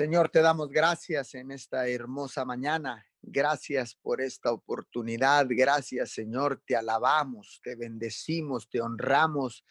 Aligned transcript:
Señor, 0.00 0.30
te 0.30 0.40
damos 0.40 0.70
gracias 0.70 1.34
en 1.34 1.50
esta 1.50 1.86
hermosa 1.86 2.46
mañana. 2.46 3.06
Gracias 3.20 3.94
por 3.94 4.22
esta 4.22 4.50
oportunidad. 4.50 5.44
Gracias, 5.50 6.12
Señor. 6.12 6.62
Te 6.66 6.74
alabamos, 6.74 7.60
te 7.62 7.74
bendecimos, 7.76 8.70
te 8.70 8.80
honramos, 8.80 9.62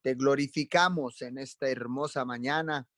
te 0.00 0.14
glorificamos 0.14 1.20
en 1.22 1.36
esta 1.38 1.68
hermosa 1.68 2.24
mañana. 2.24 2.88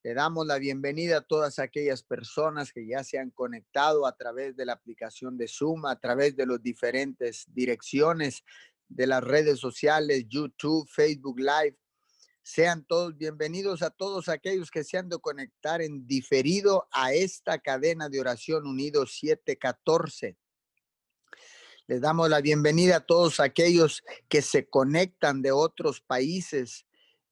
Te 0.00 0.14
damos 0.14 0.46
la 0.46 0.56
bienvenida 0.56 1.18
a 1.18 1.20
todas 1.20 1.58
aquellas 1.58 2.02
personas 2.02 2.72
que 2.72 2.86
ya 2.86 3.04
se 3.04 3.18
han 3.18 3.28
conectado 3.28 4.06
a 4.06 4.16
través 4.16 4.56
de 4.56 4.64
la 4.64 4.72
aplicación 4.72 5.36
de 5.36 5.48
Zoom, 5.48 5.84
a 5.84 6.00
través 6.00 6.34
de 6.34 6.46
las 6.46 6.62
diferentes 6.62 7.44
direcciones 7.48 8.42
de 8.88 9.06
las 9.06 9.22
redes 9.22 9.60
sociales, 9.60 10.24
YouTube, 10.30 10.88
Facebook 10.88 11.40
Live. 11.40 11.81
Sean 12.44 12.84
todos 12.84 13.16
bienvenidos 13.16 13.82
a 13.82 13.90
todos 13.90 14.28
aquellos 14.28 14.72
que 14.72 14.82
se 14.82 14.98
han 14.98 15.08
de 15.08 15.16
conectar 15.18 15.80
en 15.80 16.08
diferido 16.08 16.88
a 16.90 17.12
esta 17.12 17.60
cadena 17.60 18.08
de 18.08 18.18
oración 18.18 18.66
unido 18.66 19.06
714. 19.06 20.36
Les 21.86 22.00
damos 22.00 22.28
la 22.28 22.40
bienvenida 22.40 22.96
a 22.96 23.06
todos 23.06 23.38
aquellos 23.38 24.02
que 24.28 24.42
se 24.42 24.68
conectan 24.68 25.40
de 25.40 25.52
otros 25.52 26.00
países, 26.00 26.84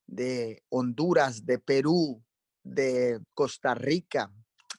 de 0.06 0.62
Honduras, 0.68 1.44
de 1.44 1.58
Perú, 1.58 2.24
de 2.62 3.20
Costa 3.34 3.74
Rica, 3.74 4.32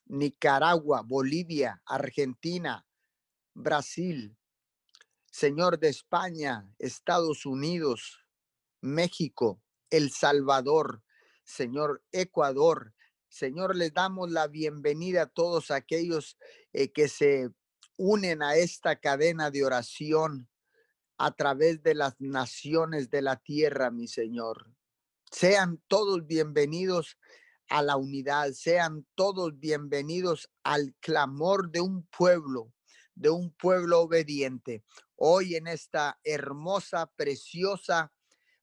Nicaragua, 0.05 1.02
Bolivia, 1.02 1.82
Argentina, 1.85 2.88
Brasil, 3.54 4.38
Señor 5.29 5.77
de 5.77 5.90
España, 5.90 6.70
Estados 6.79 7.45
Unidos, 7.45 8.26
México, 8.79 9.62
el 9.91 10.12
Salvador, 10.12 11.04
Señor 11.44 12.04
Ecuador. 12.12 12.95
Señor, 13.27 13.76
les 13.76 13.94
damos 13.94 14.32
la 14.32 14.48
bienvenida 14.48 15.23
a 15.23 15.27
todos 15.27 15.70
aquellos 15.70 16.38
eh, 16.73 16.91
que 16.91 17.08
se 17.08 17.49
unen 17.98 18.41
a 18.41 18.55
esta 18.55 18.99
cadena 18.99 19.52
de 19.52 19.63
oración 19.63 20.49
a 21.18 21.32
través 21.32 21.84
de 21.84 21.93
las 21.93 22.20
naciones 22.20 23.10
de 23.12 23.21
la 23.21 23.35
tierra, 23.35 23.91
mi 23.91 24.07
Señor. 24.07 24.74
Sean 25.30 25.82
todos 25.88 26.26
bienvenidos 26.26 27.18
a 27.70 27.82
la 27.84 27.96
unidad, 27.96 28.52
sean 28.54 29.05
todos 29.15 29.60
bienvenidos 29.60 30.49
al 30.63 30.96
clamor 30.99 31.70
de 31.70 31.82
un 31.82 32.08
pueblo, 32.08 32.74
de 33.13 33.30
un 33.30 33.54
pueblo 33.54 34.02
obediente. 34.02 34.84
Hoy 35.15 35.55
en 35.55 35.68
esta 35.68 36.20
hermosa, 36.24 37.12
preciosa 37.15 38.12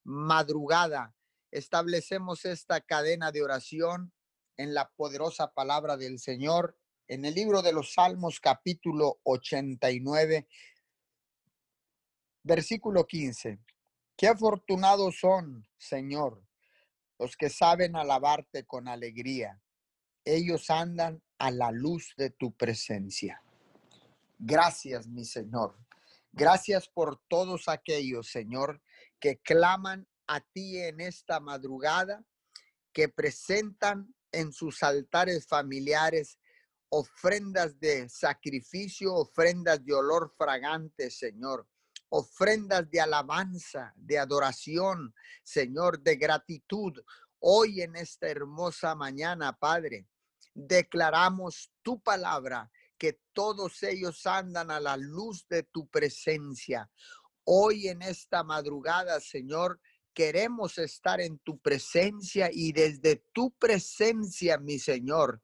madrugada, 0.03 1.15
establecemos 1.51 2.45
esta 2.45 2.81
cadena 2.81 3.33
de 3.33 3.43
oración 3.43 4.13
en 4.57 4.75
la 4.75 4.91
poderosa 4.91 5.53
palabra 5.53 5.97
del 5.97 6.19
Señor 6.19 6.77
en 7.07 7.25
el 7.25 7.35
libro 7.35 7.63
de 7.63 7.73
los 7.73 7.95
Salmos 7.95 8.39
capítulo 8.39 9.19
89, 9.23 10.47
versículo 12.43 13.07
15. 13.07 13.59
Qué 14.17 14.29
afortunados 14.29 15.19
son, 15.21 15.67
Señor, 15.79 16.45
los 17.19 17.37
que 17.37 17.49
saben 17.49 17.97
alabarte 17.97 18.67
con 18.67 18.89
alegría. 18.89 19.63
Ellos 20.25 20.69
andan 20.69 21.23
a 21.39 21.51
la 21.51 21.71
luz 21.71 22.13
de 22.19 22.31
tu 22.31 22.53
presencia. 22.53 23.43
Gracias, 24.39 25.07
mi 25.07 25.25
Señor. 25.25 25.79
Gracias 26.33 26.89
por 26.89 27.23
todos 27.29 27.69
aquellos, 27.69 28.29
Señor, 28.29 28.83
que 29.19 29.39
claman 29.39 30.07
a 30.29 30.41
ti 30.41 30.79
en 30.79 31.01
esta 31.01 31.41
madrugada, 31.41 32.25
que 32.93 33.09
presentan 33.09 34.15
en 34.31 34.53
sus 34.53 34.83
altares 34.83 35.47
familiares 35.47 36.39
ofrendas 36.91 37.79
de 37.81 38.09
sacrificio, 38.09 39.15
ofrendas 39.15 39.85
de 39.85 39.95
olor 39.95 40.33
fragante, 40.37 41.11
Señor, 41.11 41.69
ofrendas 42.09 42.91
de 42.91 43.01
alabanza, 43.01 43.93
de 43.97 44.19
adoración, 44.19 45.15
Señor, 45.43 46.01
de 46.01 46.17
gratitud. 46.17 46.99
Hoy 47.41 47.83
en 47.83 47.97
esta 47.97 48.29
hermosa 48.29 48.95
mañana, 48.95 49.53
Padre, 49.57 50.07
declaramos 50.55 51.71
tu 51.83 52.03
palabra, 52.03 52.71
que 52.99 53.21
todos 53.33 53.83
ellos 53.85 54.27
andan 54.27 54.73
a 54.73 54.81
la 54.81 54.97
luz 54.97 55.47
de 55.49 55.63
tu 55.63 55.89
presencia. 55.89 56.91
Hoy 57.45 57.89
en 57.89 58.03
esta 58.03 58.43
madrugada, 58.43 59.21
Señor, 59.21 59.81
queremos 60.19 60.79
estar 60.79 61.21
en 61.21 61.39
tu 61.39 61.61
presencia 61.61 62.51
y 62.53 62.73
desde 62.73 63.23
tu 63.33 63.53
presencia, 63.53 64.59
mi 64.59 64.81
Señor, 64.81 65.41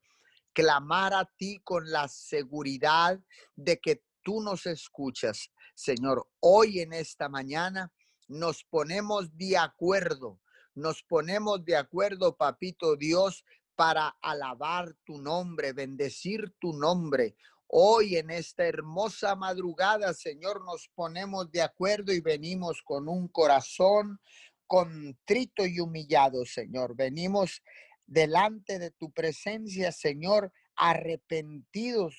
clamar 0.51 1.13
a 1.13 1.23
ti 1.37 1.61
con 1.63 1.89
la 1.89 2.09
seguridad 2.09 3.17
de 3.55 3.79
que 3.79 4.03
tú 4.21 4.41
nos 4.41 4.65
escuchas. 4.65 5.49
Señor, 5.75 6.27
hoy 6.41 6.81
en 6.81 6.91
esta 6.91 7.29
mañana 7.29 7.93
nos 8.27 8.65
ponemos 8.65 9.33
de 9.37 9.57
acuerdo, 9.57 10.41
nos 10.73 11.03
ponemos 11.03 11.63
de 11.63 11.77
acuerdo, 11.77 12.35
papito 12.35 12.97
Dios, 12.97 13.45
para 13.77 14.17
alabar 14.21 14.93
tu 15.05 15.21
nombre, 15.21 15.71
bendecir 15.71 16.53
tu 16.59 16.73
nombre. 16.73 17.37
Hoy 17.67 18.17
en 18.17 18.29
esta 18.29 18.67
hermosa 18.67 19.37
madrugada, 19.37 20.13
Señor, 20.13 20.65
nos 20.65 20.89
ponemos 20.93 21.49
de 21.49 21.61
acuerdo 21.61 22.11
y 22.11 22.19
venimos 22.19 22.81
con 22.83 23.07
un 23.07 23.29
corazón 23.29 24.19
contrito 24.67 25.65
y 25.65 25.79
humillado, 25.79 26.45
Señor. 26.45 26.95
Venimos 26.95 27.61
delante 28.05 28.79
de 28.79 28.91
tu 28.91 29.11
presencia, 29.11 29.91
Señor, 29.91 30.51
arrepentidos, 30.75 32.15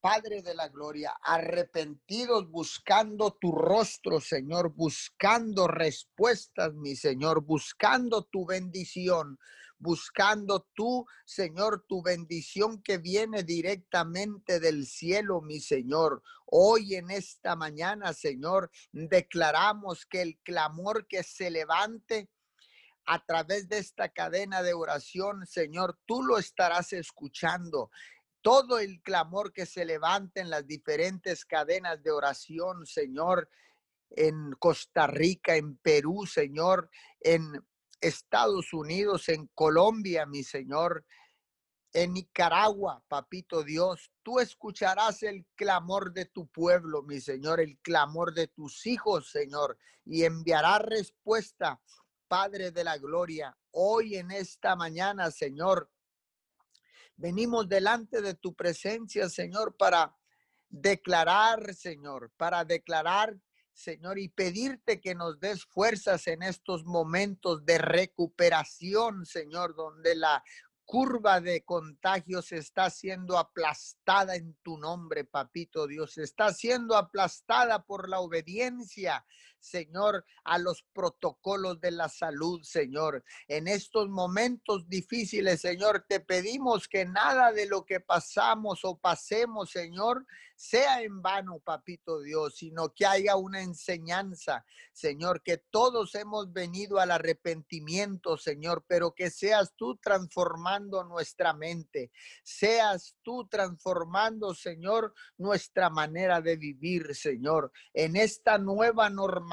Padre 0.00 0.42
de 0.42 0.54
la 0.54 0.68
Gloria, 0.68 1.12
arrepentidos 1.22 2.48
buscando 2.48 3.32
tu 3.32 3.50
rostro, 3.50 4.20
Señor, 4.20 4.72
buscando 4.72 5.66
respuestas, 5.66 6.72
mi 6.74 6.94
Señor, 6.94 7.44
buscando 7.44 8.22
tu 8.22 8.46
bendición, 8.46 9.38
buscando 9.78 10.66
tú, 10.74 11.06
Señor, 11.24 11.84
tu 11.88 12.02
bendición 12.02 12.82
que 12.82 12.98
viene 12.98 13.42
directamente 13.42 14.60
del 14.60 14.86
cielo, 14.86 15.40
mi 15.40 15.60
Señor. 15.60 16.22
Hoy 16.46 16.96
en 16.96 17.10
esta 17.10 17.56
mañana, 17.56 18.12
Señor, 18.12 18.70
declaramos 18.92 20.06
que 20.06 20.22
el 20.22 20.38
clamor 20.42 21.06
que 21.06 21.22
se 21.22 21.50
levante 21.50 22.28
a 23.06 23.24
través 23.24 23.68
de 23.68 23.78
esta 23.78 24.10
cadena 24.10 24.62
de 24.62 24.74
oración, 24.74 25.46
Señor, 25.46 25.98
tú 26.04 26.22
lo 26.22 26.38
estarás 26.38 26.92
escuchando 26.92 27.90
todo 28.42 28.78
el 28.78 29.02
clamor 29.02 29.52
que 29.52 29.66
se 29.66 29.84
levante 29.84 30.40
en 30.40 30.50
las 30.50 30.66
diferentes 30.66 31.44
cadenas 31.44 32.02
de 32.02 32.10
oración, 32.10 32.86
Señor, 32.86 33.48
en 34.10 34.52
Costa 34.58 35.06
Rica, 35.06 35.56
en 35.56 35.76
Perú, 35.76 36.26
Señor, 36.26 36.90
en 37.20 37.62
Estados 38.00 38.72
Unidos, 38.72 39.28
en 39.28 39.48
Colombia, 39.54 40.26
mi 40.26 40.42
Señor, 40.42 41.04
en 41.92 42.12
Nicaragua, 42.12 43.02
papito 43.08 43.62
Dios, 43.62 44.12
tú 44.22 44.40
escucharás 44.40 45.22
el 45.22 45.46
clamor 45.54 46.12
de 46.12 46.26
tu 46.26 46.46
pueblo, 46.46 47.02
mi 47.02 47.20
Señor, 47.20 47.60
el 47.60 47.78
clamor 47.78 48.34
de 48.34 48.46
tus 48.48 48.86
hijos, 48.86 49.30
Señor, 49.30 49.78
y 50.04 50.24
enviarás 50.24 50.82
respuesta, 50.82 51.80
Padre 52.28 52.72
de 52.72 52.84
la 52.84 52.98
Gloria, 52.98 53.56
hoy 53.70 54.16
en 54.16 54.30
esta 54.30 54.76
mañana, 54.76 55.30
Señor. 55.30 55.90
Venimos 57.16 57.68
delante 57.68 58.20
de 58.20 58.34
tu 58.34 58.54
presencia, 58.54 59.30
Señor, 59.30 59.76
para 59.76 60.14
declarar, 60.68 61.74
Señor, 61.74 62.30
para 62.36 62.64
declarar 62.66 63.40
Señor, 63.78 64.18
y 64.18 64.28
pedirte 64.28 65.00
que 65.00 65.14
nos 65.14 65.38
des 65.38 65.64
fuerzas 65.64 66.26
en 66.26 66.42
estos 66.42 66.84
momentos 66.84 67.64
de 67.64 67.78
recuperación, 67.78 69.24
Señor, 69.24 69.76
donde 69.76 70.16
la 70.16 70.42
curva 70.84 71.40
de 71.40 71.64
contagios 71.64 72.50
está 72.50 72.90
siendo 72.90 73.38
aplastada 73.38 74.34
en 74.34 74.56
tu 74.62 74.78
nombre, 74.78 75.24
papito 75.24 75.86
Dios. 75.86 76.18
Está 76.18 76.52
siendo 76.52 76.96
aplastada 76.96 77.84
por 77.84 78.08
la 78.08 78.18
obediencia, 78.18 79.24
Señor, 79.60 80.24
a 80.44 80.58
los 80.58 80.84
protocolos 80.92 81.80
de 81.80 81.90
la 81.90 82.08
salud, 82.08 82.62
Señor. 82.62 83.24
En 83.46 83.68
estos 83.68 84.08
momentos 84.08 84.88
difíciles, 84.88 85.60
Señor, 85.60 86.04
te 86.08 86.20
pedimos 86.20 86.88
que 86.88 87.04
nada 87.04 87.52
de 87.52 87.66
lo 87.66 87.84
que 87.84 88.00
pasamos 88.00 88.84
o 88.84 88.98
pasemos, 88.98 89.70
Señor, 89.70 90.26
sea 90.58 91.02
en 91.02 91.22
vano, 91.22 91.60
papito 91.60 92.20
Dios, 92.20 92.56
sino 92.56 92.92
que 92.92 93.06
haya 93.06 93.36
una 93.36 93.62
enseñanza, 93.62 94.64
Señor, 94.92 95.40
que 95.42 95.58
todos 95.58 96.16
hemos 96.16 96.52
venido 96.52 96.98
al 96.98 97.12
arrepentimiento, 97.12 98.36
Señor, 98.36 98.84
pero 98.88 99.14
que 99.14 99.30
seas 99.30 99.72
tú 99.76 99.96
transformando 99.98 101.04
nuestra 101.04 101.52
mente, 101.52 102.10
seas 102.42 103.16
tú 103.22 103.46
transformando, 103.46 104.52
Señor, 104.52 105.14
nuestra 105.36 105.90
manera 105.90 106.40
de 106.40 106.56
vivir, 106.56 107.14
Señor, 107.14 107.70
en 107.94 108.16
esta 108.16 108.58
nueva 108.58 109.10
normalidad, 109.10 109.47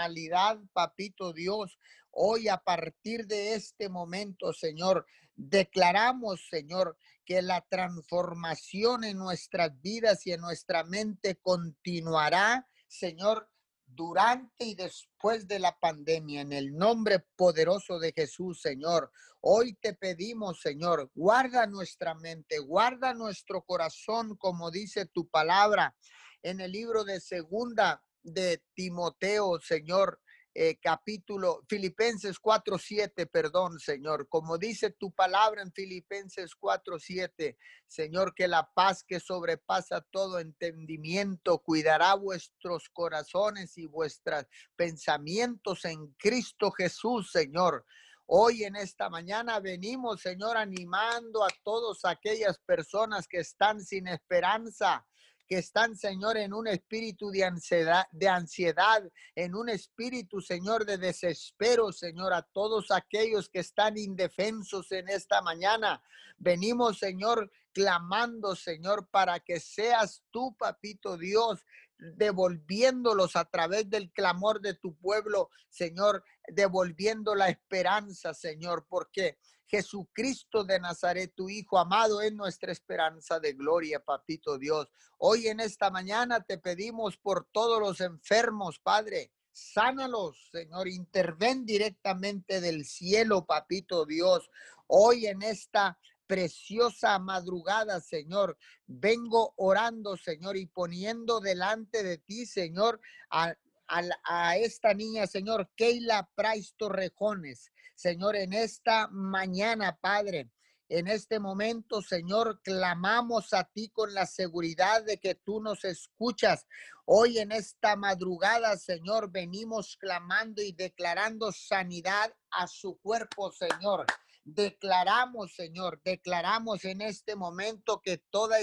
papito 0.73 1.33
Dios. 1.33 1.77
Hoy 2.11 2.47
a 2.47 2.57
partir 2.57 3.27
de 3.27 3.55
este 3.55 3.89
momento, 3.89 4.53
Señor, 4.53 5.05
Declaramos, 5.35 6.47
Señor, 6.49 6.97
que 7.25 7.41
la 7.41 7.61
transformación 7.61 9.03
en 9.03 9.17
nuestras 9.17 9.81
vidas 9.81 10.25
y 10.25 10.31
en 10.31 10.41
nuestra 10.41 10.83
mente 10.83 11.35
continuará, 11.41 12.67
Señor, 12.87 13.49
durante 13.85 14.65
y 14.65 14.75
después 14.75 15.47
de 15.47 15.59
la 15.59 15.77
pandemia, 15.77 16.41
en 16.41 16.53
el 16.53 16.73
nombre 16.73 17.19
poderoso 17.35 17.99
de 17.99 18.13
Jesús, 18.13 18.61
Señor. 18.61 19.11
Hoy 19.41 19.73
te 19.73 19.93
pedimos, 19.93 20.61
Señor, 20.61 21.11
guarda 21.13 21.67
nuestra 21.67 22.15
mente, 22.15 22.59
guarda 22.59 23.13
nuestro 23.13 23.63
corazón, 23.63 24.37
como 24.37 24.71
dice 24.71 25.05
tu 25.05 25.27
palabra 25.27 25.95
en 26.43 26.61
el 26.61 26.71
libro 26.71 27.03
de 27.03 27.19
segunda 27.19 28.03
de 28.25 28.61
Timoteo, 28.73 29.59
Señor, 29.61 30.19
eh, 30.57 30.77
capítulo, 30.81 31.63
Filipenses 31.67 32.37
4.7, 32.39 33.29
perdón, 33.29 33.77
Señor, 33.77 34.29
como 34.29 34.57
dice 34.57 34.89
tu 34.89 35.11
palabra 35.11 35.61
en 35.61 35.71
Filipenses 35.73 36.51
4.7, 36.59 37.57
Señor, 37.85 38.33
que 38.33 38.47
la 38.47 38.71
paz 38.73 39.03
que 39.03 39.19
sobrepasa 39.19 40.01
todo 40.11 40.39
entendimiento 40.39 41.59
cuidará 41.59 42.13
vuestros 42.15 42.89
corazones 42.89 43.77
y 43.77 43.85
vuestros 43.85 44.45
pensamientos 44.77 45.83
en 45.83 46.13
Cristo 46.13 46.71
Jesús, 46.71 47.31
Señor. 47.31 47.85
Hoy 48.25 48.63
en 48.63 48.75
esta 48.75 49.09
mañana 49.09 49.59
venimos, 49.59 50.21
Señor, 50.21 50.57
animando 50.57 51.43
a 51.43 51.49
todas 51.63 52.05
aquellas 52.05 52.57
personas 52.59 53.27
que 53.27 53.39
están 53.39 53.81
sin 53.81 54.07
esperanza, 54.07 55.05
que 55.47 55.57
están, 55.57 55.95
Señor, 55.95 56.37
en 56.37 56.53
un 56.53 56.67
espíritu 56.67 57.29
de 57.29 57.43
ansiedad, 57.43 58.05
de 58.11 58.27
ansiedad, 58.27 59.03
en 59.35 59.55
un 59.55 59.69
espíritu, 59.69 60.41
Señor, 60.41 60.85
de 60.85 60.97
desespero, 60.97 61.91
Señor, 61.91 62.33
a 62.33 62.41
todos 62.41 62.91
aquellos 62.91 63.49
que 63.49 63.59
están 63.59 63.97
indefensos 63.97 64.91
en 64.91 65.09
esta 65.09 65.41
mañana. 65.41 66.01
Venimos, 66.37 66.99
Señor, 66.99 67.51
clamando, 67.73 68.55
Señor, 68.55 69.07
para 69.09 69.39
que 69.39 69.59
seas 69.59 70.23
tú, 70.31 70.55
papito 70.57 71.17
Dios, 71.17 71.65
devolviéndolos 71.97 73.35
a 73.35 73.45
través 73.45 73.89
del 73.89 74.11
clamor 74.11 74.61
de 74.61 74.73
tu 74.73 74.95
pueblo, 74.97 75.49
Señor, 75.69 76.23
devolviendo 76.47 77.35
la 77.35 77.49
esperanza, 77.49 78.33
Señor, 78.33 78.85
porque 78.89 79.37
Jesucristo 79.67 80.63
de 80.63 80.79
Nazaret, 80.79 81.33
tu 81.35 81.49
Hijo 81.49 81.77
amado, 81.77 82.21
es 82.21 82.33
nuestra 82.33 82.71
esperanza 82.71 83.39
de 83.39 83.53
gloria, 83.53 83.99
papito 83.99 84.57
Dios. 84.57 84.87
Hoy 85.17 85.47
en 85.47 85.59
esta 85.59 85.89
mañana 85.89 86.41
te 86.41 86.57
pedimos 86.57 87.17
por 87.17 87.47
todos 87.51 87.79
los 87.79 88.01
enfermos, 88.01 88.79
Padre. 88.79 89.31
Sánalos, 89.51 90.49
Señor. 90.51 90.87
Interven 90.87 91.65
directamente 91.65 92.59
del 92.61 92.85
cielo, 92.85 93.45
papito 93.45 94.05
Dios. 94.05 94.49
Hoy 94.87 95.27
en 95.27 95.41
esta 95.41 95.97
preciosa 96.27 97.17
madrugada, 97.19 98.01
Señor. 98.01 98.57
Vengo 98.85 99.53
orando, 99.57 100.17
Señor, 100.17 100.57
y 100.57 100.65
poniendo 100.65 101.39
delante 101.39 102.03
de 102.03 102.17
ti, 102.17 102.45
Señor, 102.45 102.99
a, 103.29 103.55
a, 103.87 104.57
esta 104.57 104.93
niña, 104.93 105.27
Señor, 105.27 105.69
Keila 105.75 106.29
Price 106.35 106.73
Torrejones. 106.77 107.71
Señor, 107.95 108.35
en 108.35 108.53
esta 108.53 109.07
mañana, 109.09 109.97
Padre, 109.99 110.49
en 110.89 111.07
este 111.07 111.39
momento, 111.39 112.01
Señor, 112.01 112.61
clamamos 112.61 113.53
a 113.53 113.63
ti 113.63 113.89
con 113.89 114.13
la 114.13 114.25
seguridad 114.25 115.03
de 115.03 115.17
que 115.17 115.33
tú 115.33 115.59
nos 115.59 115.83
escuchas. 115.83 116.67
Hoy 117.05 117.39
en 117.39 117.51
esta 117.51 117.95
madrugada, 117.95 118.77
Señor, 118.77 119.31
venimos 119.31 119.97
clamando 119.97 120.61
y 120.61 120.73
declarando 120.73 121.51
sanidad 121.51 122.33
a 122.51 122.67
su 122.67 122.99
cuerpo, 122.99 123.51
Señor. 123.51 124.05
Declaramos, 124.43 125.55
Señor, 125.55 126.01
declaramos 126.03 126.85
en 126.85 127.01
este 127.01 127.35
momento 127.35 128.01
que 128.03 128.19
toda 128.29 128.57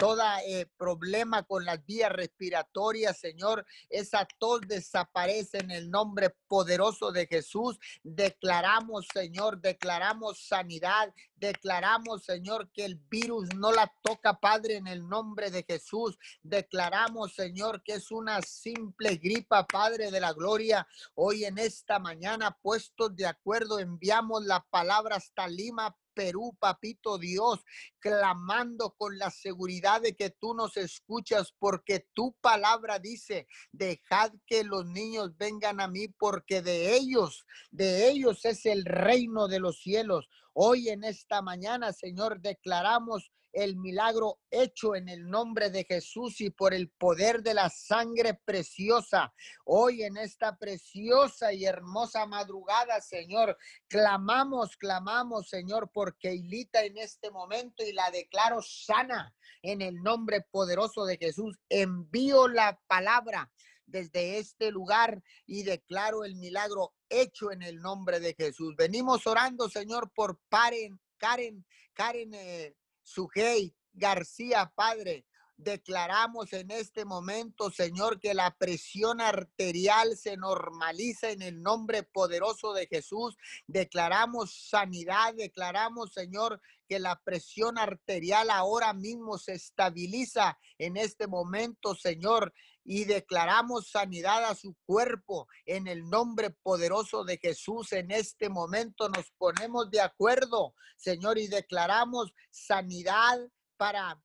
toda 0.00 0.42
eh, 0.44 0.66
problema 0.78 1.42
con 1.42 1.66
las 1.66 1.84
vías 1.84 2.10
respiratorias, 2.10 3.18
Señor, 3.18 3.66
esa 3.90 4.26
tos 4.38 4.62
desaparece 4.62 5.58
en 5.58 5.70
el 5.70 5.90
nombre 5.90 6.34
poderoso 6.48 7.12
de 7.12 7.26
Jesús. 7.26 7.78
Declaramos, 8.02 9.06
Señor, 9.12 9.60
declaramos 9.60 10.46
sanidad, 10.46 11.12
declaramos, 11.36 12.24
Señor, 12.24 12.70
que 12.72 12.86
el 12.86 12.96
virus 12.96 13.54
no 13.54 13.72
la 13.72 13.92
toca, 14.02 14.40
Padre, 14.40 14.76
en 14.76 14.86
el 14.86 15.06
nombre 15.06 15.50
de 15.50 15.64
Jesús. 15.64 16.18
Declaramos, 16.42 17.34
Señor, 17.34 17.82
que 17.82 17.92
es 17.92 18.10
una 18.10 18.40
simple 18.40 19.16
gripa, 19.16 19.66
Padre 19.66 20.10
de 20.10 20.20
la 20.20 20.32
gloria. 20.32 20.88
Hoy 21.14 21.44
en 21.44 21.58
esta 21.58 21.98
mañana, 21.98 22.56
puestos 22.62 23.14
de 23.16 23.26
acuerdo, 23.26 23.78
enviamos 23.78 24.46
la 24.46 24.64
palabra 24.70 25.16
hasta 25.16 25.46
Lima, 25.46 25.94
Perú, 26.14 26.56
papito 26.58 27.18
Dios, 27.18 27.60
clamando 27.98 28.94
con 28.96 29.18
la 29.18 29.30
seguridad 29.30 30.00
de 30.00 30.14
que 30.14 30.30
tú 30.30 30.54
nos 30.54 30.76
escuchas, 30.76 31.54
porque 31.58 32.06
tu 32.14 32.32
palabra 32.40 32.98
dice, 32.98 33.46
dejad 33.72 34.32
que 34.46 34.64
los 34.64 34.86
niños 34.86 35.36
vengan 35.36 35.80
a 35.80 35.88
mí, 35.88 36.08
porque 36.08 36.62
de 36.62 36.96
ellos, 36.96 37.46
de 37.70 38.08
ellos 38.08 38.44
es 38.44 38.66
el 38.66 38.84
reino 38.84 39.48
de 39.48 39.60
los 39.60 39.80
cielos. 39.80 40.28
Hoy 40.62 40.90
en 40.90 41.04
esta 41.04 41.40
mañana, 41.40 41.90
Señor, 41.90 42.38
declaramos 42.42 43.32
el 43.54 43.76
milagro 43.76 44.40
hecho 44.50 44.94
en 44.94 45.08
el 45.08 45.26
nombre 45.26 45.70
de 45.70 45.84
Jesús 45.84 46.38
y 46.42 46.50
por 46.50 46.74
el 46.74 46.90
poder 46.90 47.42
de 47.42 47.54
la 47.54 47.70
sangre 47.70 48.38
preciosa. 48.44 49.32
Hoy 49.64 50.02
en 50.02 50.18
esta 50.18 50.58
preciosa 50.58 51.54
y 51.54 51.64
hermosa 51.64 52.26
madrugada, 52.26 53.00
Señor, 53.00 53.56
clamamos, 53.88 54.76
clamamos, 54.76 55.48
Señor, 55.48 55.90
porque 55.94 56.28
Keilita 56.28 56.84
en 56.84 56.98
este 56.98 57.30
momento 57.30 57.82
y 57.82 57.94
la 57.94 58.10
declaro 58.10 58.60
sana 58.60 59.34
en 59.62 59.80
el 59.80 60.02
nombre 60.02 60.42
poderoso 60.50 61.06
de 61.06 61.16
Jesús. 61.16 61.58
Envío 61.70 62.48
la 62.48 62.78
palabra 62.86 63.50
desde 63.90 64.38
este 64.38 64.70
lugar 64.70 65.22
y 65.46 65.62
declaro 65.62 66.24
el 66.24 66.36
milagro 66.36 66.94
hecho 67.08 67.52
en 67.52 67.62
el 67.62 67.80
nombre 67.80 68.20
de 68.20 68.34
Jesús. 68.34 68.74
Venimos 68.76 69.26
orando, 69.26 69.68
Señor, 69.68 70.10
por 70.14 70.40
Karen, 70.48 71.00
Karen, 71.18 71.66
Karen 71.92 72.34
eh, 72.34 72.74
Sujei 73.02 73.74
García, 73.92 74.72
Padre. 74.74 75.26
Declaramos 75.56 76.54
en 76.54 76.70
este 76.70 77.04
momento, 77.04 77.70
Señor, 77.70 78.18
que 78.18 78.32
la 78.32 78.56
presión 78.56 79.20
arterial 79.20 80.16
se 80.16 80.38
normaliza 80.38 81.32
en 81.32 81.42
el 81.42 81.62
nombre 81.62 82.02
poderoso 82.02 82.72
de 82.72 82.86
Jesús. 82.86 83.36
Declaramos 83.66 84.68
sanidad, 84.70 85.34
declaramos, 85.34 86.14
Señor, 86.14 86.62
que 86.88 86.98
la 86.98 87.20
presión 87.22 87.76
arterial 87.76 88.48
ahora 88.48 88.94
mismo 88.94 89.36
se 89.36 89.52
estabiliza 89.52 90.58
en 90.78 90.96
este 90.96 91.26
momento, 91.26 91.94
Señor 91.94 92.54
y 92.84 93.04
declaramos 93.04 93.90
sanidad 93.90 94.44
a 94.44 94.54
su 94.54 94.76
cuerpo 94.86 95.46
en 95.66 95.86
el 95.86 96.08
nombre 96.08 96.50
poderoso 96.50 97.24
de 97.24 97.38
Jesús. 97.38 97.92
En 97.92 98.10
este 98.10 98.48
momento 98.48 99.08
nos 99.08 99.30
ponemos 99.38 99.90
de 99.90 100.00
acuerdo, 100.00 100.74
Señor, 100.96 101.38
y 101.38 101.48
declaramos 101.48 102.32
sanidad 102.50 103.38
para 103.76 104.20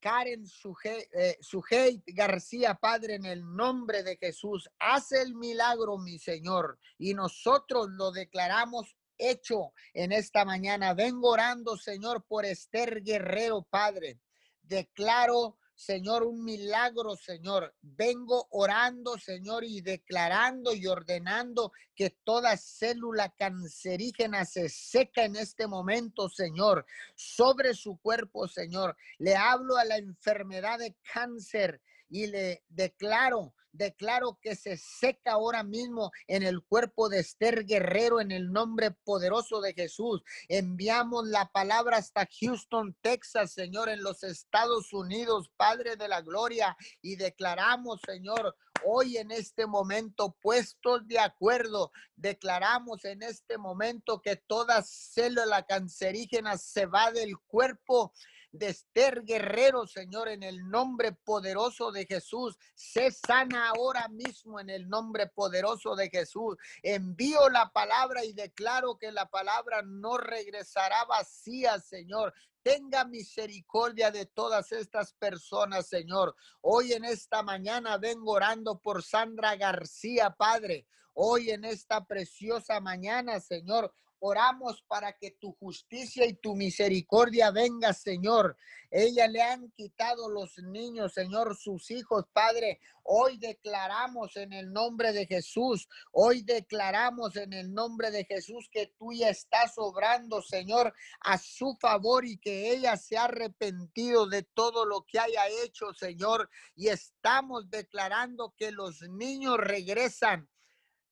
Karen 0.00 0.46
Sujei 0.46 1.08
eh, 1.14 2.02
García, 2.08 2.74
Padre, 2.74 3.14
en 3.14 3.24
el 3.24 3.42
nombre 3.56 4.02
de 4.02 4.18
Jesús. 4.18 4.68
Hace 4.78 5.22
el 5.22 5.34
milagro, 5.34 5.96
mi 5.96 6.18
Señor, 6.18 6.78
y 6.98 7.14
nosotros 7.14 7.88
lo 7.88 8.12
declaramos 8.12 8.94
hecho 9.16 9.72
en 9.94 10.12
esta 10.12 10.44
mañana. 10.44 10.92
Vengo 10.92 11.30
orando, 11.30 11.78
Señor, 11.78 12.24
por 12.26 12.44
Esther 12.44 13.02
Guerrero, 13.02 13.66
Padre. 13.70 14.20
Declaro 14.60 15.58
Señor, 15.74 16.22
un 16.22 16.44
milagro, 16.44 17.16
Señor. 17.16 17.74
Vengo 17.82 18.46
orando, 18.50 19.18
Señor, 19.18 19.64
y 19.64 19.80
declarando 19.80 20.72
y 20.72 20.86
ordenando 20.86 21.72
que 21.94 22.10
toda 22.10 22.56
célula 22.56 23.34
cancerígena 23.36 24.44
se 24.44 24.68
seca 24.68 25.24
en 25.24 25.36
este 25.36 25.66
momento, 25.66 26.28
Señor, 26.28 26.86
sobre 27.16 27.74
su 27.74 27.98
cuerpo, 27.98 28.46
Señor. 28.46 28.96
Le 29.18 29.36
hablo 29.36 29.76
a 29.76 29.84
la 29.84 29.96
enfermedad 29.96 30.78
de 30.78 30.96
cáncer 31.12 31.80
y 32.08 32.28
le 32.28 32.62
declaro 32.68 33.54
Declaro 33.74 34.38
que 34.40 34.54
se 34.54 34.76
seca 34.76 35.32
ahora 35.32 35.64
mismo 35.64 36.12
en 36.28 36.44
el 36.44 36.62
cuerpo 36.62 37.08
de 37.08 37.18
Esther 37.18 37.64
Guerrero 37.64 38.20
en 38.20 38.30
el 38.30 38.52
nombre 38.52 38.92
poderoso 38.92 39.60
de 39.60 39.74
Jesús. 39.74 40.22
Enviamos 40.48 41.26
la 41.26 41.50
palabra 41.50 41.96
hasta 41.96 42.28
Houston, 42.40 42.96
Texas, 43.00 43.52
Señor, 43.52 43.88
en 43.88 44.02
los 44.02 44.22
Estados 44.22 44.92
Unidos, 44.92 45.50
Padre 45.56 45.96
de 45.96 46.06
la 46.06 46.20
Gloria, 46.20 46.76
y 47.02 47.16
declaramos, 47.16 48.00
Señor, 48.06 48.56
hoy 48.84 49.16
en 49.16 49.30
este 49.30 49.66
momento 49.66 50.36
puestos 50.40 51.06
de 51.06 51.18
acuerdo, 51.18 51.92
declaramos 52.16 53.04
en 53.04 53.22
este 53.22 53.58
momento 53.58 54.20
que 54.20 54.36
toda 54.36 54.82
célula 54.82 55.64
cancerígena 55.64 56.58
se 56.58 56.86
va 56.86 57.10
del 57.10 57.38
cuerpo 57.46 58.12
de 58.54 58.68
Esther 58.68 59.24
Guerrero, 59.24 59.86
Señor, 59.86 60.28
en 60.28 60.44
el 60.44 60.68
nombre 60.70 61.12
poderoso 61.12 61.90
de 61.90 62.06
Jesús. 62.06 62.56
Sé 62.74 63.10
sana 63.10 63.70
ahora 63.70 64.06
mismo 64.08 64.60
en 64.60 64.70
el 64.70 64.88
nombre 64.88 65.26
poderoso 65.26 65.96
de 65.96 66.08
Jesús. 66.08 66.56
Envío 66.82 67.48
la 67.48 67.70
palabra 67.70 68.24
y 68.24 68.32
declaro 68.32 68.96
que 68.96 69.10
la 69.10 69.26
palabra 69.26 69.82
no 69.82 70.18
regresará 70.18 71.04
vacía, 71.04 71.80
Señor. 71.80 72.32
Tenga 72.64 73.04
misericordia 73.04 74.10
de 74.10 74.24
todas 74.24 74.72
estas 74.72 75.12
personas, 75.12 75.86
Señor. 75.86 76.34
Hoy 76.62 76.94
en 76.94 77.04
esta 77.04 77.42
mañana 77.42 77.98
vengo 77.98 78.32
orando 78.32 78.80
por 78.80 79.02
Sandra 79.02 79.54
García, 79.54 80.30
Padre. 80.30 80.86
Hoy 81.12 81.50
en 81.50 81.66
esta 81.66 82.06
preciosa 82.06 82.80
mañana, 82.80 83.38
Señor, 83.38 83.92
Oramos 84.26 84.80
para 84.88 85.12
que 85.12 85.32
tu 85.32 85.52
justicia 85.60 86.24
y 86.24 86.32
tu 86.32 86.56
misericordia 86.56 87.50
venga, 87.50 87.92
Señor. 87.92 88.56
Ella 88.90 89.28
le 89.28 89.42
han 89.42 89.70
quitado 89.72 90.30
los 90.30 90.56
niños, 90.60 91.12
Señor, 91.12 91.54
sus 91.58 91.90
hijos, 91.90 92.24
Padre. 92.32 92.80
Hoy 93.02 93.36
declaramos 93.36 94.34
en 94.38 94.54
el 94.54 94.72
nombre 94.72 95.12
de 95.12 95.26
Jesús, 95.26 95.90
hoy 96.10 96.40
declaramos 96.40 97.36
en 97.36 97.52
el 97.52 97.74
nombre 97.74 98.10
de 98.10 98.24
Jesús 98.24 98.70
que 98.72 98.94
tú 98.98 99.12
ya 99.12 99.28
estás 99.28 99.74
obrando, 99.76 100.40
Señor, 100.40 100.94
a 101.20 101.36
su 101.36 101.76
favor 101.78 102.24
y 102.24 102.38
que 102.38 102.72
ella 102.72 102.96
se 102.96 103.18
ha 103.18 103.24
arrepentido 103.24 104.26
de 104.26 104.42
todo 104.42 104.86
lo 104.86 105.04
que 105.04 105.18
haya 105.18 105.46
hecho, 105.62 105.92
Señor. 105.92 106.48
Y 106.74 106.88
estamos 106.88 107.68
declarando 107.68 108.54
que 108.56 108.70
los 108.70 109.02
niños 109.02 109.58
regresan 109.58 110.48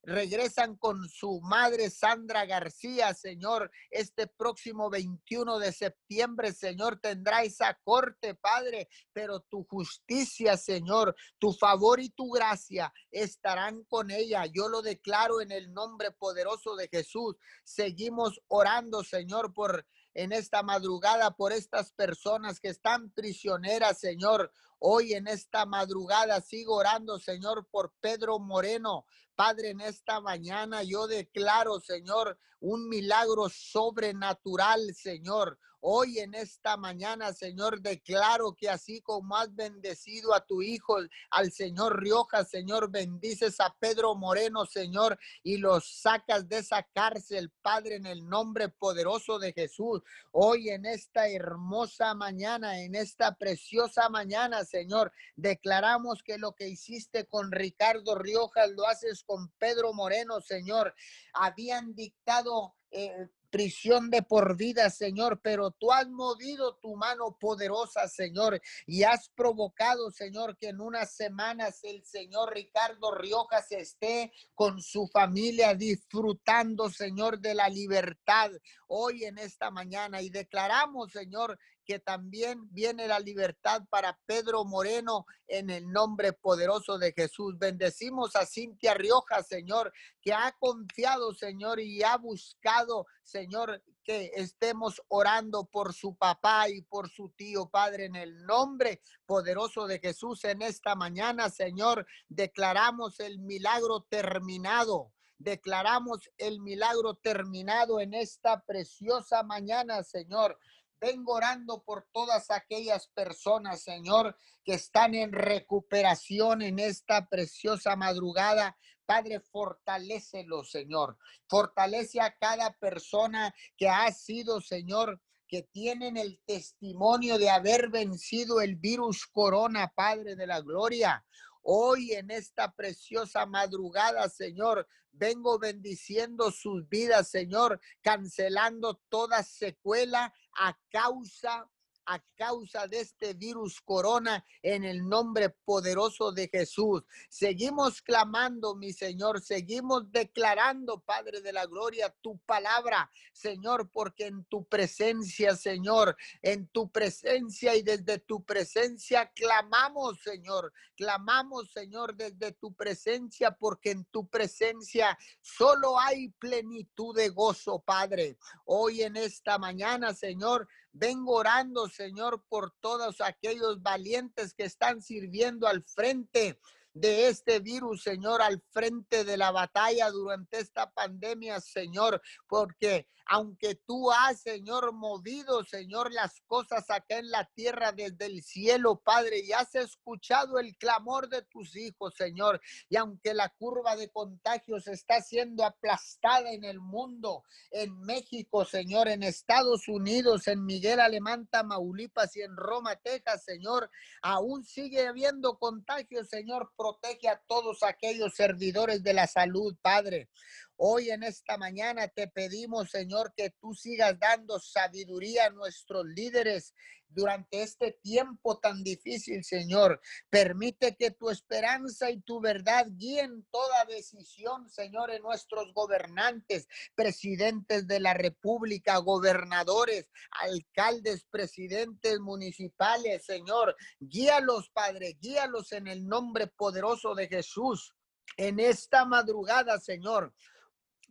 regresan 0.03 0.77
con 0.77 1.09
su 1.09 1.41
madre 1.41 1.91
Sandra 1.91 2.45
García, 2.45 3.15
Señor. 3.15 3.71
Este 3.91 4.27
próximo 4.27 4.91
21 4.91 5.59
de 5.59 5.73
septiembre, 5.73 6.53
Señor, 6.53 6.99
tendrá 7.01 7.43
esa 7.43 7.79
corte, 7.85 8.35
Padre, 8.35 8.89
pero 9.13 9.41
tu 9.41 9.65
justicia, 9.65 10.57
Señor, 10.57 11.15
tu 11.39 11.53
favor 11.53 12.01
y 12.01 12.11
tu 12.11 12.31
gracia 12.31 12.93
estarán 13.11 13.85
con 13.85 14.11
ella. 14.11 14.47
Yo 14.47 14.69
lo 14.69 14.83
declaro 14.83 15.41
en 15.41 15.53
el 15.53 15.73
nombre 15.73 16.11
poderoso 16.11 16.75
de 16.77 16.89
Jesús. 16.89 17.37
Seguimos 17.65 18.41
orando, 18.49 19.05
Señor, 19.05 19.53
por 19.53 19.87
en 20.15 20.33
esta 20.33 20.63
madrugada 20.63 21.31
por 21.31 21.53
estas 21.53 21.93
personas 21.93 22.61
que 22.61 22.69
están 22.69 23.11
prisioneras, 23.11 23.99
Señor. 23.99 24.53
Hoy 24.79 25.15
en 25.15 25.29
esta 25.29 25.65
madrugada 25.65 26.41
sigo 26.41 26.77
orando, 26.77 27.19
Señor, 27.19 27.69
por 27.71 27.95
Pedro 28.01 28.39
Moreno. 28.39 29.07
Padre, 29.35 29.71
en 29.71 29.81
esta 29.81 30.21
mañana 30.21 30.83
yo 30.83 31.07
declaro, 31.07 31.81
Señor, 31.81 32.39
un 32.61 32.89
milagro 32.89 33.49
sobrenatural, 33.49 34.95
Señor. 34.95 35.59
Hoy 35.85 36.21
en 36.21 36.33
esta 36.35 36.77
mañana, 36.77 37.33
Señor, 37.33 37.81
declaro 37.81 38.55
que 38.55 38.71
así 38.71 39.01
como 39.01 39.37
has 39.37 39.53
bendecido 39.53 40.33
a 40.33 40.47
tu 40.47 40.63
hijo, 40.63 40.99
al 41.29 41.51
Señor 41.51 42.01
Rioja, 42.01 42.45
Señor, 42.45 42.89
bendices 42.89 43.59
a 43.59 43.75
Pedro 43.81 44.15
Moreno, 44.15 44.65
Señor, 44.65 45.19
y 45.43 45.57
los 45.57 45.85
sacas 46.01 46.49
de 46.49 46.59
esa 46.59 46.85
cárcel, 46.95 47.51
Padre, 47.63 47.97
en 47.97 48.07
el 48.07 48.29
nombre 48.29 48.69
poderoso 48.69 49.41
de 49.41 49.53
Jesús. 49.53 50.03
Hoy 50.31 50.69
en 50.69 50.87
esta 50.87 51.29
hermosa 51.29 52.15
mañana, 52.15 52.81
en 52.81 52.95
esta 52.95 53.35
preciosa 53.35 54.09
mañana, 54.09 54.65
Señor, 54.65 55.11
declaramos 55.35 56.23
que 56.23 56.39
lo 56.39 56.53
que 56.53 56.69
hiciste 56.69 57.27
con 57.27 57.51
Ricardo 57.51 58.15
Rioja 58.15 58.69
lo 58.69 58.87
haces 58.87 59.22
con 59.27 59.51
Pedro 59.59 59.93
Moreno, 59.93 60.41
Señor. 60.41 60.95
Habían 61.35 61.95
dictado 61.95 62.75
eh, 62.91 63.29
prisión 63.53 64.11
de 64.11 64.23
por 64.23 64.57
vida, 64.57 64.89
Señor, 64.89 65.41
pero 65.43 65.71
tú 65.73 65.93
has 65.93 66.09
movido 66.09 66.77
tu 66.77 66.97
mano 66.97 67.37
poderosa, 67.39 68.09
Señor, 68.09 68.61
y 68.87 69.03
has 69.03 69.29
provocado, 69.29 70.11
Señor, 70.11 70.57
que 70.57 70.69
en 70.69 70.81
unas 70.81 71.15
semanas 71.15 71.81
el 71.85 72.03
Señor 72.03 72.55
Ricardo 72.55 73.15
Riojas 73.15 73.71
esté 73.71 74.33
con 74.55 74.81
su 74.81 75.07
familia 75.07 75.75
disfrutando, 75.75 76.89
Señor, 76.89 77.41
de 77.41 77.55
la 77.55 77.69
libertad 77.69 78.51
hoy 78.89 79.25
en 79.25 79.37
esta 79.37 79.71
mañana. 79.71 80.23
Y 80.23 80.31
declaramos, 80.31 81.13
Señor, 81.13 81.59
que 81.85 81.99
también 81.99 82.69
viene 82.73 83.07
la 83.07 83.19
libertad 83.19 83.83
para 83.91 84.19
Pedro 84.27 84.65
Moreno 84.65 85.27
en 85.47 85.71
el 85.71 85.91
nombre 85.91 86.33
poderoso 86.33 86.99
de 86.99 87.13
Jesús. 87.13 87.59
Bendecimos 87.59 88.37
a 88.37 88.47
Cintia 88.47 88.95
Rioja, 88.95 89.43
Señor, 89.43 89.93
que 90.21 90.33
ha 90.33 90.53
confiado, 90.59 91.35
Señor, 91.35 91.81
y 91.81 92.03
ha 92.03 92.17
buscado, 92.17 93.07
Señor, 93.23 93.83
que 94.05 94.33
estemos 94.35 95.01
orando 95.09 95.65
por 95.65 95.93
su 95.93 96.17
papá 96.17 96.69
y 96.69 96.83
por 96.83 97.09
su 97.09 97.31
tío, 97.31 97.69
Padre, 97.69 98.07
en 98.07 98.17
el 98.17 98.45
nombre 98.47 99.01
poderoso 99.27 99.87
de 99.87 99.99
Jesús 99.99 100.45
en 100.45 100.63
esta 100.63 100.95
mañana, 100.95 101.51
Señor, 101.51 102.07
declaramos 102.29 103.21
el 103.21 103.39
milagro 103.39 104.03
terminado. 104.09 105.13
Declaramos 105.39 106.31
el 106.39 106.61
milagro 106.61 107.15
terminado 107.15 107.99
en 107.99 108.15
esta 108.15 108.65
preciosa 108.65 109.43
mañana, 109.43 110.05
Señor. 110.05 110.57
Vengo 111.03 111.33
orando 111.33 111.83
por 111.83 112.07
todas 112.13 112.53
aquellas 112.53 113.09
personas, 113.09 113.83
Señor, 113.83 114.37
que 114.65 114.75
están 114.75 115.17
en 115.17 115.33
recuperación 115.33 116.63
en 116.63 116.79
esta 116.79 117.27
preciosa 117.27 117.97
madrugada. 117.97 118.79
Padre, 119.05 119.41
fortalecelo, 119.41 120.63
Señor. 120.63 121.19
Fortalece 121.49 122.21
a 122.21 122.37
cada 122.37 122.73
persona 122.79 123.53
que 123.77 123.89
ha 123.89 124.13
sido, 124.13 124.61
Señor, 124.61 125.21
que 125.49 125.65
tienen 125.65 126.17
el 126.17 126.41
testimonio 126.47 127.37
de 127.37 127.51
haber 127.51 127.89
vencido 127.89 128.61
el 128.61 128.77
virus 128.77 129.27
corona, 129.27 129.93
Padre 129.97 130.37
de 130.37 130.47
la 130.47 130.61
Gloria. 130.61 131.27
Hoy 131.63 132.13
en 132.13 132.31
esta 132.31 132.71
preciosa 132.77 133.45
madrugada, 133.45 134.29
Señor, 134.29 134.87
vengo 135.11 135.59
bendiciendo 135.59 136.53
sus 136.53 136.89
vidas, 136.89 137.29
Señor, 137.29 137.81
cancelando 138.03 139.03
toda 139.09 139.43
secuela 139.43 140.33
a 140.59 140.75
causa 140.93 141.67
a 142.07 142.21
causa 142.37 142.87
de 142.87 143.01
este 143.01 143.35
virus 143.35 143.81
corona 143.81 144.45
en 144.63 144.85
el 144.85 145.09
nombre 145.09 145.51
poderoso 145.51 146.33
de 146.33 146.49
Jesús. 146.49 147.03
Seguimos 147.29 148.03
clamando, 148.03 148.75
mi 148.75 148.93
Señor, 148.93 149.41
seguimos 149.41 150.11
declarando, 150.11 151.01
Padre 151.01 151.41
de 151.41 151.53
la 151.53 151.67
Gloria, 151.67 152.15
tu 152.21 152.39
palabra, 152.39 153.11
Señor, 153.33 153.91
porque 153.91 154.27
en 154.27 154.45
tu 154.45 154.65
presencia, 154.65 155.57
Señor, 155.57 156.17
en 156.43 156.67
tu 156.69 156.91
presencia 156.91 157.75
y 157.77 157.83
desde 157.83 158.19
tu 158.19 158.45
presencia 158.45 159.31
clamamos, 159.35 160.21
Señor, 160.23 160.73
clamamos, 160.97 161.71
Señor, 161.73 162.15
desde 162.15 162.53
tu 162.53 162.75
presencia, 162.75 163.53
porque 163.53 163.91
en 163.91 164.05
tu 164.07 164.29
presencia 164.29 165.19
solo 165.41 165.99
hay 165.99 166.29
plenitud 166.31 167.17
de 167.17 167.29
gozo, 167.29 167.81
Padre. 167.81 168.39
Hoy 168.65 169.03
en 169.03 169.17
esta 169.17 169.59
mañana, 169.59 170.15
Señor, 170.15 170.69
Vengo 170.93 171.37
orando, 171.37 171.89
Señor, 171.89 172.45
por 172.49 172.71
todos 172.81 173.21
aquellos 173.21 173.83
valientes 173.83 174.55
que 174.55 174.65
están 174.65 175.01
sirviendo 175.01 175.67
al 175.67 175.83
frente 175.83 176.61
de 176.95 177.29
este 177.29 177.61
virus, 177.61 178.03
Señor, 178.03 178.43
al 178.43 178.63
frente 178.71 179.25
de 179.25 179.37
la 179.37 179.51
batalla 179.51 180.11
durante 180.11 180.59
esta 180.59 180.91
pandemia, 180.91 181.61
Señor, 181.61 182.21
porque 182.47 183.09
aunque 183.27 183.75
tú 183.75 184.11
has, 184.11 184.41
Señor, 184.41 184.93
movido, 184.93 185.65
Señor, 185.65 186.13
las 186.13 186.41
cosas 186.47 186.89
acá 186.91 187.19
en 187.19 187.31
la 187.31 187.45
tierra 187.55 187.93
desde 187.93 188.27
el 188.27 188.43
cielo, 188.43 189.01
Padre, 189.05 189.41
y 189.41 189.53
has 189.53 189.75
escuchado 189.75 190.59
el 190.59 190.77
clamor 190.77 191.29
de 191.29 191.43
tus 191.43 191.77
hijos, 191.77 192.15
Señor, 192.17 192.61
y 192.89 192.97
aunque 192.97 193.35
la 193.35 193.49
curva 193.49 193.97
de 193.97 194.09
contagios 194.09 194.87
está 194.89 195.21
siendo 195.21 195.65
aplastada 195.65 196.53
en 196.53 196.65
el 196.65 196.81
mundo, 196.81 197.45
en 197.71 197.99
México, 198.01 198.65
Señor, 198.65 199.09
en 199.09 199.23
Estados 199.23 199.89
Unidos, 199.89 200.49
en 200.49 200.65
Miguel 200.65 201.01
Alemán, 201.01 201.47
Tamaulipas 201.51 202.37
y 202.37 202.43
en 202.43 202.57
Roma, 202.57 202.97
Texas, 202.97 203.45
Señor, 203.45 203.91
aún 204.23 204.65
sigue 204.65 205.07
habiendo 205.07 205.59
contagios, 205.59 206.29
Señor, 206.29 206.73
protege 206.77 207.29
a 207.29 207.41
todos 207.47 207.83
aquellos 207.83 208.35
servidores 208.35 209.03
de 209.03 209.15
la 209.15 209.27
salud, 209.27 209.77
Padre. 209.83 210.29
Hoy 210.77 211.11
en 211.11 211.23
esta 211.23 211.59
mañana 211.59 212.09
te 212.09 212.29
pedimos, 212.29 212.91
Señor, 212.91 213.33
que 213.37 213.51
tú 213.51 213.75
sigas 213.75 214.19
dando 214.19 214.59
sabiduría 214.59 215.47
a 215.47 215.51
nuestros 215.51 216.05
líderes 216.07 216.75
durante 217.15 217.63
este 217.63 217.93
tiempo 218.03 218.59
tan 218.59 218.83
difícil, 218.83 219.45
Señor. 219.45 220.01
Permite 220.31 220.97
que 220.97 221.11
tu 221.11 221.31
esperanza 221.31 222.11
y 222.11 222.21
tu 222.21 222.41
verdad 222.41 222.87
guíen 222.91 223.47
toda 223.51 223.85
decisión, 223.85 224.69
Señor, 224.69 225.11
en 225.11 225.23
nuestros 225.23 225.73
gobernantes, 225.75 226.67
presidentes 226.95 227.87
de 227.87 228.01
la 228.01 228.15
República, 228.15 228.97
gobernadores, 228.99 230.11
alcaldes, 230.41 231.25
presidentes 231.31 232.19
municipales, 232.21 233.25
Señor. 233.25 233.77
Guíalos, 234.01 234.71
Padre, 234.71 235.17
guíalos 235.21 235.73
en 235.73 235.87
el 235.87 236.07
nombre 236.07 236.47
poderoso 236.47 237.15
de 237.15 237.29
Jesús. 237.29 237.95
En 238.37 238.59
esta 238.59 239.05
madrugada, 239.05 239.79
Señor, 239.79 240.33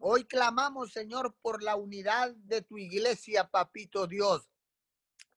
Hoy 0.03 0.25
clamamos, 0.25 0.93
Señor, 0.93 1.36
por 1.43 1.62
la 1.62 1.75
unidad 1.75 2.34
de 2.34 2.63
tu 2.63 2.79
iglesia, 2.79 3.48
papito 3.48 4.08
Dios. 4.08 4.50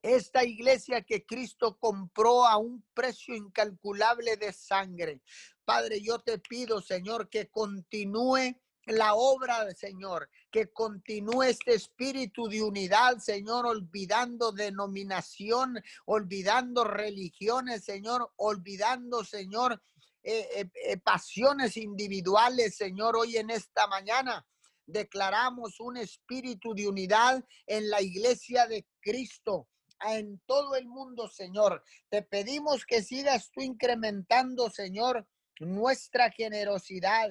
esta 0.01 0.45
iglesia 0.45 1.03
que 1.03 1.25
Cristo 1.25 1.79
compró 1.79 2.47
a 2.47 2.57
un 2.57 2.83
precio 2.95 3.35
incalculable 3.35 4.37
de 4.37 4.53
sangre. 4.53 5.21
Padre, 5.65 6.01
yo 6.01 6.19
te 6.19 6.39
pido, 6.39 6.81
Señor, 6.81 7.29
que 7.29 7.51
continúe 7.51 8.57
la 8.87 9.15
obra 9.15 9.71
Señor, 9.75 10.29
que 10.51 10.71
continúe 10.73 11.43
este 11.45 11.75
espíritu 11.75 12.49
de 12.49 12.63
unidad, 12.63 13.19
Señor, 13.19 13.67
olvidando 13.67 14.53
denominación, 14.53 15.83
olvidando 16.07 16.85
religiones, 16.85 17.85
Señor, 17.85 18.33
olvidando, 18.37 19.25
Señor, 19.25 19.83
eh, 20.23 20.49
eh, 20.55 20.71
eh, 20.87 20.97
pasiones 20.99 21.77
individuales, 21.77 22.77
Señor, 22.77 23.17
hoy 23.17 23.37
en 23.37 23.51
esta 23.51 23.87
mañana. 23.87 24.47
Declaramos 24.87 25.81
un 25.81 25.97
espíritu 25.97 26.75
de 26.75 26.89
unidad 26.89 27.45
en 27.67 27.91
la 27.91 28.03
iglesia 28.03 28.67
de 28.67 28.87
Cristo 29.01 29.69
en 30.07 30.41
todo 30.47 30.77
el 30.77 30.87
mundo, 30.87 31.29
Señor. 31.29 31.83
Te 32.09 32.23
pedimos 32.23 32.85
que 32.85 33.03
sigas 33.03 33.51
tú 33.51 33.63
incrementando, 33.63 34.71
Señor, 34.71 35.27
nuestra 35.61 36.31
generosidad. 36.31 37.31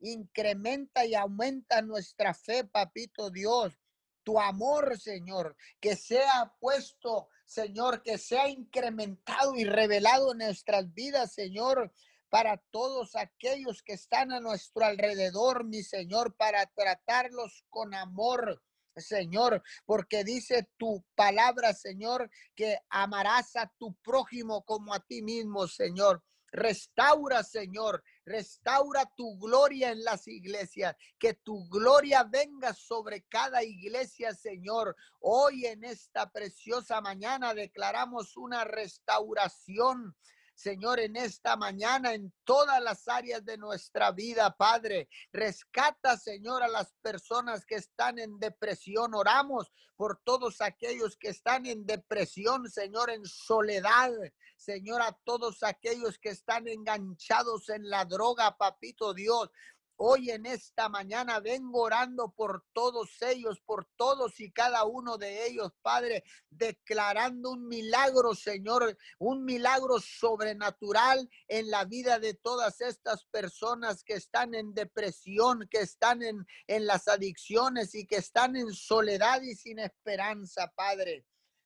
Incrementa 0.00 1.04
y 1.04 1.14
aumenta 1.14 1.82
nuestra 1.82 2.34
fe, 2.34 2.64
papito 2.64 3.30
Dios. 3.30 3.74
Tu 4.22 4.40
amor, 4.40 4.98
Señor, 4.98 5.56
que 5.80 5.94
sea 5.94 6.52
puesto, 6.58 7.28
Señor, 7.44 8.02
que 8.02 8.18
sea 8.18 8.48
incrementado 8.48 9.54
y 9.54 9.64
revelado 9.64 10.32
en 10.32 10.38
nuestras 10.38 10.92
vidas, 10.92 11.32
Señor, 11.32 11.92
para 12.36 12.58
todos 12.70 13.16
aquellos 13.16 13.82
que 13.82 13.94
están 13.94 14.30
a 14.30 14.40
nuestro 14.40 14.84
alrededor, 14.84 15.64
mi 15.64 15.82
Señor, 15.82 16.36
para 16.36 16.66
tratarlos 16.66 17.64
con 17.70 17.94
amor, 17.94 18.62
Señor, 18.94 19.62
porque 19.86 20.22
dice 20.22 20.68
tu 20.76 21.02
palabra, 21.14 21.72
Señor, 21.72 22.30
que 22.54 22.78
amarás 22.90 23.56
a 23.56 23.72
tu 23.78 23.94
prójimo 24.02 24.66
como 24.66 24.92
a 24.92 25.00
ti 25.00 25.22
mismo, 25.22 25.66
Señor. 25.66 26.22
Restaura, 26.52 27.42
Señor, 27.42 28.04
restaura 28.26 29.10
tu 29.16 29.38
gloria 29.38 29.92
en 29.92 30.04
las 30.04 30.28
iglesias, 30.28 30.94
que 31.18 31.32
tu 31.32 31.66
gloria 31.70 32.22
venga 32.24 32.74
sobre 32.74 33.22
cada 33.22 33.64
iglesia, 33.64 34.34
Señor. 34.34 34.94
Hoy 35.20 35.64
en 35.64 35.84
esta 35.84 36.30
preciosa 36.30 37.00
mañana 37.00 37.54
declaramos 37.54 38.36
una 38.36 38.64
restauración 38.64 40.14
Señor, 40.56 41.00
en 41.00 41.16
esta 41.16 41.54
mañana, 41.54 42.14
en 42.14 42.32
todas 42.42 42.82
las 42.82 43.06
áreas 43.08 43.44
de 43.44 43.58
nuestra 43.58 44.10
vida, 44.10 44.56
Padre. 44.56 45.06
Rescata, 45.30 46.16
Señor, 46.16 46.62
a 46.62 46.68
las 46.68 46.94
personas 47.02 47.66
que 47.66 47.74
están 47.74 48.18
en 48.18 48.38
depresión. 48.38 49.14
Oramos 49.14 49.70
por 49.96 50.18
todos 50.24 50.62
aquellos 50.62 51.18
que 51.18 51.28
están 51.28 51.66
en 51.66 51.84
depresión, 51.84 52.70
Señor, 52.70 53.10
en 53.10 53.26
soledad. 53.26 54.10
Señor, 54.56 55.02
a 55.02 55.12
todos 55.24 55.62
aquellos 55.62 56.18
que 56.18 56.30
están 56.30 56.66
enganchados 56.68 57.68
en 57.68 57.90
la 57.90 58.06
droga, 58.06 58.56
papito 58.56 59.12
Dios. 59.12 59.50
Hoy 59.98 60.30
en 60.30 60.44
esta 60.44 60.90
mañana 60.90 61.40
vengo 61.40 61.80
orando 61.80 62.30
por 62.30 62.66
todos 62.74 63.10
ellos, 63.22 63.62
por 63.64 63.86
todos 63.96 64.38
y 64.40 64.52
cada 64.52 64.84
uno 64.84 65.16
de 65.16 65.46
ellos, 65.46 65.72
Padre, 65.80 66.22
declarando 66.50 67.52
un 67.52 67.66
milagro, 67.66 68.34
Señor, 68.34 68.98
un 69.18 69.46
milagro 69.46 69.98
sobrenatural 69.98 71.30
en 71.48 71.70
la 71.70 71.86
vida 71.86 72.18
de 72.18 72.34
todas 72.34 72.82
estas 72.82 73.24
personas 73.24 74.04
que 74.04 74.14
están 74.14 74.54
en 74.54 74.74
depresión, 74.74 75.66
que 75.70 75.78
están 75.78 76.22
en, 76.22 76.46
en 76.66 76.86
las 76.86 77.08
adicciones 77.08 77.94
y 77.94 78.06
que 78.06 78.16
están 78.16 78.54
en 78.54 78.74
soledad 78.74 79.40
y 79.40 79.54
sin 79.54 79.78
esperanza, 79.78 80.70
Padre. 80.76 81.24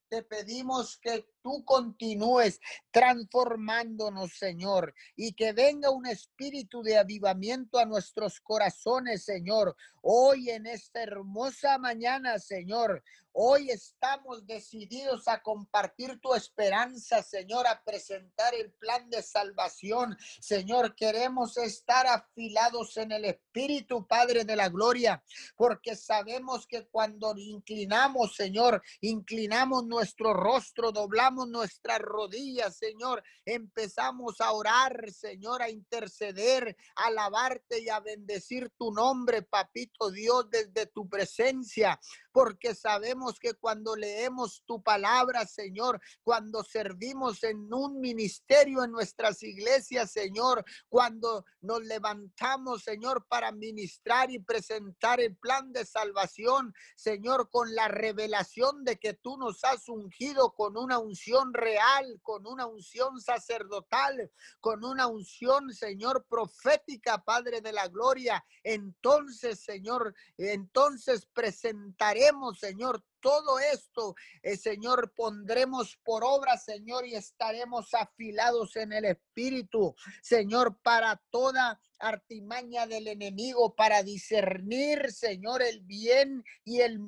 Te 0.08 0.22
pedimos 0.22 0.98
que 0.98 1.26
tú 1.42 1.64
continúes 1.64 2.60
transformándonos, 2.90 4.32
Señor, 4.36 4.94
y 5.16 5.32
que 5.32 5.52
venga 5.52 5.90
un 5.90 6.06
espíritu 6.06 6.82
de 6.82 6.98
avivamiento 6.98 7.78
a 7.78 7.84
nuestros 7.84 8.40
corazones, 8.40 9.24
Señor. 9.24 9.76
Hoy 10.02 10.50
en 10.50 10.66
esta 10.66 11.02
hermosa 11.02 11.78
mañana, 11.78 12.38
Señor, 12.38 13.02
hoy 13.32 13.70
estamos 13.70 14.46
decididos 14.46 15.28
a 15.28 15.40
compartir 15.42 16.18
tu 16.20 16.34
esperanza, 16.34 17.22
Señor, 17.22 17.66
a 17.66 17.82
presentar 17.84 18.54
el 18.54 18.72
plan 18.72 19.08
de 19.10 19.22
salvación. 19.22 20.16
Señor, 20.40 20.94
queremos 20.96 21.56
estar 21.58 22.06
afilados 22.06 22.96
en 22.96 23.12
el 23.12 23.24
Espíritu, 23.26 24.06
Padre 24.06 24.44
de 24.44 24.56
la 24.56 24.68
Gloria, 24.68 25.22
porque 25.56 25.94
sabemos 25.94 26.66
que 26.66 26.86
cuando 26.88 27.34
inclinamos, 27.36 28.34
Señor, 28.34 28.82
inclinamos 29.00 29.86
nuestro 29.86 30.32
rostro, 30.32 30.90
doblamos 30.90 31.29
nuestras 31.30 32.00
rodillas, 32.00 32.76
Señor. 32.76 33.22
Empezamos 33.44 34.40
a 34.40 34.52
orar, 34.52 35.10
Señor, 35.10 35.62
a 35.62 35.70
interceder, 35.70 36.76
a 36.96 37.06
alabarte 37.06 37.80
y 37.82 37.88
a 37.88 38.00
bendecir 38.00 38.70
tu 38.78 38.92
nombre, 38.92 39.42
papito 39.42 40.10
Dios, 40.10 40.50
desde 40.50 40.86
tu 40.86 41.08
presencia 41.08 41.98
porque 42.32 42.74
sabemos 42.74 43.38
que 43.38 43.54
cuando 43.54 43.96
leemos 43.96 44.62
tu 44.66 44.82
palabra, 44.82 45.46
Señor, 45.46 46.00
cuando 46.22 46.62
servimos 46.62 47.42
en 47.42 47.72
un 47.72 48.00
ministerio 48.00 48.84
en 48.84 48.92
nuestras 48.92 49.42
iglesias, 49.42 50.12
Señor, 50.12 50.64
cuando 50.88 51.44
nos 51.60 51.82
levantamos, 51.82 52.82
Señor, 52.82 53.26
para 53.28 53.52
ministrar 53.52 54.30
y 54.30 54.38
presentar 54.38 55.20
el 55.20 55.36
plan 55.36 55.72
de 55.72 55.84
salvación, 55.84 56.72
Señor, 56.96 57.50
con 57.50 57.74
la 57.74 57.88
revelación 57.88 58.84
de 58.84 58.98
que 58.98 59.14
tú 59.14 59.36
nos 59.36 59.64
has 59.64 59.88
ungido 59.88 60.52
con 60.54 60.76
una 60.76 60.98
unción 60.98 61.52
real, 61.52 62.20
con 62.22 62.46
una 62.46 62.66
unción 62.66 63.20
sacerdotal, 63.20 64.30
con 64.60 64.84
una 64.84 65.06
unción, 65.06 65.72
Señor, 65.72 66.26
profética, 66.28 67.24
Padre 67.24 67.60
de 67.60 67.72
la 67.72 67.88
Gloria. 67.88 68.44
Entonces, 68.62 69.60
Señor, 69.60 70.14
entonces 70.36 71.26
presentaré 71.26 72.19
Señor, 72.54 73.02
todo 73.20 73.58
esto, 73.58 74.14
eh, 74.42 74.56
Señor, 74.56 75.12
pondremos 75.14 75.98
por 76.04 76.22
obra, 76.22 76.58
Señor, 76.58 77.06
y 77.06 77.14
estaremos 77.14 77.94
afilados 77.94 78.76
en 78.76 78.92
el 78.92 79.06
Espíritu, 79.06 79.94
Señor, 80.22 80.78
para 80.82 81.16
toda 81.30 81.80
artimaña 81.98 82.86
del 82.86 83.08
enemigo, 83.08 83.74
para 83.74 84.02
discernir, 84.02 85.12
Señor, 85.12 85.62
el 85.62 85.80
bien 85.80 86.44
y 86.64 86.80
el, 86.80 86.98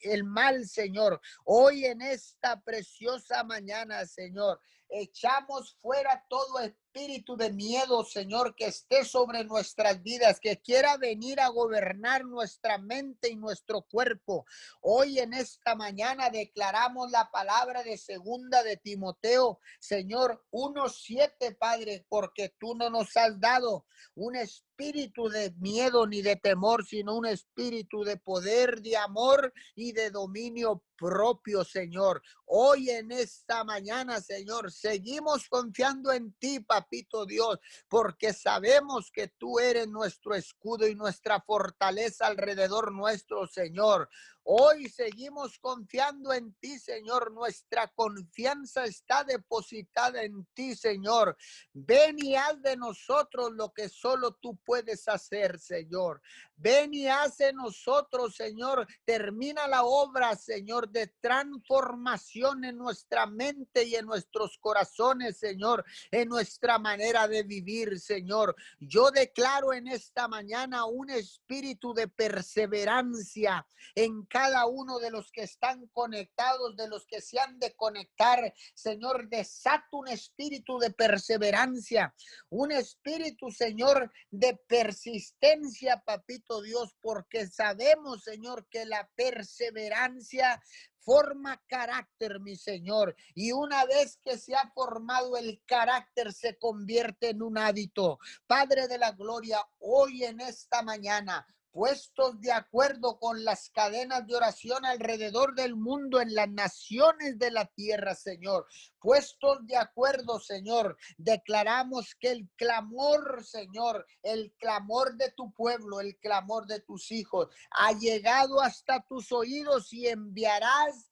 el 0.00 0.24
mal, 0.24 0.66
Señor. 0.66 1.20
Hoy 1.44 1.84
en 1.84 2.00
esta 2.00 2.60
preciosa 2.60 3.44
mañana, 3.44 4.06
Señor, 4.06 4.58
echamos 4.88 5.76
fuera 5.80 6.24
todo 6.28 6.60
espíritu 6.60 6.81
de 6.92 7.50
miedo, 7.52 8.04
Señor, 8.04 8.54
que 8.54 8.66
esté 8.66 9.04
sobre 9.06 9.44
nuestras 9.44 10.02
vidas, 10.02 10.38
que 10.38 10.60
quiera 10.60 10.98
venir 10.98 11.40
a 11.40 11.48
gobernar 11.48 12.26
nuestra 12.26 12.76
mente 12.76 13.30
y 13.30 13.36
nuestro 13.36 13.80
cuerpo. 13.82 14.44
Hoy 14.82 15.18
en 15.18 15.32
esta 15.32 15.74
mañana 15.74 16.28
declaramos 16.28 17.10
la 17.10 17.30
palabra 17.30 17.82
de 17.82 17.96
segunda 17.96 18.62
de 18.62 18.76
Timoteo, 18.76 19.58
Señor, 19.80 20.44
1.7, 20.50 21.56
Padre, 21.56 22.04
porque 22.10 22.54
tú 22.60 22.74
no 22.74 22.90
nos 22.90 23.16
has 23.16 23.40
dado 23.40 23.86
un 24.14 24.36
espíritu 24.36 25.28
de 25.28 25.52
miedo 25.58 26.06
ni 26.06 26.20
de 26.22 26.36
temor, 26.36 26.84
sino 26.84 27.16
un 27.16 27.26
espíritu 27.26 28.04
de 28.04 28.16
poder, 28.18 28.82
de 28.82 28.96
amor 28.96 29.52
y 29.74 29.92
de 29.92 30.10
dominio 30.10 30.82
propio, 30.96 31.64
Señor. 31.64 32.22
Hoy 32.44 32.90
en 32.90 33.12
esta 33.12 33.64
mañana, 33.64 34.20
Señor, 34.20 34.70
seguimos 34.70 35.48
confiando 35.48 36.12
en 36.12 36.32
ti, 36.34 36.60
papito 36.82 37.26
Dios, 37.26 37.58
porque 37.88 38.32
sabemos 38.32 39.10
que 39.12 39.28
tú 39.28 39.58
eres 39.58 39.88
nuestro 39.88 40.34
escudo 40.34 40.86
y 40.86 40.94
nuestra 40.94 41.40
fortaleza 41.40 42.26
alrededor 42.26 42.92
nuestro, 42.92 43.46
Señor. 43.46 44.08
Hoy 44.44 44.88
seguimos 44.88 45.56
confiando 45.60 46.32
en 46.32 46.52
ti, 46.54 46.76
Señor. 46.76 47.30
Nuestra 47.30 47.86
confianza 47.86 48.84
está 48.84 49.22
depositada 49.22 50.24
en 50.24 50.44
ti, 50.52 50.74
Señor. 50.74 51.36
Ven 51.72 52.16
y 52.18 52.34
haz 52.34 52.60
de 52.60 52.76
nosotros 52.76 53.52
lo 53.52 53.72
que 53.72 53.88
solo 53.88 54.32
tú 54.34 54.58
puedes 54.64 55.06
hacer, 55.06 55.60
Señor. 55.60 56.20
Ven 56.56 56.92
y 56.92 57.06
haz 57.06 57.38
de 57.38 57.52
nosotros, 57.52 58.34
Señor. 58.34 58.86
Termina 59.04 59.68
la 59.68 59.84
obra, 59.84 60.34
Señor, 60.34 60.88
de 60.90 61.06
transformación 61.20 62.64
en 62.64 62.78
nuestra 62.78 63.26
mente 63.26 63.84
y 63.84 63.94
en 63.94 64.06
nuestros 64.06 64.58
corazones, 64.58 65.38
Señor, 65.38 65.84
en 66.10 66.28
nuestra 66.28 66.78
manera 66.78 67.28
de 67.28 67.44
vivir, 67.44 68.00
Señor. 68.00 68.56
Yo 68.80 69.12
declaro 69.12 69.72
en 69.72 69.86
esta 69.86 70.26
mañana 70.26 70.84
un 70.84 71.10
espíritu 71.10 71.94
de 71.94 72.08
perseverancia 72.08 73.66
en 73.94 74.24
cada 74.32 74.64
uno 74.64 74.98
de 74.98 75.10
los 75.10 75.30
que 75.30 75.42
están 75.42 75.86
conectados, 75.88 76.74
de 76.74 76.88
los 76.88 77.04
que 77.06 77.20
se 77.20 77.38
han 77.38 77.58
de 77.58 77.74
conectar. 77.74 78.54
Señor, 78.72 79.28
desato 79.28 79.98
un 79.98 80.08
espíritu 80.08 80.78
de 80.78 80.90
perseverancia, 80.90 82.14
un 82.48 82.72
espíritu, 82.72 83.50
Señor, 83.50 84.10
de 84.30 84.58
persistencia, 84.66 86.02
papito 86.06 86.62
Dios, 86.62 86.96
porque 87.02 87.46
sabemos, 87.46 88.24
Señor, 88.24 88.66
que 88.70 88.86
la 88.86 89.06
perseverancia 89.14 90.62
forma 91.00 91.62
carácter, 91.66 92.40
mi 92.40 92.56
Señor. 92.56 93.14
Y 93.34 93.52
una 93.52 93.84
vez 93.84 94.18
que 94.24 94.38
se 94.38 94.54
ha 94.54 94.70
formado 94.74 95.36
el 95.36 95.60
carácter, 95.66 96.32
se 96.32 96.56
convierte 96.56 97.30
en 97.30 97.42
un 97.42 97.58
hábito. 97.58 98.18
Padre 98.46 98.88
de 98.88 98.96
la 98.96 99.12
Gloria, 99.12 99.62
hoy 99.78 100.24
en 100.24 100.40
esta 100.40 100.80
mañana 100.82 101.46
puestos 101.72 102.38
de 102.40 102.52
acuerdo 102.52 103.18
con 103.18 103.44
las 103.44 103.70
cadenas 103.70 104.26
de 104.26 104.36
oración 104.36 104.84
alrededor 104.84 105.54
del 105.54 105.74
mundo, 105.74 106.20
en 106.20 106.34
las 106.34 106.48
naciones 106.48 107.38
de 107.38 107.50
la 107.50 107.64
tierra, 107.66 108.14
Señor. 108.14 108.66
Puestos 109.00 109.66
de 109.66 109.78
acuerdo, 109.78 110.38
Señor, 110.38 110.96
declaramos 111.16 112.14
que 112.14 112.30
el 112.30 112.48
clamor, 112.56 113.42
Señor, 113.42 114.06
el 114.22 114.54
clamor 114.58 115.16
de 115.16 115.32
tu 115.32 115.52
pueblo, 115.54 116.00
el 116.00 116.18
clamor 116.18 116.66
de 116.66 116.80
tus 116.80 117.10
hijos, 117.10 117.48
ha 117.70 117.92
llegado 117.92 118.60
hasta 118.60 119.00
tus 119.08 119.32
oídos 119.32 119.92
y 119.92 120.08
enviarás 120.08 121.10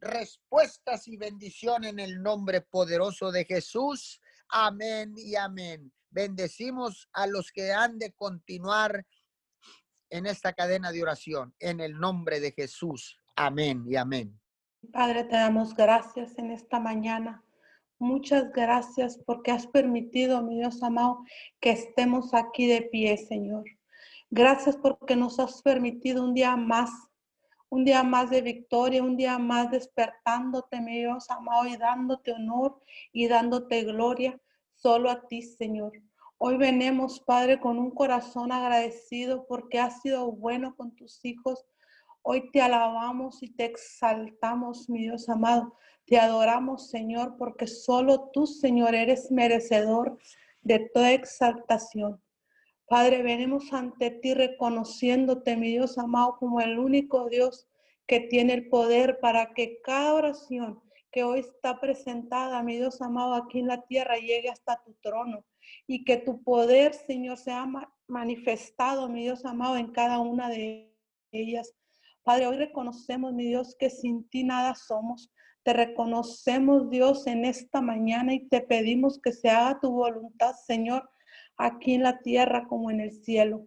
respuestas 0.00 1.08
y 1.08 1.16
bendición 1.16 1.84
en 1.84 1.98
el 1.98 2.22
nombre 2.22 2.60
poderoso 2.60 3.32
de 3.32 3.46
Jesús. 3.46 4.20
Amén 4.50 5.14
y 5.16 5.34
amén. 5.34 5.90
Bendecimos 6.10 7.08
a 7.12 7.26
los 7.26 7.50
que 7.50 7.72
han 7.72 7.98
de 7.98 8.12
continuar 8.12 9.04
en 10.14 10.26
esta 10.26 10.52
cadena 10.52 10.92
de 10.92 11.02
oración, 11.02 11.52
en 11.58 11.80
el 11.80 11.98
nombre 11.98 12.38
de 12.38 12.52
Jesús. 12.52 13.18
Amén 13.34 13.84
y 13.88 13.96
amén. 13.96 14.40
Padre, 14.92 15.24
te 15.24 15.34
damos 15.34 15.74
gracias 15.74 16.38
en 16.38 16.52
esta 16.52 16.78
mañana. 16.78 17.42
Muchas 17.98 18.52
gracias 18.52 19.18
porque 19.26 19.50
has 19.50 19.66
permitido, 19.66 20.40
mi 20.40 20.60
Dios 20.60 20.80
amado, 20.84 21.24
que 21.58 21.70
estemos 21.70 22.32
aquí 22.32 22.68
de 22.68 22.82
pie, 22.82 23.16
Señor. 23.16 23.64
Gracias 24.30 24.76
porque 24.76 25.16
nos 25.16 25.40
has 25.40 25.60
permitido 25.62 26.22
un 26.22 26.32
día 26.32 26.54
más, 26.54 26.90
un 27.68 27.84
día 27.84 28.04
más 28.04 28.30
de 28.30 28.40
victoria, 28.40 29.02
un 29.02 29.16
día 29.16 29.36
más 29.40 29.72
despertándote, 29.72 30.80
mi 30.80 31.00
Dios 31.00 31.28
amado, 31.28 31.66
y 31.66 31.76
dándote 31.76 32.30
honor 32.30 32.80
y 33.12 33.26
dándote 33.26 33.82
gloria 33.82 34.40
solo 34.76 35.10
a 35.10 35.26
ti, 35.26 35.42
Señor. 35.42 35.92
Hoy 36.36 36.56
venemos, 36.56 37.20
Padre, 37.20 37.60
con 37.60 37.78
un 37.78 37.92
corazón 37.92 38.50
agradecido 38.50 39.46
porque 39.46 39.78
has 39.78 40.02
sido 40.02 40.32
bueno 40.32 40.74
con 40.76 40.94
tus 40.94 41.24
hijos. 41.24 41.64
Hoy 42.22 42.50
te 42.50 42.60
alabamos 42.60 43.42
y 43.42 43.50
te 43.50 43.64
exaltamos, 43.66 44.90
mi 44.90 45.04
Dios 45.04 45.28
amado. 45.28 45.78
Te 46.06 46.18
adoramos, 46.18 46.90
Señor, 46.90 47.36
porque 47.38 47.68
solo 47.68 48.30
tú, 48.32 48.46
Señor, 48.48 48.96
eres 48.96 49.30
merecedor 49.30 50.18
de 50.62 50.90
toda 50.92 51.12
exaltación. 51.12 52.20
Padre, 52.86 53.22
venimos 53.22 53.72
ante 53.72 54.10
ti 54.10 54.34
reconociéndote, 54.34 55.56
mi 55.56 55.68
Dios 55.68 55.98
amado, 55.98 56.36
como 56.38 56.60
el 56.60 56.78
único 56.80 57.28
Dios 57.28 57.68
que 58.06 58.20
tiene 58.20 58.54
el 58.54 58.68
poder 58.68 59.20
para 59.20 59.54
que 59.54 59.80
cada 59.82 60.12
oración 60.14 60.82
que 61.12 61.22
hoy 61.22 61.40
está 61.40 61.80
presentada, 61.80 62.62
mi 62.64 62.76
Dios 62.76 63.00
amado, 63.00 63.34
aquí 63.34 63.60
en 63.60 63.68
la 63.68 63.82
tierra 63.82 64.16
llegue 64.16 64.50
hasta 64.50 64.82
tu 64.82 64.94
trono 64.94 65.44
y 65.86 66.04
que 66.04 66.16
tu 66.16 66.42
poder, 66.42 66.94
Señor, 66.94 67.38
sea 67.38 67.66
manifestado, 68.06 69.08
mi 69.08 69.22
Dios 69.22 69.44
amado, 69.44 69.76
en 69.76 69.92
cada 69.92 70.18
una 70.18 70.48
de 70.48 70.94
ellas. 71.32 71.74
Padre, 72.22 72.46
hoy 72.46 72.56
reconocemos, 72.56 73.32
mi 73.34 73.46
Dios, 73.46 73.76
que 73.78 73.90
sin 73.90 74.28
ti 74.28 74.44
nada 74.44 74.74
somos. 74.74 75.30
Te 75.62 75.72
reconocemos, 75.72 76.90
Dios, 76.90 77.26
en 77.26 77.44
esta 77.44 77.80
mañana 77.80 78.34
y 78.34 78.48
te 78.48 78.60
pedimos 78.60 79.20
que 79.20 79.32
se 79.32 79.50
haga 79.50 79.80
tu 79.80 79.90
voluntad, 79.90 80.54
Señor, 80.66 81.08
aquí 81.56 81.94
en 81.94 82.02
la 82.02 82.20
tierra 82.20 82.66
como 82.66 82.90
en 82.90 83.00
el 83.00 83.12
cielo. 83.12 83.66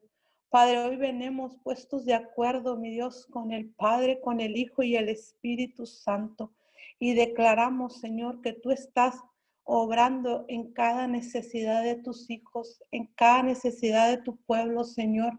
Padre, 0.50 0.80
hoy 0.80 0.96
venimos 0.96 1.58
puestos 1.64 2.06
de 2.06 2.14
acuerdo, 2.14 2.78
mi 2.78 2.92
Dios, 2.92 3.28
con 3.28 3.52
el 3.52 3.70
Padre, 3.74 4.22
con 4.22 4.40
el 4.40 4.56
Hijo 4.56 4.82
y 4.82 4.96
el 4.96 5.10
Espíritu 5.10 5.86
Santo. 5.86 6.54
Y 7.00 7.14
declaramos, 7.14 8.00
Señor, 8.00 8.42
que 8.42 8.54
tú 8.54 8.72
estás 8.72 9.20
obrando 9.68 10.46
en 10.48 10.72
cada 10.72 11.08
necesidad 11.08 11.84
de 11.84 11.96
tus 11.96 12.30
hijos, 12.30 12.82
en 12.92 13.08
cada 13.16 13.44
necesidad 13.44 14.10
de 14.10 14.18
tu 14.18 14.38
pueblo, 14.38 14.86
Señor. 14.86 15.38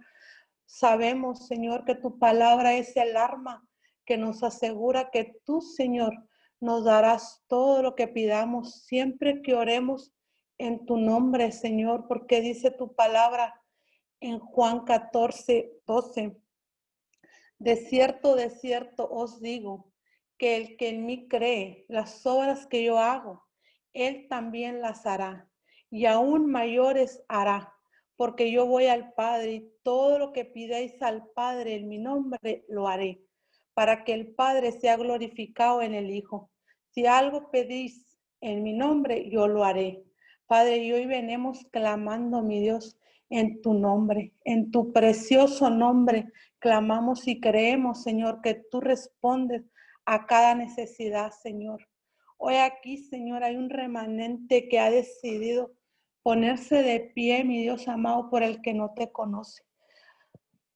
Sabemos, 0.67 1.47
Señor, 1.47 1.87
que 1.87 1.95
tu 1.95 2.19
palabra 2.19 2.75
es 2.75 2.95
el 2.97 3.17
arma 3.17 3.67
que 4.05 4.19
nos 4.19 4.43
asegura 4.43 5.11
que 5.11 5.41
tú, 5.47 5.63
Señor, 5.63 6.13
nos 6.61 6.85
darás 6.85 7.43
todo 7.47 7.83
lo 7.83 7.95
que 7.95 8.07
pidamos 8.07 8.85
siempre 8.85 9.41
que 9.41 9.55
oremos 9.55 10.13
en 10.59 10.85
tu 10.85 10.99
nombre, 10.99 11.51
Señor, 11.51 12.07
porque 12.07 12.43
dice 12.43 12.71
tu 12.71 12.95
palabra 12.95 13.63
en 14.21 14.41
Juan 14.41 14.85
14, 14.85 15.73
12. 15.87 16.37
De 17.59 17.77
cierto, 17.77 18.37
de 18.37 18.51
cierto 18.51 19.09
os 19.11 19.41
digo 19.41 19.91
que 20.37 20.57
el 20.57 20.77
que 20.77 20.91
en 20.91 21.07
mí 21.07 21.29
cree, 21.29 21.87
las 21.89 22.27
obras 22.27 22.67
que 22.67 22.85
yo 22.85 22.99
hago, 22.99 23.48
él 24.07 24.27
también 24.29 24.81
las 24.81 25.07
hará 25.07 25.49
y 25.91 26.07
aún 26.07 26.51
mayores 26.51 27.23
hará, 27.29 27.75
porque 28.17 28.51
yo 28.51 28.67
voy 28.67 28.87
al 28.87 29.13
Padre 29.15 29.53
y 29.53 29.73
todo 29.83 30.19
lo 30.19 30.33
que 30.33 30.45
pidáis 30.45 31.01
al 31.03 31.29
Padre 31.35 31.77
en 31.77 31.89
mi 31.89 31.99
nombre 31.99 32.65
lo 32.69 32.89
haré, 32.89 33.23
para 33.75 34.05
que 34.05 34.13
el 34.13 34.35
Padre 34.35 34.73
sea 34.73 34.97
glorificado 34.97 35.83
en 35.83 35.95
el 35.95 36.11
Hijo. 36.11 36.51
Si 36.91 37.07
algo 37.07 37.51
pedís 37.51 38.19
en 38.41 38.63
mi 38.63 38.73
nombre, 38.73 39.29
yo 39.31 39.49
lo 39.49 39.65
haré. 39.65 40.05
Padre, 40.47 40.79
y 40.79 40.93
hoy 40.93 41.07
venimos 41.07 41.67
clamando, 41.71 42.43
mi 42.43 42.61
Dios, 42.61 42.99
en 43.31 43.61
tu 43.61 43.75
nombre, 43.75 44.33
en 44.45 44.71
tu 44.71 44.93
precioso 44.93 45.71
nombre. 45.71 46.33
Clamamos 46.59 47.29
y 47.29 47.41
creemos, 47.41 48.03
Señor, 48.03 48.41
que 48.41 48.55
tú 48.55 48.81
respondes 48.81 49.63
a 50.07 50.27
cada 50.27 50.55
necesidad, 50.55 51.31
Señor. 51.31 51.87
Hoy 52.41 52.55
aquí, 52.55 52.99
Señor, 52.99 53.43
hay 53.43 53.57
un 53.57 53.69
remanente 53.69 54.69
que 54.69 54.79
ha 54.79 54.91
decidido 54.91 55.73
ponerse 56.23 56.85
de 56.85 57.01
pie, 57.01 57.43
mi 57.43 57.63
Dios 57.63 57.89
amado, 57.89 58.31
por 58.31 58.45
el 58.45 58.63
que 58.63 58.75
no 58.75 58.95
te 58.95 59.11
conoce. 59.11 59.65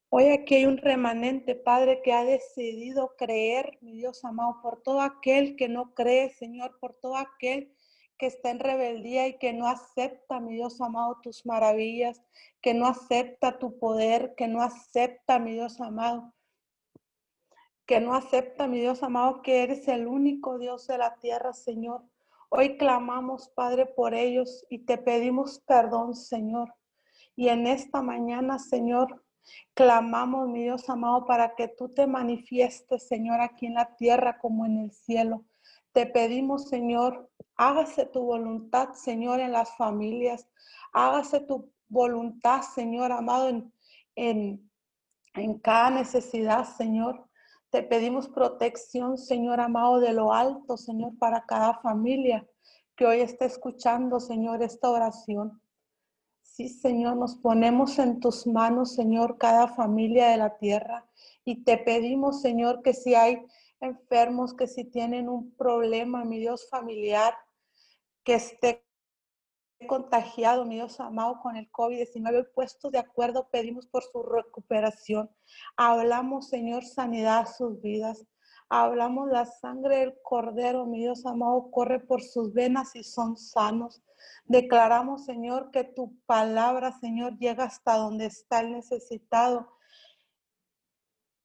Hoy 0.09 0.25
aquí 0.25 0.55
hay 0.55 0.65
un 0.65 0.77
remanente, 0.77 1.55
Padre, 1.55 2.01
que 2.03 2.11
ha 2.11 2.25
decidido 2.25 3.15
creer, 3.17 3.77
mi 3.79 3.93
Dios 3.93 4.25
amado, 4.25 4.59
por 4.61 4.83
todo 4.83 4.99
aquel 4.99 5.55
que 5.55 5.69
no 5.69 5.93
cree, 5.93 6.31
Señor, 6.31 6.77
por 6.81 6.95
todo 6.95 7.15
aquel 7.15 7.73
que 8.17 8.25
está 8.25 8.51
en 8.51 8.59
rebeldía 8.59 9.27
y 9.27 9.37
que 9.37 9.53
no 9.53 9.65
acepta, 9.65 10.41
mi 10.41 10.55
Dios 10.55 10.81
amado, 10.81 11.21
tus 11.23 11.45
maravillas, 11.45 12.21
que 12.61 12.73
no 12.73 12.87
acepta 12.87 13.57
tu 13.57 13.79
poder, 13.79 14.35
que 14.35 14.49
no 14.49 14.61
acepta, 14.61 15.39
mi 15.39 15.53
Dios 15.53 15.79
amado, 15.79 16.33
que 17.93 18.01
no 18.01 18.15
acepta, 18.15 18.65
mi 18.65 18.79
Dios 18.79 19.03
amado, 19.03 19.43
que 19.43 19.61
eres 19.61 19.87
el 19.87 20.07
único 20.07 20.57
Dios 20.57 20.87
de 20.87 20.97
la 20.97 21.13
tierra, 21.17 21.53
Señor. 21.53 22.01
Hoy 22.49 22.75
clamamos, 22.75 23.49
Padre, 23.49 23.85
por 23.85 24.15
ellos 24.15 24.65
y 24.67 24.79
te 24.79 24.97
pedimos 24.97 25.59
perdón, 25.59 26.15
Señor. 26.15 26.73
Y 27.35 27.49
en 27.49 27.67
esta 27.67 28.01
mañana, 28.01 28.57
Señor, 28.57 29.23
clamamos, 29.75 30.49
mi 30.49 30.63
Dios 30.63 30.89
amado, 30.89 31.27
para 31.27 31.53
que 31.53 31.67
tú 31.67 31.87
te 31.87 32.07
manifiestes, 32.07 33.07
Señor, 33.07 33.41
aquí 33.41 33.67
en 33.67 33.75
la 33.75 33.95
tierra 33.95 34.39
como 34.39 34.65
en 34.65 34.79
el 34.79 34.91
cielo. 34.91 35.45
Te 35.91 36.07
pedimos, 36.07 36.69
Señor, 36.69 37.29
hágase 37.57 38.07
tu 38.07 38.23
voluntad, 38.23 38.93
Señor, 38.93 39.39
en 39.39 39.51
las 39.51 39.77
familias. 39.77 40.47
Hágase 40.93 41.41
tu 41.41 41.71
voluntad, 41.89 42.63
Señor 42.63 43.11
amado, 43.11 43.49
en, 43.49 43.71
en, 44.15 44.71
en 45.35 45.59
cada 45.59 45.91
necesidad, 45.91 46.65
Señor. 46.75 47.29
Te 47.73 47.81
pedimos 47.81 48.29
protección, 48.29 49.17
Señor 49.17 49.59
amado, 49.59 49.99
de 49.99 50.13
lo 50.13 50.31
alto, 50.31 50.77
Señor, 50.77 51.17
para 51.17 51.47
cada 51.47 51.73
familia 51.79 52.47
que 52.95 53.03
hoy 53.03 53.21
está 53.21 53.45
escuchando, 53.45 54.19
Señor, 54.19 54.61
esta 54.61 54.91
oración. 54.91 55.59
Sí, 56.43 56.69
Señor, 56.69 57.17
nos 57.17 57.35
ponemos 57.35 57.97
en 57.97 58.19
tus 58.19 58.45
manos, 58.45 58.93
Señor, 58.93 59.39
cada 59.39 59.67
familia 59.67 60.27
de 60.27 60.37
la 60.37 60.55
tierra. 60.59 61.07
Y 61.45 61.63
te 61.63 61.79
pedimos, 61.79 62.41
Señor, 62.41 62.83
que 62.83 62.93
si 62.93 63.15
hay 63.15 63.43
enfermos, 63.79 64.53
que 64.53 64.67
si 64.67 64.85
tienen 64.85 65.27
un 65.27 65.55
problema, 65.55 66.25
mi 66.25 66.37
Dios 66.37 66.69
familiar, 66.69 67.33
que 68.23 68.35
esté 68.35 68.85
contagiado, 69.87 70.65
mi 70.65 70.75
Dios 70.75 70.99
amado, 70.99 71.39
con 71.41 71.55
el 71.55 71.71
COVID-19, 71.71 72.51
puesto 72.53 72.91
de 72.91 72.99
acuerdo, 72.99 73.49
pedimos 73.49 73.85
por 73.87 74.03
su 74.03 74.23
recuperación. 74.23 75.29
Hablamos, 75.77 76.49
Señor, 76.49 76.83
sanidad 76.85 77.39
a 77.39 77.45
sus 77.45 77.81
vidas. 77.81 78.25
Hablamos 78.69 79.29
la 79.29 79.45
sangre 79.45 79.99
del 79.99 80.15
cordero, 80.23 80.85
mi 80.85 80.99
Dios 80.99 81.25
amado, 81.25 81.69
corre 81.71 81.99
por 81.99 82.21
sus 82.21 82.53
venas 82.53 82.95
y 82.95 83.03
son 83.03 83.37
sanos. 83.37 84.01
Declaramos, 84.45 85.25
Señor, 85.25 85.71
que 85.71 85.83
tu 85.83 86.17
palabra, 86.25 86.91
Señor, 86.99 87.37
llega 87.37 87.65
hasta 87.65 87.97
donde 87.97 88.25
está 88.25 88.61
el 88.61 88.71
necesitado 88.71 89.73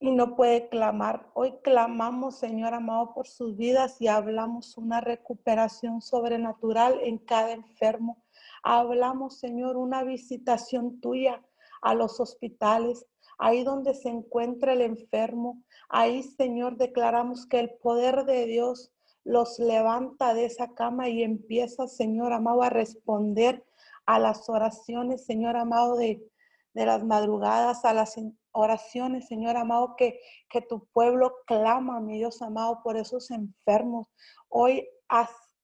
y 0.00 0.10
no 0.12 0.36
puede 0.36 0.68
clamar. 0.68 1.30
Hoy 1.34 1.58
clamamos, 1.62 2.38
Señor 2.38 2.74
amado, 2.74 3.14
por 3.14 3.26
sus 3.26 3.56
vidas 3.56 4.00
y 4.00 4.08
hablamos 4.08 4.76
una 4.76 5.00
recuperación 5.00 6.00
sobrenatural 6.00 7.00
en 7.02 7.18
cada 7.18 7.52
enfermo. 7.52 8.24
Hablamos, 8.62 9.38
Señor, 9.38 9.76
una 9.76 10.02
visitación 10.04 11.00
tuya 11.00 11.42
a 11.82 11.94
los 11.94 12.20
hospitales. 12.20 13.06
ahí 13.40 13.62
donde 13.62 13.94
se 13.94 14.08
encuentra 14.08 14.72
el 14.72 14.80
enfermo. 14.80 15.62
Ahí, 15.88 16.24
Señor, 16.24 16.76
declaramos 16.76 17.46
que 17.46 17.60
el 17.60 17.70
poder 17.80 18.24
de 18.24 18.46
Dios 18.46 18.90
los 19.22 19.58
levanta 19.60 20.34
de 20.34 20.46
esa 20.46 20.74
cama 20.74 21.08
y 21.08 21.22
empieza, 21.22 21.86
Señor 21.86 22.32
amado, 22.32 22.62
a 22.62 22.70
responder 22.70 23.64
a 24.06 24.18
las 24.18 24.48
oraciones, 24.48 25.24
Señor 25.24 25.56
amado, 25.56 25.96
de, 25.96 26.26
de 26.74 26.86
las 26.86 27.04
madrugadas, 27.04 27.84
a 27.84 27.92
las 27.92 28.16
oraciones, 28.52 29.28
Señor 29.28 29.56
amado, 29.56 29.94
que, 29.96 30.18
que 30.48 30.62
tu 30.62 30.86
pueblo 30.86 31.34
clama, 31.46 32.00
mi 32.00 32.16
Dios 32.16 32.42
amado, 32.42 32.80
por 32.82 32.96
esos 32.96 33.30
enfermos. 33.30 34.08
Hoy 34.48 34.88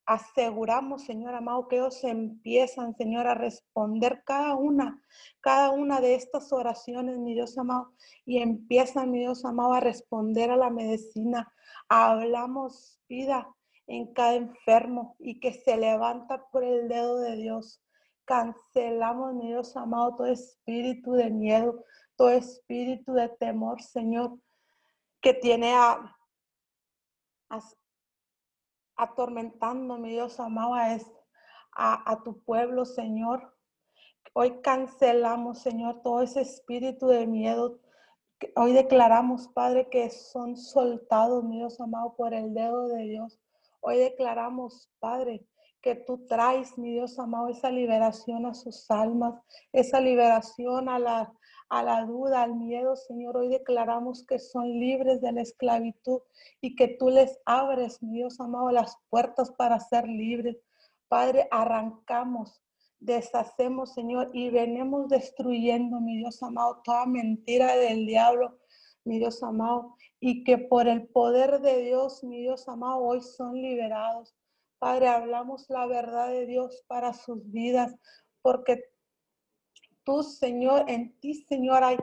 aseguramos, 0.07 1.05
Señor 1.05 1.35
amado, 1.35 1.69
que 1.69 1.77
ellos 1.77 2.03
empiezan, 2.05 2.95
Señor, 2.97 3.27
a 3.27 3.35
responder 3.35 4.23
cada 4.25 4.55
una, 4.55 5.01
cada 5.41 5.71
una 5.71 6.01
de 6.01 6.15
estas 6.15 6.53
oraciones, 6.53 7.19
mi 7.19 7.35
Dios 7.35 7.57
amado, 7.59 7.93
y 8.25 8.39
empiezan, 8.39 9.11
mi 9.11 9.21
Dios 9.21 9.45
amado, 9.45 9.73
a 9.73 9.81
responder 9.81 10.51
a 10.51 10.57
la 10.57 10.71
medicina. 10.71 11.53
Hablamos 11.89 13.01
vida 13.09 13.49
en 13.87 14.13
cada 14.13 14.35
enfermo 14.35 15.17
y 15.19 15.41
que 15.41 15.53
se 15.53 15.77
levanta 15.77 16.47
por 16.51 16.65
el 16.65 16.89
dedo 16.89 17.21
de 17.21 17.37
Dios. 17.37 17.83
Cancelamos, 18.25 19.35
mi 19.35 19.49
Dios 19.49 19.77
amado, 19.77 20.17
todo 20.17 20.27
espíritu 20.27 21.13
de 21.13 21.31
miedo, 21.31 21.85
todo 22.17 22.31
espíritu 22.31 23.13
de 23.13 23.29
temor, 23.29 23.83
Señor, 23.83 24.39
que 25.21 25.35
tiene 25.35 25.75
a, 25.75 26.17
atormentando, 28.97 29.99
mi 29.99 30.11
Dios 30.11 30.39
amado, 30.41 30.75
a, 30.75 30.99
a, 32.11 32.23
tu 32.23 32.43
pueblo, 32.43 32.85
Señor. 32.85 33.55
Hoy 34.33 34.61
cancelamos, 34.63 35.61
Señor, 35.61 36.03
todo 36.03 36.23
ese 36.23 36.41
espíritu 36.41 37.09
de 37.09 37.27
miedo. 37.27 37.81
Hoy 38.57 38.73
declaramos, 38.73 39.49
Padre, 39.49 39.89
que 39.89 40.11
son 40.11 40.57
soltados, 40.57 41.45
mi 41.45 41.59
Dios 41.59 41.81
amado, 41.81 42.15
por 42.17 42.35
el 42.35 42.55
dedo 42.55 42.89
de 42.89 43.05
Dios. 43.05 43.41
Hoy 43.81 43.99
declaramos, 43.99 44.91
Padre, 44.99 45.47
que 45.81 45.95
tú 45.95 46.27
traes, 46.27 46.79
mi 46.79 46.93
Dios 46.93 47.19
amado, 47.19 47.49
esa 47.49 47.71
liberación 47.71 48.47
a 48.47 48.55
sus 48.55 48.91
almas, 48.91 49.35
esa 49.73 50.01
liberación 50.01 50.89
a 50.89 50.99
la, 50.99 51.33
a 51.69 51.83
la 51.83 52.05
duda, 52.05 52.43
al 52.43 52.55
miedo, 52.55 52.97
Señor. 52.97 53.37
Hoy 53.37 53.49
declaramos 53.49 54.25
que 54.27 54.39
son 54.39 54.69
libres 54.69 55.21
de 55.21 55.33
la 55.33 55.43
esclavitud 55.43 56.21
y 56.61 56.77
que 56.77 56.89
tú 56.89 57.11
les 57.11 57.39
abres, 57.45 58.03
mi 58.03 58.19
Dios 58.19 58.41
amado, 58.41 58.71
las 58.71 58.97
puertas 59.11 59.51
para 59.53 59.81
ser 59.81 60.09
libres. 60.09 60.57
Padre, 61.09 61.49
arrancamos, 61.51 62.63
deshacemos, 63.01 63.95
Señor, 63.95 64.31
y 64.33 64.51
venimos 64.51 65.09
destruyendo, 65.09 66.01
mi 66.01 66.17
Dios 66.19 66.43
amado, 66.43 66.81
toda 66.85 67.07
mentira 67.07 67.77
del 67.77 68.07
diablo, 68.07 68.59
mi 69.05 69.19
Dios 69.19 69.43
amado, 69.43 69.97
y 70.21 70.45
que 70.45 70.59
por 70.59 70.89
el 70.89 71.07
poder 71.09 71.61
de 71.61 71.83
Dios, 71.83 72.25
mi 72.25 72.41
Dios 72.41 72.69
amado, 72.69 72.99
hoy 72.99 73.21
son 73.21 73.61
liberados. 73.61 74.35
Padre, 74.79 75.09
hablamos 75.09 75.69
la 75.69 75.87
verdad 75.87 76.29
de 76.29 76.47
Dios 76.47 76.85
para 76.87 77.13
sus 77.13 77.51
vidas, 77.51 77.95
porque 78.43 78.94
tú, 80.05 80.23
Señor, 80.23 80.85
en 80.89 81.19
ti, 81.19 81.35
Señor, 81.35 81.83
hay, 81.83 81.97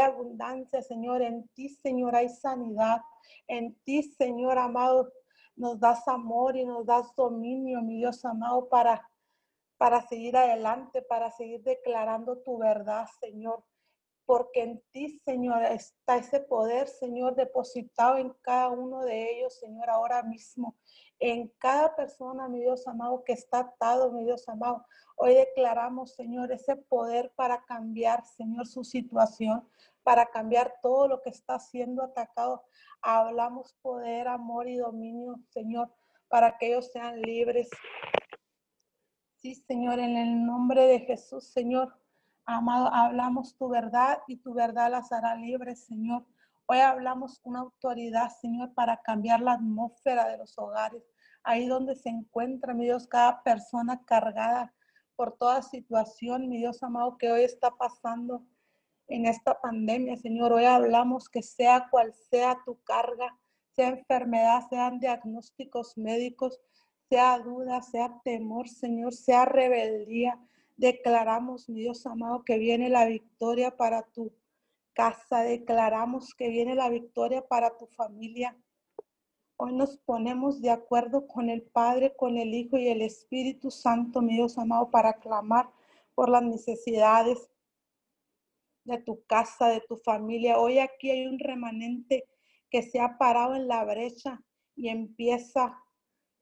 abundancia, 0.00 0.82
Señor, 0.82 1.22
en 1.22 1.48
ti, 1.48 1.68
Señor, 1.68 2.14
hay 2.14 2.28
sanidad, 2.28 3.00
en 3.46 3.74
ti, 3.84 4.02
Señor 4.02 4.58
amado, 4.58 5.12
nos 5.56 5.80
das 5.80 6.06
amor 6.08 6.56
y 6.56 6.64
nos 6.64 6.84
das 6.86 7.14
dominio, 7.16 7.80
mi 7.82 7.96
Dios 7.96 8.24
amado, 8.24 8.68
para, 8.68 9.08
para 9.76 10.06
seguir 10.06 10.36
adelante, 10.36 11.02
para 11.02 11.30
seguir 11.30 11.62
declarando 11.62 12.38
tu 12.38 12.58
verdad, 12.58 13.06
Señor. 13.20 13.64
Porque 14.26 14.62
en 14.62 14.82
ti, 14.90 15.18
Señor, 15.20 15.64
está 15.64 16.18
ese 16.18 16.40
poder, 16.40 16.86
Señor, 16.86 17.34
depositado 17.34 18.18
en 18.18 18.34
cada 18.42 18.68
uno 18.68 19.02
de 19.04 19.38
ellos, 19.38 19.58
Señor, 19.58 19.88
ahora 19.88 20.22
mismo, 20.22 20.76
en 21.20 21.48
cada 21.58 21.96
persona, 21.96 22.48
mi 22.48 22.60
Dios 22.60 22.86
amado, 22.86 23.24
que 23.24 23.32
está 23.32 23.60
atado, 23.60 24.12
mi 24.12 24.24
Dios 24.24 24.48
amado. 24.48 24.84
Hoy 25.16 25.34
declaramos, 25.34 26.14
Señor, 26.14 26.52
ese 26.52 26.76
poder 26.76 27.32
para 27.34 27.64
cambiar, 27.64 28.24
Señor, 28.24 28.66
su 28.66 28.84
situación, 28.84 29.68
para 30.02 30.26
cambiar 30.26 30.76
todo 30.80 31.08
lo 31.08 31.20
que 31.22 31.30
está 31.30 31.58
siendo 31.58 32.02
atacado. 32.02 32.64
Hablamos 33.02 33.74
poder, 33.82 34.28
amor 34.28 34.68
y 34.68 34.76
dominio, 34.76 35.40
Señor, 35.50 35.90
para 36.28 36.56
que 36.56 36.68
ellos 36.68 36.90
sean 36.92 37.20
libres. 37.20 37.68
Sí, 39.36 39.54
Señor, 39.54 39.98
en 39.98 40.16
el 40.16 40.46
nombre 40.46 40.86
de 40.86 41.00
Jesús, 41.00 41.48
Señor. 41.48 41.94
Amado, 42.44 42.88
hablamos 42.92 43.56
tu 43.56 43.68
verdad 43.68 44.20
y 44.26 44.36
tu 44.36 44.54
verdad 44.54 44.90
las 44.90 45.12
hará 45.12 45.34
libres, 45.34 45.84
Señor. 45.84 46.24
Hoy 46.70 46.80
hablamos 46.80 47.40
una 47.44 47.60
autoridad, 47.60 48.28
Señor, 48.42 48.74
para 48.74 49.00
cambiar 49.00 49.40
la 49.40 49.52
atmósfera 49.52 50.28
de 50.28 50.36
los 50.36 50.58
hogares. 50.58 51.02
Ahí 51.42 51.66
donde 51.66 51.94
se 51.94 52.10
encuentra, 52.10 52.74
mi 52.74 52.84
Dios, 52.84 53.06
cada 53.06 53.42
persona 53.42 54.04
cargada 54.04 54.74
por 55.16 55.38
toda 55.38 55.62
situación, 55.62 56.46
mi 56.46 56.58
Dios 56.58 56.82
amado, 56.82 57.16
que 57.16 57.32
hoy 57.32 57.44
está 57.44 57.70
pasando 57.70 58.44
en 59.06 59.24
esta 59.24 59.58
pandemia, 59.58 60.18
Señor. 60.18 60.52
Hoy 60.52 60.66
hablamos 60.66 61.30
que 61.30 61.42
sea 61.42 61.88
cual 61.90 62.12
sea 62.12 62.58
tu 62.66 62.78
carga, 62.82 63.34
sea 63.74 63.88
enfermedad, 63.88 64.68
sean 64.68 65.00
diagnósticos 65.00 65.96
médicos, 65.96 66.60
sea 67.08 67.38
duda, 67.38 67.80
sea 67.80 68.20
temor, 68.22 68.68
Señor, 68.68 69.14
sea 69.14 69.46
rebeldía, 69.46 70.38
Declaramos, 70.78 71.68
mi 71.68 71.80
Dios 71.80 72.06
amado, 72.06 72.44
que 72.44 72.56
viene 72.56 72.88
la 72.88 73.04
victoria 73.04 73.76
para 73.76 74.02
tu 74.02 74.32
casa. 74.98 75.42
Declaramos 75.42 76.34
que 76.34 76.48
viene 76.48 76.74
la 76.74 76.90
victoria 76.90 77.46
para 77.46 77.78
tu 77.78 77.86
familia. 77.86 78.58
Hoy 79.56 79.72
nos 79.72 79.96
ponemos 79.98 80.60
de 80.60 80.70
acuerdo 80.70 81.28
con 81.28 81.48
el 81.48 81.62
Padre, 81.62 82.16
con 82.16 82.36
el 82.36 82.52
Hijo 82.52 82.78
y 82.78 82.88
el 82.88 83.02
Espíritu 83.02 83.70
Santo, 83.70 84.20
mi 84.20 84.34
Dios 84.34 84.58
amado, 84.58 84.90
para 84.90 85.12
clamar 85.20 85.70
por 86.16 86.28
las 86.28 86.42
necesidades 86.42 87.48
de 88.82 88.98
tu 88.98 89.24
casa, 89.26 89.68
de 89.68 89.82
tu 89.82 89.98
familia. 89.98 90.58
Hoy 90.58 90.80
aquí 90.80 91.10
hay 91.12 91.26
un 91.28 91.38
remanente 91.38 92.24
que 92.68 92.82
se 92.82 92.98
ha 92.98 93.18
parado 93.18 93.54
en 93.54 93.68
la 93.68 93.84
brecha 93.84 94.42
y 94.74 94.88
empieza, 94.88 95.80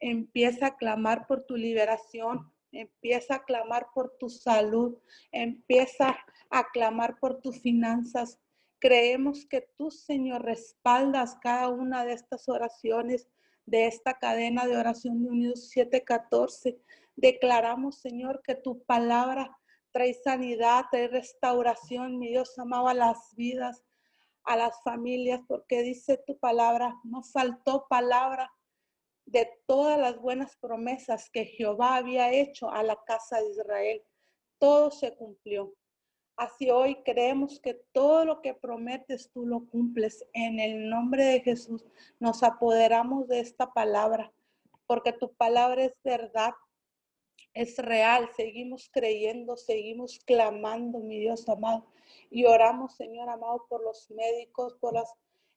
empieza 0.00 0.68
a 0.68 0.76
clamar 0.76 1.26
por 1.26 1.44
tu 1.44 1.56
liberación, 1.56 2.50
Empieza 2.72 3.36
a 3.36 3.44
clamar 3.44 3.88
por 3.94 4.16
tu 4.18 4.28
salud. 4.28 4.98
Empieza 5.32 6.16
a 6.50 6.70
clamar 6.70 7.18
por 7.18 7.40
tus 7.40 7.60
finanzas. 7.60 8.38
Creemos 8.78 9.46
que 9.46 9.68
tú, 9.76 9.90
Señor, 9.90 10.44
respaldas 10.44 11.36
cada 11.40 11.68
una 11.68 12.04
de 12.04 12.12
estas 12.12 12.48
oraciones 12.48 13.28
de 13.66 13.86
esta 13.86 14.14
cadena 14.14 14.66
de 14.66 14.76
oración 14.76 15.22
de 15.22 15.30
Unidos 15.30 15.68
714. 15.70 16.78
Declaramos, 17.16 17.98
Señor, 17.98 18.42
que 18.42 18.54
tu 18.54 18.82
palabra 18.84 19.56
trae 19.90 20.14
sanidad, 20.14 20.84
trae 20.90 21.08
restauración, 21.08 22.18
mi 22.18 22.28
Dios 22.28 22.58
amado, 22.58 22.88
a 22.88 22.94
las 22.94 23.34
vidas, 23.34 23.82
a 24.44 24.56
las 24.56 24.80
familias, 24.82 25.40
porque 25.48 25.82
dice 25.82 26.22
tu 26.26 26.38
palabra, 26.38 26.94
no 27.02 27.22
faltó 27.22 27.86
palabra 27.88 28.52
de 29.24 29.50
todas 29.66 29.98
las 29.98 30.18
buenas 30.18 30.56
promesas 30.58 31.28
que 31.30 31.46
Jehová 31.46 31.96
había 31.96 32.32
hecho 32.32 32.70
a 32.70 32.82
la 32.82 32.96
casa 33.06 33.40
de 33.40 33.50
Israel. 33.50 34.02
Todo 34.58 34.90
se 34.90 35.16
cumplió. 35.16 35.74
Así 36.36 36.70
hoy 36.70 36.96
creemos 37.02 37.60
que 37.60 37.72
todo 37.92 38.26
lo 38.26 38.42
que 38.42 38.52
prometes 38.52 39.30
tú 39.32 39.46
lo 39.46 39.66
cumples. 39.66 40.26
En 40.34 40.60
el 40.60 40.90
nombre 40.90 41.24
de 41.24 41.40
Jesús 41.40 41.86
nos 42.20 42.42
apoderamos 42.42 43.26
de 43.26 43.40
esta 43.40 43.72
palabra, 43.72 44.32
porque 44.86 45.12
tu 45.12 45.32
palabra 45.32 45.84
es 45.84 45.94
verdad, 46.04 46.52
es 47.54 47.78
real. 47.78 48.28
Seguimos 48.36 48.90
creyendo, 48.92 49.56
seguimos 49.56 50.18
clamando, 50.26 50.98
mi 50.98 51.18
Dios 51.18 51.48
amado. 51.48 51.86
Y 52.30 52.44
oramos, 52.44 52.94
Señor 52.96 53.30
amado, 53.30 53.64
por 53.68 53.82
los 53.82 54.10
médicos, 54.10 54.74
por 54.78 54.92
los 54.92 55.08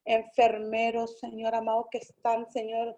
enfermeros, 0.05 1.19
Señor 1.19 1.55
amado, 1.55 1.89
que 1.91 1.97
están, 1.97 2.49
Señor, 2.49 2.97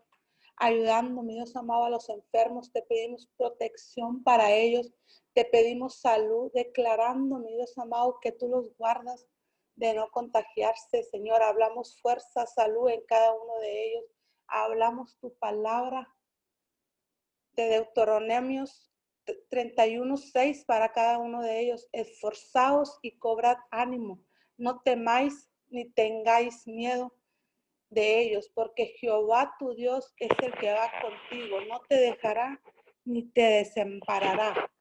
ayudando, 0.57 1.23
mi 1.23 1.35
Dios 1.35 1.55
amado, 1.55 1.85
a 1.85 1.89
los 1.89 2.09
enfermos. 2.09 2.71
Te 2.71 2.81
pedimos 2.83 3.29
protección 3.37 4.23
para 4.23 4.51
ellos. 4.51 4.91
Te 5.33 5.45
pedimos 5.45 5.99
salud, 5.99 6.51
declarando, 6.53 7.39
mi 7.39 7.53
Dios 7.55 7.77
amado, 7.77 8.19
que 8.21 8.31
tú 8.31 8.47
los 8.47 8.75
guardas 8.77 9.27
de 9.75 9.93
no 9.93 10.09
contagiarse, 10.11 11.03
Señor. 11.03 11.41
Hablamos 11.41 11.99
fuerza, 12.01 12.45
salud 12.45 12.89
en 12.89 13.01
cada 13.05 13.33
uno 13.33 13.59
de 13.59 13.87
ellos. 13.87 14.05
Hablamos 14.47 15.17
tu 15.19 15.33
palabra 15.35 16.07
de 17.53 17.65
Deuteronomios 17.69 18.91
31.6 19.49 20.65
para 20.65 20.91
cada 20.91 21.17
uno 21.17 21.41
de 21.41 21.61
ellos. 21.61 21.87
Esforzaos 21.91 22.99
y 23.01 23.17
cobrad 23.17 23.57
ánimo. 23.71 24.19
No 24.57 24.81
temáis 24.81 25.49
ni 25.69 25.89
tengáis 25.89 26.67
miedo 26.67 27.13
de 27.91 28.21
ellos, 28.21 28.49
porque 28.55 28.95
Jehová 28.99 29.53
tu 29.59 29.75
Dios 29.75 30.13
es 30.17 30.31
el 30.41 30.53
que 30.55 30.71
va 30.71 30.89
contigo, 31.01 31.61
no 31.69 31.79
te 31.87 31.95
dejará 31.95 32.59
ni 33.05 33.23
te 33.23 33.41
desamparará. 33.41 34.71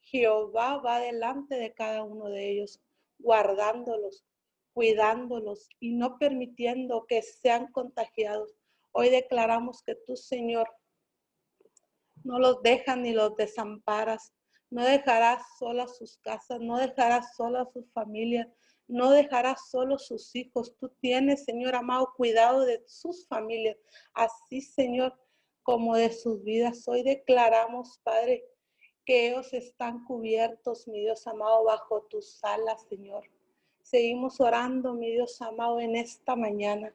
Jehová 0.00 0.78
va 0.78 1.00
delante 1.00 1.54
de 1.54 1.72
cada 1.72 2.02
uno 2.02 2.28
de 2.28 2.50
ellos, 2.50 2.80
guardándolos, 3.18 4.24
cuidándolos 4.72 5.68
y 5.80 5.94
no 5.94 6.18
permitiendo 6.18 7.06
que 7.06 7.22
sean 7.22 7.70
contagiados. 7.72 8.54
Hoy 8.92 9.10
declaramos 9.10 9.82
que 9.82 9.94
tú, 9.94 10.16
Señor, 10.16 10.68
no 12.24 12.38
los 12.38 12.62
dejas 12.62 12.96
ni 12.98 13.12
los 13.12 13.36
desamparas. 13.36 14.32
No 14.70 14.84
dejarás 14.84 15.42
solas 15.58 15.96
sus 15.96 16.18
casas, 16.18 16.60
no 16.60 16.76
dejarás 16.76 17.34
solas 17.36 17.72
sus 17.72 17.90
familias, 17.92 18.48
no 18.88 19.10
dejarás 19.10 19.70
solos 19.70 20.06
sus 20.06 20.34
hijos. 20.34 20.74
Tú 20.78 20.88
tienes, 21.00 21.44
Señor 21.44 21.74
amado, 21.74 22.12
cuidado 22.16 22.64
de 22.64 22.82
sus 22.86 23.26
familias. 23.28 23.76
Así, 24.14 24.60
Señor, 24.60 25.14
como 25.62 25.94
de 25.94 26.10
sus 26.12 26.42
vidas. 26.42 26.88
Hoy 26.88 27.02
declaramos, 27.02 28.00
Padre, 28.02 28.44
que 29.04 29.28
ellos 29.28 29.52
están 29.52 30.04
cubiertos, 30.04 30.88
mi 30.88 31.00
Dios 31.00 31.26
amado, 31.26 31.64
bajo 31.64 32.02
tus 32.10 32.42
alas, 32.42 32.84
Señor. 32.88 33.24
Seguimos 33.82 34.40
orando, 34.40 34.94
mi 34.94 35.12
Dios 35.12 35.40
amado, 35.40 35.78
en 35.80 35.96
esta 35.96 36.34
mañana 36.34 36.92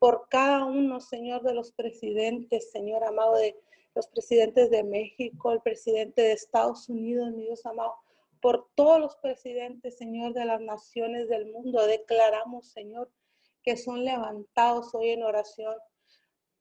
por 0.00 0.28
cada 0.30 0.64
uno, 0.64 0.98
Señor, 0.98 1.42
de 1.42 1.52
los 1.52 1.72
presidentes, 1.72 2.70
Señor 2.72 3.04
amado, 3.04 3.36
de 3.36 3.54
los 3.94 4.08
presidentes 4.08 4.70
de 4.70 4.82
México, 4.82 5.52
el 5.52 5.60
presidente 5.60 6.22
de 6.22 6.32
Estados 6.32 6.88
Unidos, 6.88 7.32
mi 7.32 7.42
Dios 7.44 7.66
amado, 7.66 7.96
por 8.40 8.70
todos 8.74 8.98
los 8.98 9.16
presidentes, 9.16 9.98
Señor, 9.98 10.32
de 10.32 10.44
las 10.44 10.60
naciones 10.60 11.28
del 11.28 11.46
mundo. 11.46 11.86
Declaramos, 11.86 12.68
Señor, 12.68 13.10
que 13.62 13.76
son 13.76 14.04
levantados 14.04 14.94
hoy 14.94 15.10
en 15.10 15.22
oración 15.22 15.74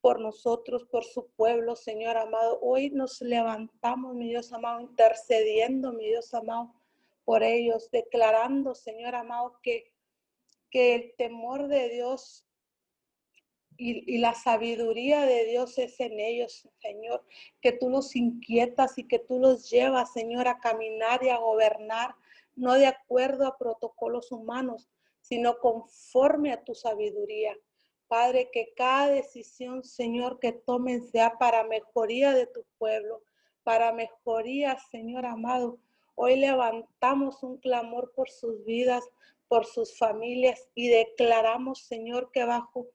por 0.01 0.19
nosotros, 0.19 0.85
por 0.85 1.03
su 1.03 1.29
pueblo, 1.31 1.75
Señor 1.75 2.17
amado. 2.17 2.59
Hoy 2.61 2.89
nos 2.89 3.21
levantamos, 3.21 4.15
mi 4.15 4.29
Dios 4.29 4.51
amado, 4.53 4.81
intercediendo, 4.81 5.93
mi 5.93 6.07
Dios 6.07 6.33
amado, 6.33 6.73
por 7.25 7.43
ellos, 7.43 7.89
declarando, 7.91 8.75
Señor 8.75 9.15
amado, 9.15 9.59
que, 9.61 9.91
que 10.69 10.95
el 10.95 11.15
temor 11.17 11.67
de 11.67 11.89
Dios 11.89 12.45
y, 13.79 14.17
la 14.17 14.33
sabiduría 14.33 15.25
de 15.25 15.45
Dios 15.45 15.77
es 15.77 15.99
en 16.01 16.19
ellos, 16.19 16.67
Señor, 16.81 17.25
que 17.61 17.71
tú 17.71 17.89
los 17.89 18.13
inquietas 18.13 18.97
y 18.97 19.07
que 19.07 19.19
tú 19.19 19.39
los 19.39 19.69
llevas, 19.69 20.11
Señor, 20.11 20.49
a 20.49 20.59
caminar 20.59 21.23
y 21.23 21.29
a 21.29 21.37
gobernar, 21.37 22.13
no 22.55 22.73
de 22.73 22.87
acuerdo 22.87 23.47
a 23.47 23.57
protocolos 23.57 24.33
humanos, 24.33 24.89
sino 25.21 25.59
conforme 25.59 26.51
a 26.51 26.61
tu 26.61 26.75
sabiduría. 26.75 27.55
Padre, 28.09 28.49
que 28.51 28.73
cada 28.75 29.07
decisión, 29.07 29.85
Señor, 29.85 30.39
que 30.39 30.51
tomen 30.51 31.03
sea 31.03 31.37
para 31.37 31.63
mejoría 31.63 32.33
de 32.33 32.47
tu 32.47 32.65
pueblo, 32.77 33.23
para 33.63 33.93
mejoría, 33.93 34.77
Señor 34.91 35.25
amado. 35.25 35.79
Hoy 36.15 36.35
levantamos 36.35 37.43
un 37.43 37.57
clamor 37.59 38.11
por 38.13 38.29
sus 38.29 38.65
vidas, 38.65 39.05
por 39.47 39.65
sus 39.65 39.97
familias 39.97 40.67
y 40.75 40.89
declaramos, 40.89 41.83
Señor, 41.83 42.29
que 42.33 42.43
bajo 42.43 42.87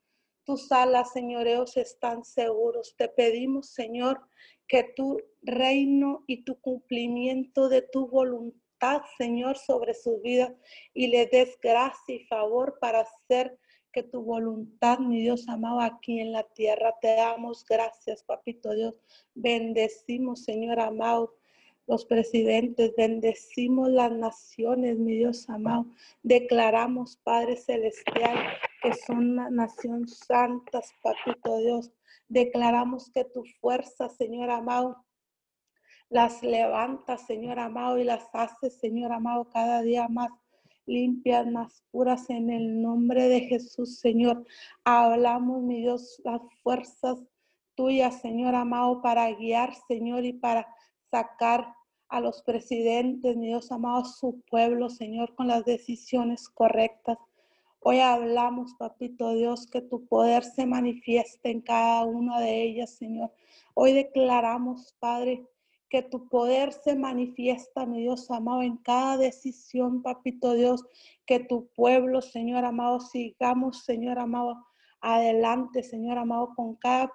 tus 0.44 0.70
alas, 0.72 1.12
señoreos, 1.12 1.76
están 1.76 2.24
seguros. 2.24 2.94
Te 2.96 3.08
pedimos, 3.08 3.70
Señor, 3.70 4.20
que 4.66 4.84
tu 4.96 5.20
reino 5.42 6.24
y 6.26 6.44
tu 6.44 6.60
cumplimiento 6.60 7.68
de 7.68 7.82
tu 7.82 8.08
voluntad, 8.08 9.02
Señor, 9.18 9.56
sobre 9.56 9.94
sus 9.94 10.20
vidas 10.22 10.52
y 10.92 11.08
le 11.08 11.26
des 11.26 11.58
gracia 11.60 12.14
y 12.14 12.24
favor 12.26 12.78
para 12.80 13.00
hacer 13.00 13.58
que 13.92 14.02
tu 14.02 14.22
voluntad, 14.22 14.98
mi 14.98 15.20
Dios 15.20 15.48
amado, 15.48 15.80
aquí 15.80 16.20
en 16.20 16.32
la 16.32 16.42
tierra. 16.42 16.94
Te 17.00 17.14
damos 17.14 17.64
gracias, 17.64 18.24
papito 18.24 18.74
Dios. 18.74 19.00
Bendecimos, 19.34 20.44
Señor 20.44 20.80
amado 20.80 21.34
los 21.86 22.04
presidentes, 22.06 22.94
bendecimos 22.96 23.90
las 23.90 24.10
naciones, 24.10 24.98
mi 24.98 25.16
Dios 25.16 25.48
amado. 25.48 25.86
Declaramos, 26.22 27.16
Padre 27.22 27.56
Celestial, 27.56 28.56
que 28.84 28.92
son 28.92 29.30
una 29.30 29.48
nación 29.48 30.06
santas, 30.06 30.92
Papito 31.02 31.56
Dios. 31.56 31.90
Declaramos 32.28 33.10
que 33.10 33.24
tu 33.24 33.42
fuerza, 33.58 34.10
Señor 34.10 34.50
amado, 34.50 35.06
las 36.10 36.42
levanta, 36.42 37.16
Señor 37.16 37.58
amado, 37.58 37.98
y 37.98 38.04
las 38.04 38.28
hace, 38.34 38.68
Señor 38.68 39.12
amado, 39.12 39.48
cada 39.48 39.80
día 39.80 40.06
más 40.08 40.28
limpias, 40.84 41.46
más 41.46 41.82
puras 41.90 42.28
en 42.28 42.50
el 42.50 42.82
nombre 42.82 43.26
de 43.28 43.40
Jesús, 43.40 44.00
Señor. 44.00 44.44
Hablamos, 44.84 45.62
mi 45.62 45.80
Dios, 45.80 46.20
las 46.22 46.42
fuerzas 46.62 47.22
tuyas, 47.74 48.20
Señor 48.20 48.54
amado, 48.54 49.00
para 49.00 49.32
guiar, 49.32 49.74
Señor, 49.88 50.26
y 50.26 50.34
para 50.34 50.68
sacar 51.10 51.74
a 52.08 52.20
los 52.20 52.42
presidentes, 52.42 53.34
mi 53.34 53.46
Dios 53.46 53.72
amado, 53.72 54.02
a 54.02 54.04
su 54.04 54.42
pueblo, 54.42 54.90
Señor, 54.90 55.34
con 55.34 55.48
las 55.48 55.64
decisiones 55.64 56.50
correctas. 56.50 57.16
Hoy 57.86 58.00
hablamos, 58.00 58.72
papito 58.78 59.34
Dios, 59.34 59.66
que 59.66 59.82
tu 59.82 60.06
poder 60.06 60.42
se 60.42 60.64
manifieste 60.64 61.50
en 61.50 61.60
cada 61.60 62.06
una 62.06 62.40
de 62.40 62.62
ellas, 62.62 62.96
Señor. 62.96 63.30
Hoy 63.74 63.92
declaramos, 63.92 64.96
Padre, 64.98 65.46
que 65.90 66.00
tu 66.00 66.30
poder 66.30 66.72
se 66.72 66.96
manifiesta, 66.96 67.84
mi 67.84 68.00
Dios 68.00 68.30
amado, 68.30 68.62
en 68.62 68.78
cada 68.78 69.18
decisión, 69.18 70.00
papito 70.00 70.54
Dios, 70.54 70.82
que 71.26 71.40
tu 71.40 71.68
pueblo, 71.76 72.22
Señor 72.22 72.64
amado, 72.64 73.00
sigamos, 73.00 73.84
Señor 73.84 74.18
amado, 74.18 74.64
adelante, 75.02 75.82
Señor 75.82 76.16
amado, 76.16 76.54
con 76.56 76.76
cada 76.76 77.12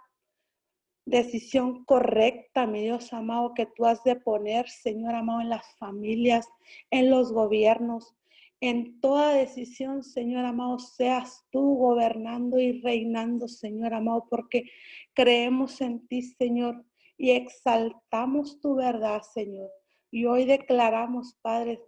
decisión 1.04 1.84
correcta, 1.86 2.68
mi 2.68 2.84
Dios 2.84 3.12
amado, 3.12 3.56
que 3.56 3.66
tú 3.66 3.88
has 3.88 4.04
de 4.04 4.18
poner, 4.18 4.70
Señor 4.70 5.16
amado, 5.16 5.42
en 5.42 5.50
las 5.50 5.66
familias, 5.80 6.48
en 6.92 7.10
los 7.10 7.32
gobiernos, 7.34 8.14
en 8.62 9.00
toda 9.00 9.34
decisión, 9.34 10.04
Señor 10.04 10.46
amado, 10.46 10.80
seas 10.80 11.46
tú 11.52 11.76
gobernando 11.76 12.60
y 12.60 12.82
reinando, 12.82 13.48
Señor 13.48 13.94
amado, 13.94 14.28
porque 14.30 14.70
creemos 15.14 15.80
en 15.82 16.08
ti, 16.08 16.22
Señor, 16.22 16.84
y 17.18 17.32
exaltamos 17.32 18.60
tu 18.60 18.76
verdad, 18.76 19.22
Señor. 19.22 19.70
Y 20.12 20.26
hoy 20.26 20.46
declaramos, 20.46 21.38
Padre, 21.42 21.82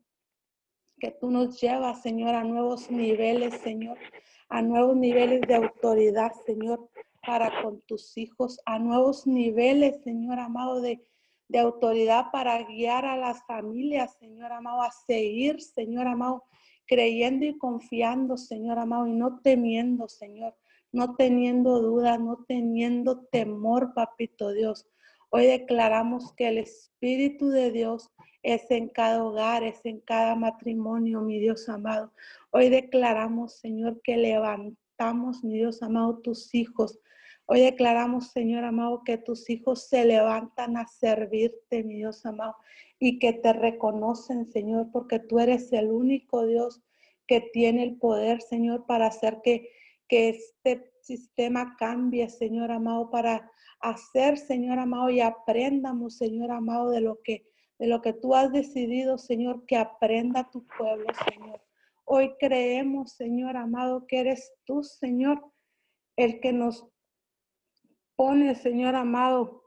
que 1.00 1.12
tú 1.12 1.32
nos 1.32 1.60
llevas, 1.60 2.02
Señor, 2.02 2.36
a 2.36 2.44
nuevos 2.44 2.92
niveles, 2.92 3.56
Señor, 3.62 3.98
a 4.50 4.62
nuevos 4.62 4.96
niveles 4.96 5.42
de 5.42 5.56
autoridad, 5.56 6.32
Señor, 6.46 6.90
para 7.26 7.62
con 7.62 7.82
tus 7.82 8.18
hijos 8.18 8.60
a 8.66 8.80
nuevos 8.80 9.28
niveles, 9.28 10.02
Señor 10.04 10.40
amado, 10.40 10.82
de, 10.82 11.02
de 11.52 11.60
autoridad 11.60 12.32
para 12.32 12.64
guiar 12.64 13.06
a 13.06 13.18
las 13.18 13.44
familias, 13.46 14.16
Señor 14.20 14.54
amado, 14.54 14.82
a 14.82 14.92
seguir, 14.92 15.60
Señor 15.62 16.08
amado, 16.08 16.46
creyendo 16.88 17.46
y 17.46 17.58
confiando, 17.58 18.38
Señor 18.38 18.80
amado, 18.80 19.06
y 19.06 19.12
no 19.12 19.42
temiendo, 19.42 20.08
Señor, 20.08 20.56
no 20.94 21.16
teniendo 21.16 21.82
duda, 21.82 22.18
no 22.18 22.46
teniendo 22.48 23.26
temor, 23.26 23.94
papito 23.94 24.54
Dios. 24.54 24.88
Hoy 25.30 25.46
declaramos 25.46 26.34
que 26.34 26.48
el 26.48 26.58
Espíritu 26.58 27.50
de 27.50 27.72
Dios 27.72 28.10
es 28.44 28.72
en 28.72 28.88
cada 28.88 29.22
hogar, 29.22 29.64
es 29.64 29.86
en 29.86 30.00
cada 30.00 30.36
matrimonio, 30.36 31.20
mi 31.20 31.38
Dios 31.38 31.68
amado. 31.68 32.14
Hoy 32.52 32.70
declaramos, 32.70 33.58
Señor, 33.58 34.02
que 34.02 34.16
levantamos, 34.16 35.44
mi 35.44 35.56
Dios 35.56 35.84
amado, 35.84 36.20
tus 36.20 36.56
hijos 36.56 36.98
Hoy 37.54 37.60
declaramos, 37.60 38.30
Señor 38.30 38.64
amado, 38.64 39.04
que 39.04 39.18
tus 39.18 39.50
hijos 39.50 39.90
se 39.90 40.06
levantan 40.06 40.78
a 40.78 40.88
servirte, 40.88 41.84
mi 41.84 41.96
Dios 41.96 42.26
amado, 42.26 42.56
y 42.98 43.20
que 43.20 43.34
te 43.34 43.52
reconocen, 43.52 44.46
Señor, 44.46 44.88
porque 44.94 45.20
tú 45.20 45.38
eres 45.38 45.74
el 45.74 45.92
único 45.92 46.46
Dios 46.46 46.82
que 47.28 47.42
tiene 47.52 47.84
el 47.84 47.98
poder, 47.98 48.42
Señor, 48.42 48.86
para 48.86 49.08
hacer 49.08 49.42
que, 49.44 49.70
que 50.08 50.30
este 50.30 50.94
sistema 51.02 51.76
cambie, 51.78 52.30
Señor 52.30 52.72
amado, 52.72 53.10
para 53.10 53.52
hacer, 53.82 54.38
Señor 54.38 54.80
amado, 54.80 55.10
y 55.10 55.20
aprendamos, 55.20 56.16
Señor 56.16 56.52
amado, 56.52 56.90
de 56.90 57.02
lo 57.02 57.22
que 57.22 57.46
de 57.80 57.88
lo 57.88 58.02
que 58.02 58.14
tú 58.14 58.34
has 58.34 58.50
decidido, 58.54 59.18
Señor, 59.18 59.66
que 59.66 59.76
aprenda 59.76 60.50
tu 60.52 60.66
pueblo, 60.68 61.08
Señor. 61.30 61.62
Hoy 62.06 62.34
creemos, 62.40 63.12
Señor 63.12 63.58
amado, 63.58 64.08
que 64.08 64.22
eres 64.22 64.54
tú, 64.64 64.84
Señor, 64.84 65.44
el 66.16 66.40
que 66.40 66.54
nos 66.54 66.88
pone, 68.16 68.56
Señor 68.56 68.96
amado, 68.96 69.64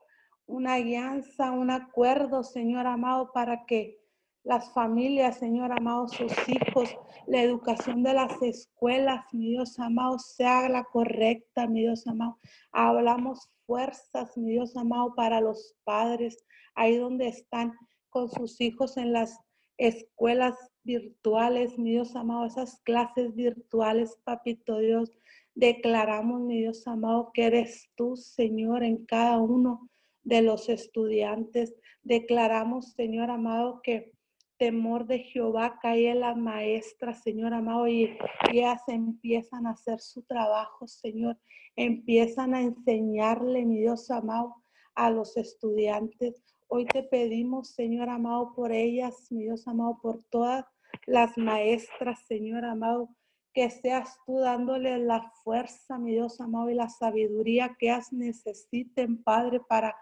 una 0.46 0.74
alianza, 0.74 1.50
un 1.50 1.70
acuerdo, 1.70 2.42
Señor 2.42 2.86
amado, 2.86 3.32
para 3.32 3.64
que 3.66 3.98
las 4.44 4.72
familias, 4.74 5.38
Señor 5.38 5.72
amado, 5.72 6.06
sus 6.08 6.32
hijos, 6.48 6.94
la 7.26 7.42
educación 7.42 8.02
de 8.02 8.12
las 8.12 8.40
escuelas, 8.42 9.24
mi 9.32 9.50
Dios 9.50 9.78
amado, 9.78 10.18
sea 10.18 10.68
la 10.68 10.84
correcta, 10.84 11.66
mi 11.66 11.80
Dios 11.80 12.06
amado. 12.06 12.38
Hablamos 12.70 13.50
fuerzas, 13.66 14.36
mi 14.36 14.50
Dios 14.52 14.76
amado, 14.76 15.14
para 15.14 15.40
los 15.40 15.74
padres, 15.84 16.44
ahí 16.74 16.98
donde 16.98 17.28
están 17.28 17.72
con 18.10 18.28
sus 18.28 18.60
hijos 18.60 18.98
en 18.98 19.14
las 19.14 19.40
escuelas 19.78 20.54
virtuales, 20.82 21.78
mi 21.78 21.92
Dios 21.92 22.14
amado, 22.14 22.44
esas 22.44 22.80
clases 22.82 23.34
virtuales, 23.34 24.18
papito 24.24 24.78
Dios. 24.78 25.10
Declaramos, 25.54 26.40
mi 26.40 26.58
Dios 26.58 26.86
amado, 26.86 27.30
que 27.32 27.44
eres 27.44 27.88
tú, 27.94 28.16
Señor, 28.16 28.82
en 28.82 29.04
cada 29.06 29.38
uno 29.38 29.88
de 30.22 30.42
los 30.42 30.68
estudiantes. 30.68 31.74
Declaramos, 32.02 32.92
Señor 32.92 33.30
amado, 33.30 33.80
que 33.82 34.12
temor 34.58 35.06
de 35.06 35.20
Jehová 35.20 35.78
cae 35.80 36.10
en 36.10 36.20
las 36.20 36.36
maestras, 36.36 37.22
Señor 37.22 37.54
amado, 37.54 37.86
y 37.86 38.16
ellas 38.50 38.82
empiezan 38.88 39.66
a 39.66 39.70
hacer 39.70 40.00
su 40.00 40.22
trabajo, 40.22 40.86
Señor. 40.86 41.38
Empiezan 41.76 42.54
a 42.54 42.62
enseñarle, 42.62 43.64
mi 43.64 43.80
Dios 43.80 44.10
amado, 44.10 44.56
a 44.94 45.10
los 45.10 45.36
estudiantes. 45.36 46.42
Hoy 46.68 46.86
te 46.86 47.02
pedimos, 47.02 47.70
Señor 47.70 48.08
amado, 48.08 48.54
por 48.54 48.72
ellas, 48.72 49.30
mi 49.30 49.44
Dios 49.44 49.66
amado, 49.68 49.98
por 50.02 50.24
todas 50.30 50.64
las 51.06 51.36
maestras, 51.36 52.24
Señor 52.26 52.64
amado, 52.64 53.08
que 53.54 53.70
seas 53.70 54.18
tú 54.26 54.40
dándole 54.40 54.98
la 54.98 55.30
fuerza, 55.44 55.96
mi 55.96 56.12
Dios 56.12 56.40
amado, 56.40 56.68
y 56.70 56.74
la 56.74 56.88
sabiduría 56.88 57.76
que 57.78 57.96
necesiten, 58.10 59.22
Padre, 59.22 59.60
para, 59.60 59.96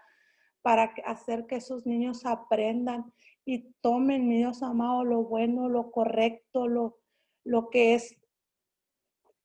para 0.63 0.91
hacer 1.05 1.45
que 1.45 1.57
esos 1.57 1.85
niños 1.85 2.25
aprendan 2.25 3.13
y 3.45 3.71
tomen, 3.81 4.27
mi 4.27 4.37
Dios 4.37 4.63
amado, 4.63 5.05
lo 5.05 5.23
bueno, 5.23 5.69
lo 5.69 5.91
correcto, 5.91 6.67
lo, 6.67 6.97
lo 7.43 7.69
que 7.69 7.93
es, 7.93 8.17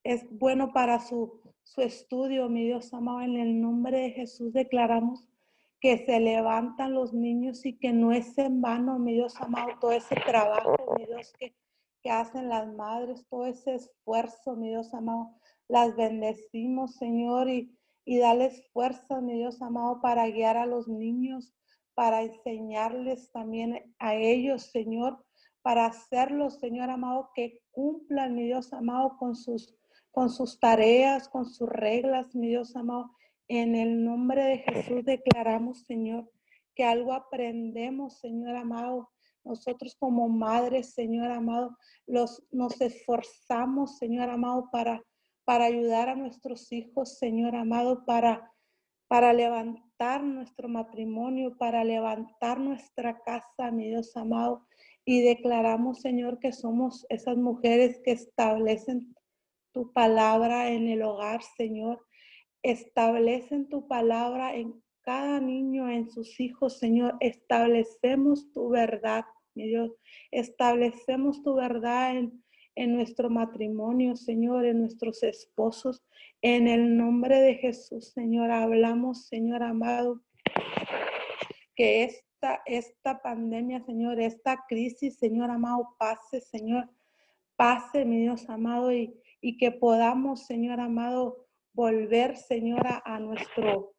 es 0.04 0.26
bueno 0.30 0.72
para 0.72 1.00
su, 1.00 1.42
su 1.62 1.82
estudio, 1.82 2.48
mi 2.48 2.64
Dios 2.64 2.94
amado. 2.94 3.20
En 3.20 3.36
el 3.36 3.60
nombre 3.60 4.00
de 4.00 4.10
Jesús 4.12 4.54
declaramos 4.54 5.28
que 5.80 5.98
se 6.06 6.18
levantan 6.18 6.94
los 6.94 7.12
niños 7.12 7.66
y 7.66 7.78
que 7.78 7.92
no 7.92 8.12
es 8.12 8.38
en 8.38 8.62
vano, 8.62 8.98
mi 8.98 9.12
Dios 9.12 9.38
amado, 9.38 9.72
todo 9.78 9.92
ese 9.92 10.16
trabajo, 10.16 10.76
mi 10.96 11.04
Dios, 11.04 11.32
que, 11.38 11.54
hacen 12.08 12.48
las 12.48 12.72
madres, 12.74 13.26
todo 13.28 13.46
ese 13.46 13.74
esfuerzo, 13.74 14.56
mi 14.56 14.68
Dios 14.68 14.92
amado. 14.94 15.34
Las 15.68 15.96
bendecimos, 15.96 16.96
Señor, 16.96 17.48
y, 17.48 17.76
y 18.04 18.18
dales 18.18 18.66
fuerza, 18.72 19.20
mi 19.20 19.34
Dios 19.34 19.60
amado, 19.62 20.00
para 20.00 20.28
guiar 20.28 20.56
a 20.56 20.66
los 20.66 20.88
niños, 20.88 21.54
para 21.94 22.22
enseñarles 22.22 23.30
también 23.32 23.94
a 23.98 24.14
ellos, 24.14 24.62
Señor, 24.62 25.24
para 25.62 25.86
hacerlos, 25.86 26.58
Señor 26.60 26.90
amado, 26.90 27.30
que 27.34 27.60
cumplan, 27.70 28.34
mi 28.34 28.44
Dios 28.44 28.72
amado, 28.72 29.16
con 29.18 29.34
sus, 29.34 29.76
con 30.10 30.30
sus 30.30 30.58
tareas, 30.58 31.28
con 31.28 31.46
sus 31.46 31.68
reglas, 31.68 32.34
mi 32.34 32.48
Dios 32.48 32.76
amado. 32.76 33.10
En 33.48 33.74
el 33.74 34.04
nombre 34.04 34.44
de 34.44 34.58
Jesús 34.58 35.04
declaramos, 35.04 35.84
Señor, 35.84 36.30
que 36.74 36.84
algo 36.84 37.12
aprendemos, 37.12 38.18
Señor 38.20 38.54
amado. 38.56 39.10
Nosotros 39.44 39.96
como 39.98 40.28
madres, 40.28 40.92
Señor 40.94 41.30
amado, 41.30 41.76
los, 42.06 42.42
nos 42.50 42.80
esforzamos, 42.80 43.98
Señor 43.98 44.30
amado, 44.30 44.68
para, 44.70 45.02
para 45.44 45.66
ayudar 45.66 46.10
a 46.10 46.16
nuestros 46.16 46.70
hijos, 46.72 47.18
Señor 47.18 47.56
amado, 47.56 48.04
para 48.04 48.52
para 49.08 49.32
levantar 49.32 50.22
nuestro 50.22 50.68
matrimonio, 50.68 51.56
para 51.56 51.82
levantar 51.82 52.60
nuestra 52.60 53.20
casa, 53.22 53.70
mi 53.72 53.88
Dios 53.88 54.14
amado. 54.16 54.66
Y 55.04 55.22
declaramos, 55.22 56.02
Señor, 56.02 56.38
que 56.38 56.52
somos 56.52 57.06
esas 57.08 57.38
mujeres 57.38 58.00
que 58.04 58.12
establecen 58.12 59.14
tu 59.72 59.92
palabra 59.94 60.68
en 60.68 60.88
el 60.88 61.02
hogar, 61.02 61.40
Señor. 61.56 62.04
Establecen 62.62 63.70
tu 63.70 63.88
palabra 63.88 64.54
en 64.54 64.82
cada 65.08 65.40
niño, 65.40 65.88
en 65.88 66.10
sus 66.10 66.38
hijos, 66.38 66.78
Señor. 66.78 67.16
Establecemos 67.20 68.52
tu 68.52 68.68
verdad, 68.68 69.24
mi 69.54 69.66
Dios. 69.66 69.90
Establecemos 70.30 71.42
tu 71.42 71.54
verdad 71.54 72.14
en, 72.14 72.44
en 72.74 72.94
nuestro 72.94 73.30
matrimonio, 73.30 74.16
Señor, 74.16 74.66
en 74.66 74.80
nuestros 74.80 75.22
esposos. 75.22 76.04
En 76.42 76.68
el 76.68 76.94
nombre 76.94 77.40
de 77.40 77.54
Jesús, 77.54 78.12
Señor, 78.12 78.50
hablamos, 78.50 79.28
Señor 79.28 79.62
amado, 79.62 80.20
que 81.74 82.04
esta, 82.04 82.60
esta 82.66 83.22
pandemia, 83.22 83.82
Señor, 83.86 84.20
esta 84.20 84.66
crisis, 84.68 85.16
Señor 85.16 85.50
amado, 85.50 85.88
pase, 85.98 86.42
Señor, 86.42 86.86
pase, 87.56 88.04
mi 88.04 88.20
Dios 88.20 88.46
amado, 88.50 88.92
y, 88.92 89.18
y 89.40 89.56
que 89.56 89.72
podamos, 89.72 90.44
Señor 90.44 90.80
amado, 90.80 91.46
volver, 91.72 92.36
Señor, 92.36 92.86
a 92.86 93.18
nuestro 93.20 93.94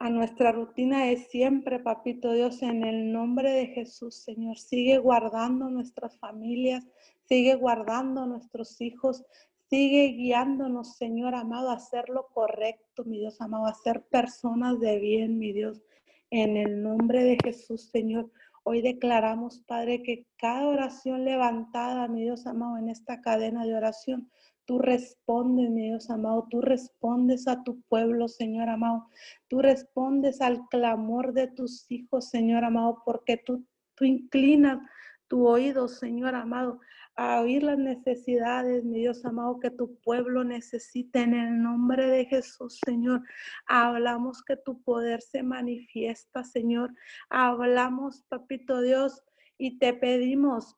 a 0.00 0.08
nuestra 0.08 0.50
rutina 0.50 1.04
de 1.04 1.18
siempre, 1.18 1.78
papito 1.78 2.32
Dios, 2.32 2.62
en 2.62 2.84
el 2.84 3.12
nombre 3.12 3.52
de 3.52 3.66
Jesús, 3.66 4.14
Señor. 4.14 4.56
Sigue 4.56 4.96
guardando 4.96 5.68
nuestras 5.68 6.18
familias, 6.18 6.86
sigue 7.28 7.54
guardando 7.54 8.24
nuestros 8.24 8.80
hijos, 8.80 9.22
sigue 9.68 10.06
guiándonos, 10.16 10.96
Señor 10.96 11.34
amado, 11.34 11.68
a 11.68 11.74
hacer 11.74 12.08
lo 12.08 12.28
correcto, 12.28 13.04
mi 13.04 13.18
Dios 13.18 13.42
amado, 13.42 13.66
a 13.66 13.74
ser 13.74 14.02
personas 14.04 14.80
de 14.80 14.98
bien, 14.98 15.38
mi 15.38 15.52
Dios. 15.52 15.82
En 16.30 16.56
el 16.56 16.82
nombre 16.82 17.22
de 17.22 17.36
Jesús, 17.44 17.90
Señor. 17.90 18.30
Hoy 18.62 18.80
declaramos, 18.80 19.60
Padre, 19.66 20.02
que 20.02 20.26
cada 20.38 20.66
oración 20.66 21.26
levantada, 21.26 22.08
mi 22.08 22.22
Dios 22.22 22.46
amado, 22.46 22.78
en 22.78 22.88
esta 22.88 23.20
cadena 23.20 23.66
de 23.66 23.74
oración, 23.74 24.30
Tú 24.70 24.78
respondes, 24.78 25.68
mi 25.68 25.88
Dios 25.88 26.10
amado, 26.10 26.46
tú 26.48 26.60
respondes 26.60 27.48
a 27.48 27.64
tu 27.64 27.82
pueblo, 27.88 28.28
Señor 28.28 28.68
amado. 28.68 29.08
Tú 29.48 29.60
respondes 29.60 30.40
al 30.40 30.60
clamor 30.68 31.32
de 31.32 31.48
tus 31.48 31.90
hijos, 31.90 32.30
Señor 32.30 32.64
amado, 32.64 33.02
porque 33.04 33.36
tú, 33.36 33.66
tú 33.96 34.04
inclinas 34.04 34.78
tu 35.26 35.48
oído, 35.48 35.88
Señor 35.88 36.36
amado, 36.36 36.78
a 37.16 37.40
oír 37.40 37.64
las 37.64 37.78
necesidades, 37.78 38.84
mi 38.84 39.00
Dios 39.00 39.24
amado, 39.24 39.58
que 39.58 39.72
tu 39.72 39.98
pueblo 40.02 40.44
necesita 40.44 41.20
en 41.20 41.34
el 41.34 41.60
nombre 41.60 42.06
de 42.06 42.26
Jesús, 42.26 42.78
Señor. 42.86 43.24
Hablamos 43.66 44.40
que 44.44 44.56
tu 44.56 44.80
poder 44.84 45.20
se 45.20 45.42
manifiesta, 45.42 46.44
Señor. 46.44 46.94
Hablamos, 47.28 48.22
papito 48.28 48.82
Dios, 48.82 49.20
y 49.58 49.80
te 49.80 49.94
pedimos 49.94 50.76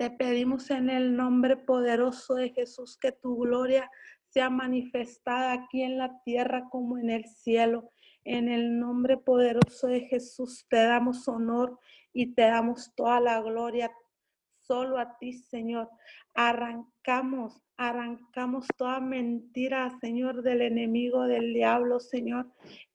te 0.00 0.10
pedimos 0.10 0.70
en 0.70 0.88
el 0.88 1.14
nombre 1.14 1.58
poderoso 1.58 2.34
de 2.34 2.48
Jesús 2.48 2.96
que 2.96 3.12
tu 3.12 3.36
gloria 3.36 3.90
sea 4.30 4.48
manifestada 4.48 5.52
aquí 5.52 5.82
en 5.82 5.98
la 5.98 6.22
tierra 6.24 6.70
como 6.70 6.96
en 6.96 7.10
el 7.10 7.26
cielo. 7.26 7.90
En 8.24 8.48
el 8.48 8.78
nombre 8.78 9.18
poderoso 9.18 9.88
de 9.88 10.00
Jesús 10.00 10.64
te 10.70 10.86
damos 10.86 11.28
honor 11.28 11.78
y 12.14 12.34
te 12.34 12.44
damos 12.44 12.94
toda 12.94 13.20
la 13.20 13.42
gloria 13.42 13.92
solo 14.62 14.98
a 14.98 15.18
ti, 15.18 15.34
Señor. 15.34 15.90
Arrancamos, 16.32 16.94
arrancamos 17.76 18.66
toda 18.76 19.00
mentira, 19.00 19.90
Señor, 20.00 20.42
del 20.42 20.62
enemigo, 20.62 21.24
del 21.24 21.54
diablo, 21.54 21.98
Señor, 21.98 22.46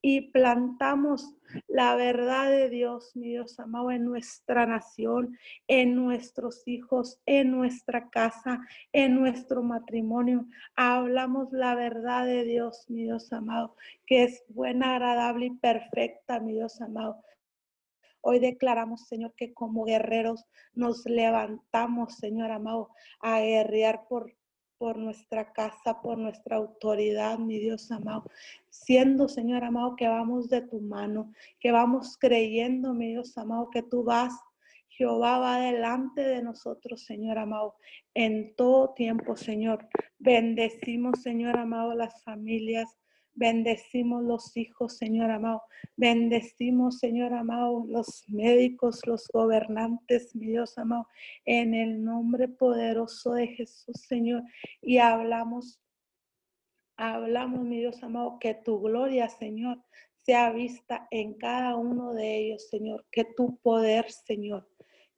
y 0.01 0.29
plantamos 0.31 1.33
la 1.67 1.95
verdad 1.95 2.49
de 2.49 2.69
Dios, 2.69 3.15
mi 3.15 3.29
Dios 3.29 3.59
amado, 3.59 3.91
en 3.91 4.05
nuestra 4.05 4.65
nación, 4.65 5.37
en 5.67 5.95
nuestros 5.95 6.67
hijos, 6.67 7.19
en 7.25 7.51
nuestra 7.51 8.09
casa, 8.09 8.61
en 8.93 9.15
nuestro 9.15 9.63
matrimonio. 9.63 10.45
Hablamos 10.75 11.51
la 11.51 11.73
verdad 11.75 12.25
de 12.25 12.43
Dios, 12.43 12.85
mi 12.89 13.03
Dios 13.03 13.33
amado, 13.33 13.75
que 14.05 14.23
es 14.23 14.43
buena, 14.49 14.95
agradable 14.95 15.47
y 15.47 15.51
perfecta, 15.51 16.39
mi 16.39 16.53
Dios 16.53 16.79
amado. 16.81 17.23
Hoy 18.27 18.39
declaramos, 18.39 19.07
Señor, 19.07 19.35
que 19.35 19.53
como 19.53 19.85
guerreros 19.85 20.45
nos 20.73 21.05
levantamos, 21.05 22.15
Señor 22.15 22.49
amado, 22.49 22.89
a 23.19 23.39
guerrear 23.39 24.07
por, 24.07 24.35
por 24.79 24.97
nuestra 24.97 25.53
casa, 25.53 26.01
por 26.01 26.17
nuestra 26.17 26.55
autoridad, 26.55 27.37
mi 27.37 27.59
Dios 27.59 27.91
amado. 27.91 28.23
Siendo, 28.69 29.27
Señor 29.27 29.63
amado, 29.63 29.95
que 29.95 30.07
vamos 30.07 30.49
de 30.49 30.61
tu 30.61 30.81
mano, 30.81 31.31
que 31.59 31.71
vamos 31.71 32.17
creyendo, 32.17 32.95
mi 32.95 33.09
Dios 33.09 33.37
amado, 33.37 33.69
que 33.69 33.83
tú 33.83 34.03
vas 34.03 34.33
Jehová 34.97 35.39
va 35.39 35.59
delante 35.59 36.21
de 36.21 36.41
nosotros, 36.41 37.03
Señor 37.03 37.37
amado, 37.37 37.75
en 38.13 38.55
todo 38.55 38.93
tiempo, 38.93 39.35
Señor. 39.35 39.89
Bendecimos, 40.19 41.21
Señor 41.21 41.57
amado, 41.57 41.93
las 41.95 42.23
familias, 42.23 42.97
Bendecimos 43.37 44.23
los 44.23 44.55
hijos, 44.55 44.97
Señor 44.97 45.29
amado. 45.29 45.63
Bendecimos, 45.97 46.99
Señor 46.99 47.33
amado, 47.33 47.85
los 47.85 48.23
médicos, 48.29 49.01
los 49.05 49.27
gobernantes, 49.27 50.33
mi 50.37 50.47
Dios 50.47 50.77
amado, 50.77 51.09
en 51.43 51.73
el 51.73 52.01
nombre 52.01 52.47
poderoso 52.47 53.33
de 53.33 53.47
Jesús, 53.47 53.97
Señor. 54.07 54.41
Y 54.81 54.99
hablamos, 54.99 55.81
hablamos, 56.95 57.65
mi 57.65 57.79
Dios 57.79 58.01
amado, 58.03 58.39
que 58.39 58.53
tu 58.53 58.79
gloria, 58.79 59.27
Señor, 59.27 59.83
sea 60.21 60.51
vista 60.51 61.05
en 61.11 61.33
cada 61.33 61.75
uno 61.75 62.13
de 62.13 62.37
ellos, 62.37 62.69
Señor. 62.69 63.05
Que 63.11 63.25
tu 63.25 63.57
poder, 63.57 64.09
Señor, 64.11 64.65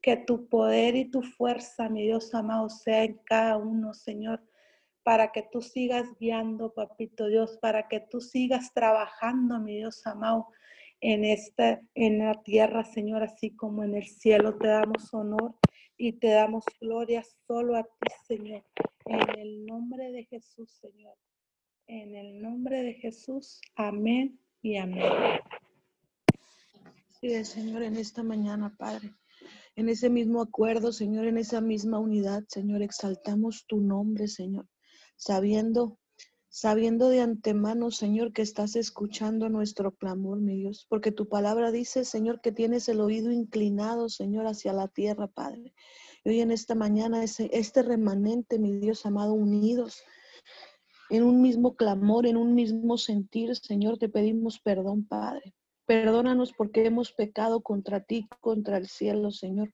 que 0.01 0.17
tu 0.17 0.49
poder 0.49 0.95
y 0.95 1.05
tu 1.05 1.21
fuerza, 1.21 1.87
mi 1.87 2.01
Dios 2.01 2.33
amado, 2.33 2.67
sea 2.69 3.03
en 3.03 3.19
cada 3.25 3.57
uno, 3.57 3.93
Señor 3.93 4.41
para 5.07 5.31
que 5.31 5.41
tú 5.41 5.61
sigas 5.61 6.05
guiando, 6.19 6.73
papito 6.73 7.27
Dios, 7.27 7.57
para 7.61 7.87
que 7.87 8.01
tú 8.01 8.19
sigas 8.19 8.73
trabajando, 8.73 9.57
mi 9.57 9.77
Dios 9.77 10.05
amado, 10.05 10.47
en 10.99 11.23
esta, 11.23 11.81
en 11.95 12.19
la 12.19 12.43
tierra, 12.43 12.83
Señor, 12.83 13.23
así 13.23 13.55
como 13.55 13.85
en 13.85 13.95
el 13.95 14.05
cielo. 14.05 14.57
Te 14.57 14.67
damos 14.67 15.13
honor 15.13 15.55
y 15.95 16.11
te 16.11 16.27
damos 16.27 16.65
gloria 16.81 17.23
solo 17.47 17.77
a 17.77 17.83
ti, 17.83 18.11
Señor. 18.27 18.65
En 19.05 19.39
el 19.39 19.65
nombre 19.65 20.11
de 20.11 20.25
Jesús, 20.25 20.77
Señor. 20.81 21.15
En 21.87 22.13
el 22.13 22.41
nombre 22.41 22.83
de 22.83 22.95
Jesús. 22.95 23.61
Amén 23.77 24.37
y 24.61 24.75
amén. 24.75 25.05
Sí, 27.21 27.45
Señor, 27.45 27.81
en 27.83 27.95
esta 27.95 28.23
mañana, 28.23 28.75
Padre. 28.77 29.13
En 29.77 29.87
ese 29.87 30.09
mismo 30.09 30.41
acuerdo, 30.41 30.91
Señor, 30.91 31.27
en 31.27 31.37
esa 31.37 31.61
misma 31.61 31.97
unidad, 31.97 32.43
Señor, 32.49 32.81
exaltamos 32.81 33.65
tu 33.67 33.79
nombre, 33.79 34.27
Señor, 34.27 34.67
sabiendo 35.17 35.99
sabiendo 36.49 37.09
de 37.09 37.21
antemano, 37.21 37.91
Señor, 37.91 38.33
que 38.33 38.41
estás 38.41 38.75
escuchando 38.75 39.47
nuestro 39.47 39.91
clamor, 39.91 40.39
mi 40.39 40.55
Dios, 40.55 40.87
porque 40.89 41.11
tu 41.11 41.27
palabra 41.29 41.71
dice, 41.71 42.03
Señor, 42.03 42.41
que 42.41 42.51
tienes 42.51 42.89
el 42.89 42.99
oído 42.99 43.31
inclinado, 43.31 44.09
Señor, 44.09 44.47
hacia 44.47 44.73
la 44.73 44.87
tierra, 44.87 45.27
Padre. 45.27 45.75
Y 46.23 46.29
hoy 46.29 46.41
en 46.41 46.49
esta 46.49 46.73
mañana, 46.73 47.23
este 47.23 47.83
remanente, 47.83 48.57
mi 48.57 48.79
Dios 48.79 49.05
amado, 49.05 49.33
unidos 49.33 50.01
en 51.09 51.23
un 51.23 51.41
mismo 51.41 51.75
clamor, 51.75 52.25
en 52.25 52.37
un 52.37 52.53
mismo 52.53 52.97
sentir, 52.97 53.55
Señor, 53.55 53.97
te 53.97 54.09
pedimos 54.09 54.59
perdón, 54.59 55.05
Padre. 55.05 55.53
Perdónanos 55.85 56.53
porque 56.53 56.85
hemos 56.85 57.13
pecado 57.13 57.61
contra 57.61 58.01
ti, 58.01 58.27
contra 58.41 58.77
el 58.77 58.87
cielo, 58.87 59.31
Señor. 59.31 59.71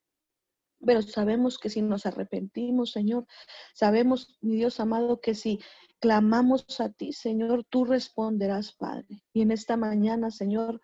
Pero 0.86 1.02
sabemos 1.02 1.58
que 1.58 1.70
si 1.70 1.82
nos 1.82 2.06
arrepentimos, 2.06 2.92
Señor, 2.92 3.26
sabemos, 3.74 4.38
mi 4.42 4.56
Dios 4.56 4.80
amado, 4.80 5.22
que 5.22 5.36
si 5.36 5.60
clamamos 6.00 6.66
a 6.80 6.90
ti, 6.90 7.14
Señor, 7.14 7.64
tú 7.70 7.86
responderás, 7.86 8.74
Padre. 8.74 9.24
Y 9.34 9.42
en 9.42 9.52
esta 9.52 9.78
mañana, 9.78 10.32
Señor, 10.32 10.82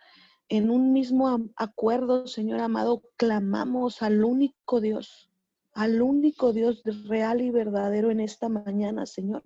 en 0.48 0.70
un 0.70 0.94
mismo 0.94 1.52
acuerdo, 1.56 2.28
Señor 2.28 2.60
amado, 2.62 3.04
clamamos 3.18 4.02
al 4.02 4.24
único 4.24 4.82
Dios, 4.82 5.30
al 5.74 6.02
único 6.02 6.54
Dios 6.54 6.82
real 7.08 7.42
y 7.42 7.52
verdadero 7.52 8.10
en 8.10 8.20
esta 8.20 8.50
mañana, 8.50 9.06
Señor. 9.06 9.44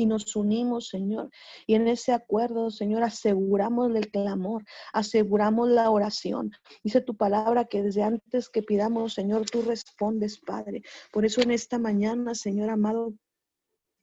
Y 0.00 0.06
nos 0.06 0.34
unimos, 0.34 0.88
Señor. 0.88 1.28
Y 1.66 1.74
en 1.74 1.86
ese 1.86 2.12
acuerdo, 2.12 2.70
Señor, 2.70 3.02
aseguramos 3.02 3.94
el 3.94 4.10
clamor, 4.10 4.64
aseguramos 4.94 5.68
la 5.68 5.90
oración. 5.90 6.52
Dice 6.82 7.02
tu 7.02 7.18
palabra 7.18 7.66
que 7.66 7.82
desde 7.82 8.02
antes 8.02 8.48
que 8.48 8.62
pidamos, 8.62 9.12
Señor, 9.12 9.44
tú 9.50 9.60
respondes, 9.60 10.40
Padre. 10.40 10.80
Por 11.12 11.26
eso 11.26 11.42
en 11.42 11.50
esta 11.50 11.78
mañana, 11.78 12.34
Señor 12.34 12.70
amado, 12.70 13.12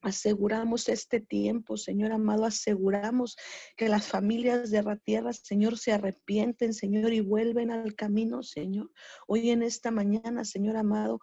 Aseguramos 0.00 0.88
este 0.88 1.20
tiempo, 1.20 1.76
Señor 1.76 2.12
amado, 2.12 2.44
aseguramos 2.44 3.36
que 3.76 3.88
las 3.88 4.06
familias 4.06 4.70
de 4.70 4.84
la 4.84 4.96
tierra, 4.96 5.32
Señor, 5.32 5.76
se 5.76 5.90
arrepienten, 5.90 6.72
Señor, 6.72 7.12
y 7.12 7.20
vuelven 7.20 7.72
al 7.72 7.96
camino, 7.96 8.44
Señor. 8.44 8.92
Hoy 9.26 9.50
en 9.50 9.64
esta 9.64 9.90
mañana, 9.90 10.44
Señor 10.44 10.76
amado, 10.76 11.18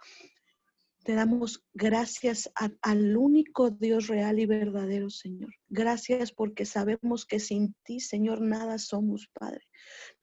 te 1.05 1.13
damos 1.13 1.63
gracias 1.75 2.49
al 2.81 3.15
único 3.15 3.69
Dios 3.69 4.07
real 4.07 4.39
y 4.39 4.47
verdadero, 4.47 5.11
Señor. 5.11 5.53
Gracias 5.69 6.31
porque 6.31 6.65
sabemos 6.65 7.27
que 7.27 7.39
sin 7.39 7.75
ti, 7.83 7.99
Señor, 7.99 8.41
nada 8.41 8.79
somos, 8.79 9.29
Padre. 9.31 9.61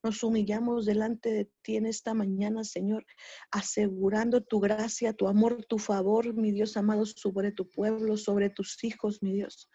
Nos 0.03 0.25
humillamos 0.25 0.85
delante 0.85 1.31
de 1.31 1.51
ti 1.63 1.77
en 1.77 1.87
esta 1.87 2.15
mañana, 2.15 2.65
Señor, 2.65 3.07
asegurando 3.53 4.43
tu 4.43 4.59
gracia, 4.59 5.13
tu 5.13 5.29
amor, 5.29 5.65
tu 5.67 5.79
favor, 5.79 6.35
mi 6.35 6.51
Dios 6.51 6.77
amado, 6.77 7.07
sobre 7.07 7.53
tu 7.53 7.71
pueblo, 7.71 8.17
sobre 8.17 8.51
tus 8.51 8.83
hijos, 8.83 9.23
mi 9.23 9.35
Dios. 9.35 9.71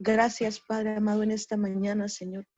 Gracias, 0.00 0.58
Padre 0.58 0.96
amado, 0.96 1.22
en 1.22 1.30
esta 1.30 1.56
mañana, 1.56 2.08
Señor. 2.08 2.48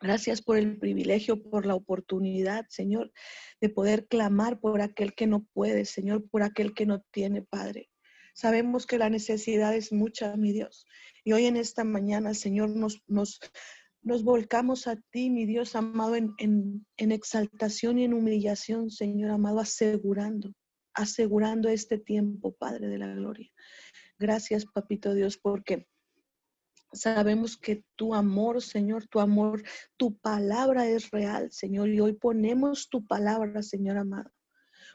Gracias 0.00 0.42
por 0.42 0.56
el 0.56 0.78
privilegio, 0.78 1.42
por 1.42 1.66
la 1.66 1.74
oportunidad, 1.74 2.66
Señor, 2.68 3.12
de 3.60 3.68
poder 3.68 4.06
clamar 4.06 4.60
por 4.60 4.80
aquel 4.80 5.12
que 5.14 5.26
no 5.26 5.44
puede, 5.52 5.84
Señor, 5.84 6.28
por 6.30 6.44
aquel 6.44 6.72
que 6.72 6.86
no 6.86 7.00
tiene, 7.10 7.42
Padre. 7.42 7.90
Sabemos 8.32 8.86
que 8.86 8.98
la 8.98 9.10
necesidad 9.10 9.74
es 9.74 9.92
mucha, 9.92 10.36
mi 10.36 10.52
Dios. 10.52 10.86
Y 11.24 11.32
hoy 11.32 11.46
en 11.46 11.56
esta 11.56 11.82
mañana, 11.82 12.34
Señor, 12.34 12.70
nos, 12.70 13.02
nos, 13.08 13.40
nos 14.00 14.22
volcamos 14.22 14.86
a 14.86 14.94
ti, 15.10 15.30
mi 15.30 15.46
Dios 15.46 15.74
amado, 15.74 16.14
en, 16.14 16.32
en, 16.38 16.86
en 16.96 17.10
exaltación 17.10 17.98
y 17.98 18.04
en 18.04 18.14
humillación, 18.14 18.90
Señor 18.90 19.32
amado, 19.32 19.58
asegurando, 19.58 20.52
asegurando 20.94 21.68
este 21.68 21.98
tiempo, 21.98 22.54
Padre 22.54 22.86
de 22.86 22.98
la 22.98 23.12
Gloria. 23.12 23.50
Gracias, 24.16 24.64
Papito 24.66 25.12
Dios, 25.14 25.38
porque 25.38 25.88
Sabemos 26.92 27.56
que 27.56 27.84
tu 27.96 28.14
amor, 28.14 28.62
Señor, 28.62 29.06
tu 29.06 29.20
amor, 29.20 29.62
tu 29.96 30.16
palabra 30.18 30.88
es 30.88 31.10
real, 31.10 31.52
Señor. 31.52 31.88
Y 31.90 32.00
hoy 32.00 32.14
ponemos 32.14 32.88
tu 32.88 33.06
palabra, 33.06 33.62
Señor 33.62 33.98
amado. 33.98 34.30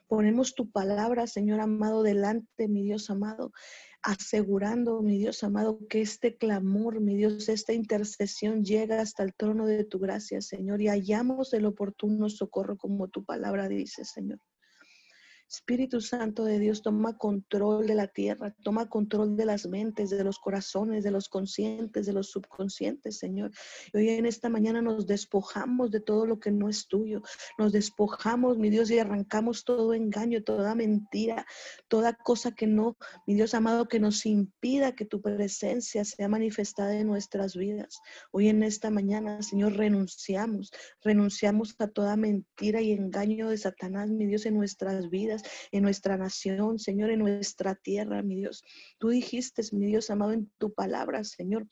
Ponemos 0.07 0.53
tu 0.55 0.69
palabra, 0.69 1.27
Señor 1.27 1.59
amado, 1.59 2.03
delante, 2.03 2.67
mi 2.67 2.83
Dios 2.83 3.09
amado, 3.09 3.51
asegurando, 4.01 5.01
mi 5.01 5.17
Dios 5.17 5.43
amado, 5.43 5.79
que 5.87 6.01
este 6.01 6.35
clamor, 6.35 6.99
mi 6.99 7.15
Dios, 7.15 7.47
esta 7.47 7.73
intercesión 7.73 8.63
llega 8.63 9.01
hasta 9.01 9.23
el 9.23 9.33
trono 9.33 9.65
de 9.65 9.85
tu 9.85 9.99
gracia, 9.99 10.41
Señor, 10.41 10.81
y 10.81 10.87
hallamos 10.87 11.53
el 11.53 11.65
oportuno 11.65 12.29
socorro 12.29 12.77
como 12.77 13.07
tu 13.07 13.23
palabra 13.23 13.67
dice, 13.67 14.03
Señor. 14.03 14.39
Espíritu 15.49 16.01
Santo 16.01 16.45
de 16.45 16.57
Dios, 16.57 16.81
toma 16.81 17.17
control 17.17 17.85
de 17.85 17.93
la 17.93 18.07
tierra, 18.07 18.55
toma 18.63 18.89
control 18.89 19.35
de 19.35 19.45
las 19.45 19.67
mentes, 19.67 20.09
de 20.09 20.23
los 20.23 20.39
corazones, 20.39 21.03
de 21.03 21.11
los 21.11 21.29
conscientes, 21.29 22.07
de 22.07 22.13
los 22.13 22.31
subconscientes, 22.31 23.19
Señor. 23.19 23.51
Y 23.93 23.97
hoy 23.97 24.09
en 24.09 24.25
esta 24.25 24.49
mañana 24.49 24.81
nos 24.81 25.05
despojamos 25.05 25.91
de 25.91 25.99
todo 25.99 26.25
lo 26.25 26.39
que 26.39 26.51
no 26.51 26.69
es 26.69 26.87
tuyo. 26.87 27.21
Nos 27.59 27.71
despojamos, 27.71 28.57
mi 28.57 28.71
Dios, 28.71 28.89
y 28.89 28.97
arrancamos 28.97 29.63
todo 29.63 29.93
engaño, 29.93 30.43
toda 30.43 30.73
mentira, 30.73 31.45
toda 31.87 32.13
cosa 32.13 32.51
que 32.51 32.65
no, 32.65 32.97
mi 33.27 33.35
Dios 33.35 33.53
amado, 33.53 33.87
que 33.87 33.99
nos 33.99 34.25
impida 34.25 34.95
que 34.95 35.05
tu 35.05 35.21
presencia 35.21 36.03
sea 36.03 36.27
manifestada 36.27 36.97
en 36.97 37.07
nuestras 37.07 37.55
vidas. 37.55 37.99
Hoy 38.31 38.47
en 38.49 38.63
esta 38.63 38.89
mañana, 38.89 39.41
Señor, 39.43 39.73
renunciamos, 39.73 40.71
renunciamos 41.03 41.75
a 41.79 41.87
toda 41.87 42.15
mentira 42.15 42.81
y 42.81 42.91
engaño 42.91 43.49
de 43.49 43.57
Satanás, 43.57 44.09
mi 44.09 44.25
Dios, 44.25 44.47
en 44.47 44.55
nuestras 44.55 45.09
vidas 45.11 45.42
en 45.71 45.83
nuestra 45.83 46.17
nación, 46.17 46.79
Señor, 46.79 47.11
en 47.11 47.19
nuestra 47.19 47.75
tierra, 47.75 48.21
mi 48.21 48.35
Dios. 48.35 48.63
Tú 48.97 49.09
dijiste, 49.09 49.61
mi 49.71 49.87
Dios 49.87 50.09
amado, 50.09 50.33
en 50.33 50.51
tu 50.57 50.73
palabra, 50.73 51.23
Señor, 51.23 51.67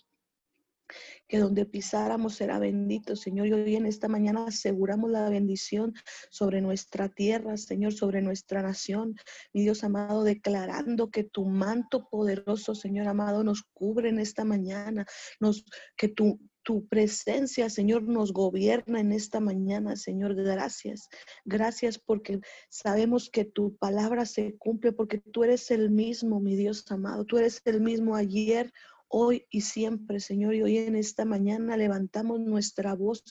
que 1.27 1.39
donde 1.39 1.65
pisáramos 1.65 2.35
será 2.35 2.59
bendito, 2.59 3.15
Señor. 3.15 3.47
Y 3.47 3.53
hoy 3.53 3.75
en 3.75 3.85
esta 3.85 4.07
mañana 4.07 4.45
aseguramos 4.47 5.09
la 5.09 5.29
bendición 5.29 5.93
sobre 6.29 6.61
nuestra 6.61 7.09
tierra, 7.09 7.57
Señor, 7.57 7.93
sobre 7.93 8.21
nuestra 8.21 8.61
nación. 8.61 9.15
Mi 9.53 9.61
Dios 9.61 9.83
amado, 9.83 10.23
declarando 10.23 11.09
que 11.09 11.23
tu 11.23 11.45
manto 11.45 12.07
poderoso, 12.09 12.75
Señor 12.75 13.07
amado, 13.07 13.43
nos 13.43 13.63
cubre 13.73 14.09
en 14.09 14.19
esta 14.19 14.43
mañana, 14.43 15.05
nos, 15.39 15.63
que 15.95 16.09
tu, 16.09 16.39
tu 16.63 16.87
presencia, 16.87 17.69
Señor, 17.69 18.03
nos 18.03 18.33
gobierna 18.33 18.99
en 18.99 19.11
esta 19.11 19.39
mañana, 19.39 19.95
Señor. 19.95 20.35
Gracias. 20.35 21.09
Gracias 21.45 21.97
porque 21.97 22.39
sabemos 22.69 23.29
que 23.29 23.45
tu 23.45 23.75
palabra 23.77 24.25
se 24.25 24.55
cumple, 24.57 24.91
porque 24.91 25.19
tú 25.19 25.43
eres 25.43 25.71
el 25.71 25.89
mismo, 25.89 26.39
mi 26.39 26.55
Dios 26.55 26.89
amado. 26.91 27.25
Tú 27.25 27.37
eres 27.37 27.61
el 27.65 27.81
mismo 27.81 28.15
ayer, 28.15 28.71
hoy 29.07 29.45
y 29.49 29.61
siempre, 29.61 30.19
Señor. 30.19 30.55
Y 30.55 30.63
hoy 30.63 30.77
en 30.77 30.95
esta 30.95 31.25
mañana 31.25 31.77
levantamos 31.77 32.39
nuestra 32.39 32.95
voz 32.95 33.23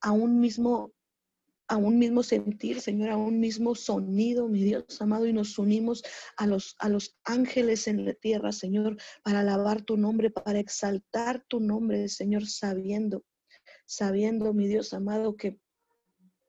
a 0.00 0.12
un 0.12 0.40
mismo 0.40 0.92
a 1.70 1.76
un 1.76 2.00
mismo 2.00 2.24
sentir, 2.24 2.80
Señor, 2.80 3.10
a 3.10 3.16
un 3.16 3.38
mismo 3.38 3.76
sonido, 3.76 4.48
mi 4.48 4.64
Dios 4.64 5.00
amado, 5.00 5.24
y 5.26 5.32
nos 5.32 5.56
unimos 5.56 6.02
a 6.36 6.48
los, 6.48 6.74
a 6.80 6.88
los 6.88 7.16
ángeles 7.22 7.86
en 7.86 8.04
la 8.04 8.14
tierra, 8.14 8.50
Señor, 8.50 8.96
para 9.22 9.40
alabar 9.40 9.80
tu 9.82 9.96
nombre, 9.96 10.30
para 10.30 10.58
exaltar 10.58 11.44
tu 11.46 11.60
nombre, 11.60 12.08
Señor, 12.08 12.44
sabiendo, 12.48 13.24
sabiendo, 13.86 14.52
mi 14.52 14.66
Dios 14.66 14.92
amado, 14.92 15.36
que 15.36 15.60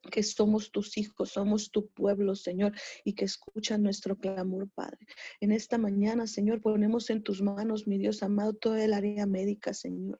que 0.09 0.24
somos 0.24 0.72
tus 0.72 0.97
hijos, 0.97 1.30
somos 1.30 1.69
tu 1.69 1.88
pueblo, 1.91 2.36
Señor, 2.36 2.74
y 3.05 3.13
que 3.13 3.26
escuchan 3.26 3.84
nuestro 3.84 4.17
clamor, 4.17 4.67
Padre. 4.72 5.05
En 5.39 5.51
esta 5.51 5.78
mañana, 5.78 6.26
Señor, 6.26 6.59
ponemos 6.59 7.11
en 7.11 7.22
tus 7.22 7.43
manos, 7.43 7.86
mi 7.86 7.99
Dios 7.99 8.24
amado, 8.24 8.53
toda 8.53 8.84
el 8.84 8.93
área 8.93 9.28
médica, 9.28 9.76
Señor. 9.76 10.19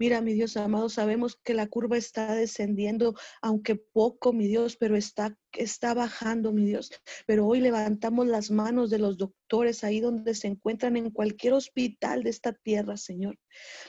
Mira, 0.00 0.22
mi 0.22 0.32
Dios 0.32 0.56
amado, 0.56 0.88
sabemos 0.88 1.36
que 1.44 1.52
la 1.52 1.66
curva 1.66 1.98
está 1.98 2.34
descendiendo, 2.34 3.14
aunque 3.42 3.76
poco, 3.76 4.32
mi 4.32 4.46
Dios, 4.46 4.78
pero 4.78 4.96
está, 4.96 5.36
está 5.52 5.92
bajando, 5.92 6.52
mi 6.52 6.64
Dios. 6.64 6.90
Pero 7.26 7.46
hoy 7.46 7.60
levantamos 7.60 8.26
las 8.26 8.50
manos 8.50 8.88
de 8.88 8.98
los 8.98 9.18
doctores 9.18 9.84
ahí 9.84 10.00
donde 10.00 10.34
se 10.34 10.48
encuentran 10.48 10.96
en 10.96 11.10
cualquier 11.10 11.52
hospital 11.52 12.22
de 12.22 12.30
esta 12.30 12.54
tierra, 12.54 12.96
Señor. 12.96 13.38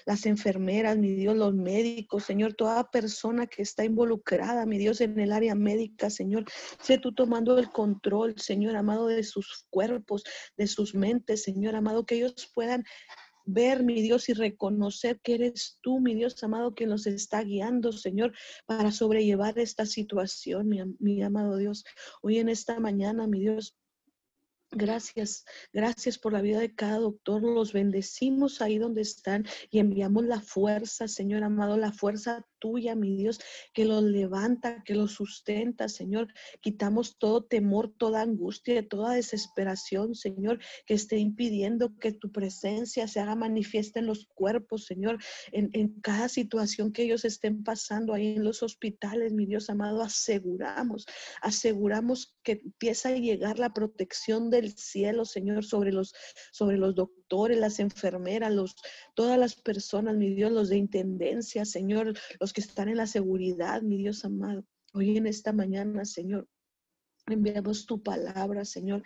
Las 0.05 0.25
enfermeras, 0.25 0.97
mi 0.97 1.13
Dios, 1.13 1.37
los 1.37 1.53
médicos, 1.53 2.25
Señor, 2.25 2.55
toda 2.55 2.91
persona 2.91 3.47
que 3.47 3.61
está 3.61 3.85
involucrada, 3.85 4.65
mi 4.65 4.77
Dios, 4.77 4.99
en 4.99 5.17
el 5.17 5.31
área 5.31 5.55
médica, 5.55 6.09
Señor. 6.09 6.43
Sé 6.81 6.97
tú 6.97 7.13
tomando 7.13 7.57
el 7.57 7.69
control, 7.69 8.35
Señor 8.37 8.75
amado, 8.75 9.07
de 9.07 9.23
sus 9.23 9.65
cuerpos, 9.69 10.25
de 10.57 10.67
sus 10.67 10.93
mentes, 10.93 11.43
Señor 11.43 11.77
amado, 11.77 12.05
que 12.05 12.15
ellos 12.15 12.51
puedan 12.53 12.83
ver, 13.45 13.83
mi 13.83 14.01
Dios, 14.01 14.29
y 14.29 14.33
reconocer 14.33 15.19
que 15.21 15.35
eres 15.35 15.77
tú, 15.81 15.99
mi 15.99 16.15
Dios 16.15 16.41
amado, 16.43 16.75
que 16.75 16.87
nos 16.87 17.07
está 17.07 17.43
guiando, 17.43 17.91
Señor, 17.91 18.33
para 18.65 18.91
sobrellevar 18.91 19.57
esta 19.59 19.85
situación, 19.85 20.67
mi, 20.67 20.79
mi 20.99 21.21
amado 21.21 21.57
Dios. 21.57 21.83
Hoy 22.21 22.39
en 22.39 22.49
esta 22.49 22.79
mañana, 22.79 23.27
mi 23.27 23.39
Dios, 23.39 23.75
Gracias, 24.73 25.43
gracias 25.73 26.17
por 26.17 26.31
la 26.31 26.41
vida 26.41 26.59
de 26.61 26.73
cada 26.73 26.97
doctor. 26.99 27.43
Los 27.43 27.73
bendecimos 27.73 28.61
ahí 28.61 28.77
donde 28.77 29.01
están 29.01 29.45
y 29.69 29.79
enviamos 29.79 30.23
la 30.23 30.39
fuerza, 30.39 31.09
Señor 31.09 31.43
amado, 31.43 31.75
la 31.75 31.91
fuerza 31.91 32.47
tuya, 32.57 32.95
mi 32.95 33.17
Dios, 33.17 33.41
que 33.73 33.83
los 33.83 34.01
levanta, 34.01 34.81
que 34.85 34.95
los 34.95 35.11
sustenta, 35.11 35.89
Señor. 35.89 36.29
Quitamos 36.61 37.17
todo 37.17 37.43
temor, 37.43 37.93
toda 37.97 38.21
angustia, 38.21 38.87
toda 38.87 39.15
desesperación, 39.15 40.15
Señor, 40.15 40.59
que 40.85 40.93
esté 40.93 41.17
impidiendo 41.17 41.97
que 41.97 42.13
tu 42.13 42.31
presencia 42.31 43.09
se 43.09 43.19
haga 43.19 43.35
manifiesta 43.35 43.99
en 43.99 44.05
los 44.05 44.25
cuerpos, 44.27 44.85
Señor, 44.85 45.17
en, 45.51 45.69
en 45.73 45.99
cada 45.99 46.29
situación 46.29 46.93
que 46.93 47.03
ellos 47.03 47.25
estén 47.25 47.63
pasando 47.63 48.13
ahí 48.13 48.37
en 48.37 48.45
los 48.45 48.63
hospitales, 48.63 49.33
mi 49.33 49.45
Dios 49.45 49.69
amado, 49.69 50.01
aseguramos, 50.01 51.05
aseguramos 51.41 52.37
que 52.43 52.53
empieza 52.63 53.09
a 53.09 53.15
llegar 53.15 53.59
la 53.59 53.73
protección 53.73 54.49
de 54.49 54.60
el 54.61 54.77
cielo, 54.77 55.25
Señor, 55.25 55.63
sobre 55.65 55.91
los, 55.91 56.13
sobre 56.51 56.77
los 56.77 56.95
doctores, 56.95 57.57
las 57.57 57.79
enfermeras, 57.79 58.51
los, 58.51 58.75
todas 59.13 59.37
las 59.37 59.55
personas, 59.55 60.15
mi 60.15 60.33
Dios, 60.33 60.51
los 60.51 60.69
de 60.69 60.77
intendencia, 60.77 61.65
Señor, 61.65 62.17
los 62.39 62.53
que 62.53 62.61
están 62.61 62.89
en 62.89 62.97
la 62.97 63.07
seguridad, 63.07 63.81
mi 63.81 63.97
Dios 63.97 64.25
amado. 64.25 64.65
Hoy 64.93 65.17
en 65.17 65.27
esta 65.27 65.53
mañana, 65.53 66.05
Señor, 66.05 66.47
Enviamos 67.27 67.85
tu 67.85 68.01
palabra, 68.01 68.65
Señor, 68.65 69.03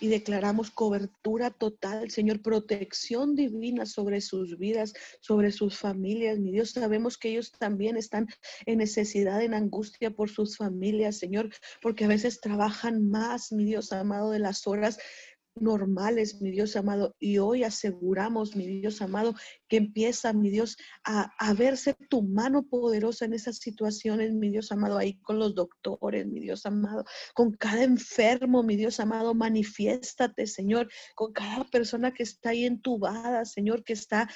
y 0.00 0.08
declaramos 0.08 0.70
cobertura 0.70 1.50
total, 1.50 2.10
Señor, 2.10 2.40
protección 2.40 3.34
divina 3.34 3.86
sobre 3.86 4.20
sus 4.20 4.56
vidas, 4.56 4.94
sobre 5.20 5.50
sus 5.50 5.76
familias. 5.76 6.38
Mi 6.38 6.52
Dios, 6.52 6.70
sabemos 6.70 7.18
que 7.18 7.30
ellos 7.30 7.52
también 7.52 7.96
están 7.96 8.28
en 8.66 8.78
necesidad, 8.78 9.42
en 9.42 9.52
angustia 9.52 10.10
por 10.10 10.30
sus 10.30 10.56
familias, 10.56 11.18
Señor, 11.18 11.50
porque 11.82 12.04
a 12.04 12.08
veces 12.08 12.40
trabajan 12.40 13.08
más, 13.10 13.50
mi 13.52 13.64
Dios 13.64 13.92
amado, 13.92 14.30
de 14.30 14.38
las 14.38 14.66
horas 14.66 14.98
normales, 15.56 16.40
mi 16.40 16.50
Dios 16.50 16.76
amado. 16.76 17.14
Y 17.18 17.38
hoy 17.38 17.64
aseguramos, 17.64 18.56
mi 18.56 18.66
Dios 18.66 19.02
amado, 19.02 19.34
que 19.68 19.76
empieza, 19.76 20.32
mi 20.32 20.50
Dios, 20.50 20.76
a, 21.04 21.54
verse 21.54 21.94
tu 22.08 22.22
mano 22.22 22.64
poderosa 22.64 23.24
en 23.24 23.32
esas 23.32 23.58
situaciones, 23.58 24.32
mi 24.32 24.50
Dios 24.50 24.72
amado, 24.72 24.98
ahí 24.98 25.18
con 25.20 25.38
los 25.38 25.54
doctores, 25.54 26.26
mi 26.26 26.40
Dios 26.40 26.66
amado, 26.66 27.04
con 27.34 27.52
cada 27.52 27.82
enfermo, 27.82 28.62
mi 28.62 28.76
Dios 28.76 29.00
amado, 29.00 29.34
manifiéstate, 29.34 30.46
Señor, 30.46 30.88
con 31.14 31.32
cada 31.32 31.64
persona 31.64 32.12
que 32.12 32.22
está 32.22 32.50
ahí 32.50 32.64
entubada, 32.64 33.44
Señor, 33.44 33.84
que 33.84 33.94
está 33.94 34.28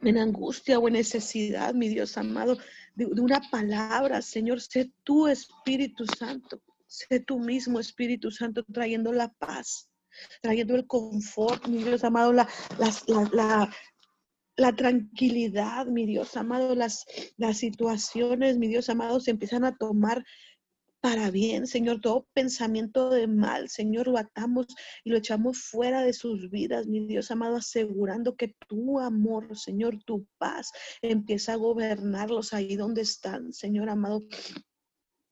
en 0.00 0.18
angustia 0.18 0.78
o 0.78 0.88
en 0.88 0.94
necesidad, 0.94 1.74
mi 1.74 1.88
Dios 1.88 2.16
amado, 2.18 2.58
de, 2.94 3.06
de 3.06 3.20
una 3.20 3.40
palabra, 3.50 4.22
Señor, 4.22 4.60
sé 4.60 4.92
tu 5.02 5.28
Espíritu 5.28 6.04
Santo 6.06 6.60
Sé 6.94 7.18
tú 7.18 7.40
mismo, 7.40 7.80
Espíritu 7.80 8.30
Santo, 8.30 8.62
trayendo 8.72 9.12
la 9.12 9.28
paz, 9.32 9.90
trayendo 10.40 10.76
el 10.76 10.86
confort, 10.86 11.66
mi 11.66 11.82
Dios 11.82 12.04
amado, 12.04 12.32
la, 12.32 12.48
la, 14.56 14.76
tranquilidad, 14.76 15.86
mi 15.86 16.06
Dios 16.06 16.36
amado, 16.36 16.76
las, 16.76 17.04
las 17.36 17.58
situaciones, 17.58 18.58
mi 18.58 18.68
Dios 18.68 18.88
amado, 18.88 19.18
se 19.18 19.32
empiezan 19.32 19.64
a 19.64 19.76
tomar 19.76 20.24
para 21.00 21.32
bien, 21.32 21.66
Señor. 21.66 22.00
Todo 22.00 22.28
pensamiento 22.32 23.10
de 23.10 23.26
mal, 23.26 23.68
Señor, 23.68 24.06
lo 24.06 24.16
atamos 24.16 24.68
y 25.02 25.10
lo 25.10 25.18
echamos 25.18 25.58
fuera 25.58 26.02
de 26.02 26.12
sus 26.12 26.48
vidas, 26.48 26.86
mi 26.86 27.08
Dios 27.08 27.32
amado, 27.32 27.56
asegurando 27.56 28.36
que 28.36 28.54
tu 28.68 29.00
amor, 29.00 29.58
Señor, 29.58 29.98
tu 30.04 30.28
paz 30.38 30.70
empieza 31.02 31.54
a 31.54 31.56
gobernarlos 31.56 32.54
ahí 32.54 32.76
donde 32.76 33.02
están, 33.02 33.52
Señor 33.52 33.90
amado. 33.90 34.22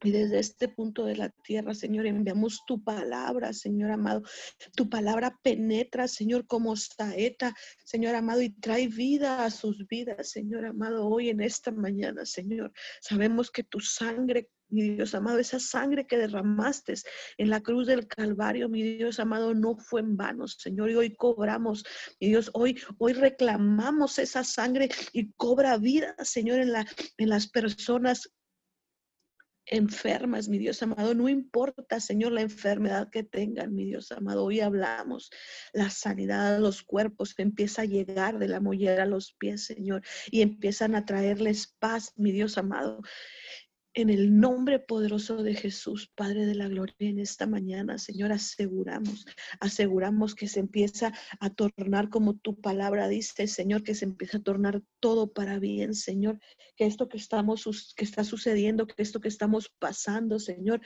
Y 0.02 0.10
desde 0.10 0.38
este 0.38 0.68
punto 0.68 1.04
de 1.04 1.16
la 1.16 1.28
tierra, 1.28 1.74
Señor, 1.74 2.06
enviamos 2.06 2.62
tu 2.66 2.82
palabra, 2.82 3.52
Señor 3.52 3.90
amado. 3.92 4.22
Tu 4.74 4.88
palabra 4.88 5.38
penetra, 5.42 6.08
Señor, 6.08 6.46
como 6.46 6.76
saeta, 6.76 7.54
Señor 7.84 8.14
amado, 8.14 8.42
y 8.42 8.50
trae 8.50 8.88
vida 8.88 9.44
a 9.44 9.50
sus 9.50 9.86
vidas, 9.86 10.30
Señor 10.30 10.66
amado, 10.66 11.06
hoy 11.06 11.30
en 11.30 11.40
esta 11.40 11.70
mañana, 11.70 12.26
Señor. 12.26 12.72
Sabemos 13.00 13.50
que 13.50 13.62
tu 13.64 13.80
sangre 13.80 14.48
mi 14.72 14.94
Dios 14.94 15.14
amado, 15.14 15.38
esa 15.38 15.60
sangre 15.60 16.06
que 16.06 16.16
derramaste 16.16 16.94
en 17.36 17.50
la 17.50 17.60
cruz 17.60 17.86
del 17.86 18.06
Calvario, 18.06 18.70
mi 18.70 18.82
Dios 18.82 19.20
amado, 19.20 19.54
no 19.54 19.76
fue 19.76 20.00
en 20.00 20.16
vano, 20.16 20.48
Señor. 20.48 20.90
Y 20.90 20.94
hoy 20.94 21.14
cobramos, 21.14 21.84
mi 22.18 22.28
Dios, 22.28 22.50
hoy, 22.54 22.80
hoy 22.98 23.12
reclamamos 23.12 24.18
esa 24.18 24.42
sangre 24.44 24.88
y 25.12 25.30
cobra 25.32 25.76
vida, 25.76 26.16
Señor, 26.22 26.58
en, 26.58 26.72
la, 26.72 26.86
en 27.18 27.28
las 27.28 27.48
personas 27.48 28.32
enfermas, 29.66 30.48
mi 30.48 30.58
Dios 30.58 30.82
amado. 30.82 31.14
No 31.14 31.28
importa, 31.28 32.00
Señor, 32.00 32.32
la 32.32 32.42
enfermedad 32.42 33.10
que 33.10 33.22
tengan, 33.22 33.74
mi 33.74 33.84
Dios 33.84 34.12
amado. 34.12 34.44
Hoy 34.44 34.60
hablamos 34.60 35.30
la 35.72 35.90
sanidad 35.90 36.54
de 36.54 36.60
los 36.60 36.82
cuerpos 36.82 37.34
empieza 37.42 37.82
a 37.82 37.86
llegar 37.86 38.38
de 38.38 38.48
la 38.48 38.60
mollera 38.60 39.04
a 39.04 39.06
los 39.06 39.32
pies, 39.32 39.64
Señor, 39.64 40.02
y 40.30 40.42
empiezan 40.42 40.94
a 40.94 41.04
traerles 41.04 41.74
paz, 41.78 42.12
mi 42.16 42.32
Dios 42.32 42.58
amado. 42.58 43.02
En 43.94 44.08
el 44.08 44.40
nombre 44.40 44.78
poderoso 44.78 45.42
de 45.42 45.54
Jesús, 45.54 46.10
Padre 46.14 46.46
de 46.46 46.54
la 46.54 46.66
Gloria, 46.66 47.10
en 47.10 47.18
esta 47.18 47.46
mañana, 47.46 47.98
Señor, 47.98 48.32
aseguramos, 48.32 49.26
aseguramos 49.60 50.34
que 50.34 50.48
se 50.48 50.60
empieza 50.60 51.12
a 51.40 51.50
tornar 51.50 52.08
como 52.08 52.34
tu 52.34 52.58
palabra 52.58 53.08
dice, 53.08 53.46
Señor, 53.46 53.82
que 53.82 53.94
se 53.94 54.06
empieza 54.06 54.38
a 54.38 54.42
tornar 54.42 54.82
todo 54.98 55.34
para 55.34 55.58
bien, 55.58 55.94
Señor, 55.94 56.40
que 56.74 56.86
esto 56.86 57.10
que 57.10 57.18
estamos, 57.18 57.92
que 57.94 58.04
está 58.04 58.24
sucediendo, 58.24 58.86
que 58.86 59.02
esto 59.02 59.20
que 59.20 59.28
estamos 59.28 59.70
pasando, 59.78 60.38
Señor, 60.38 60.80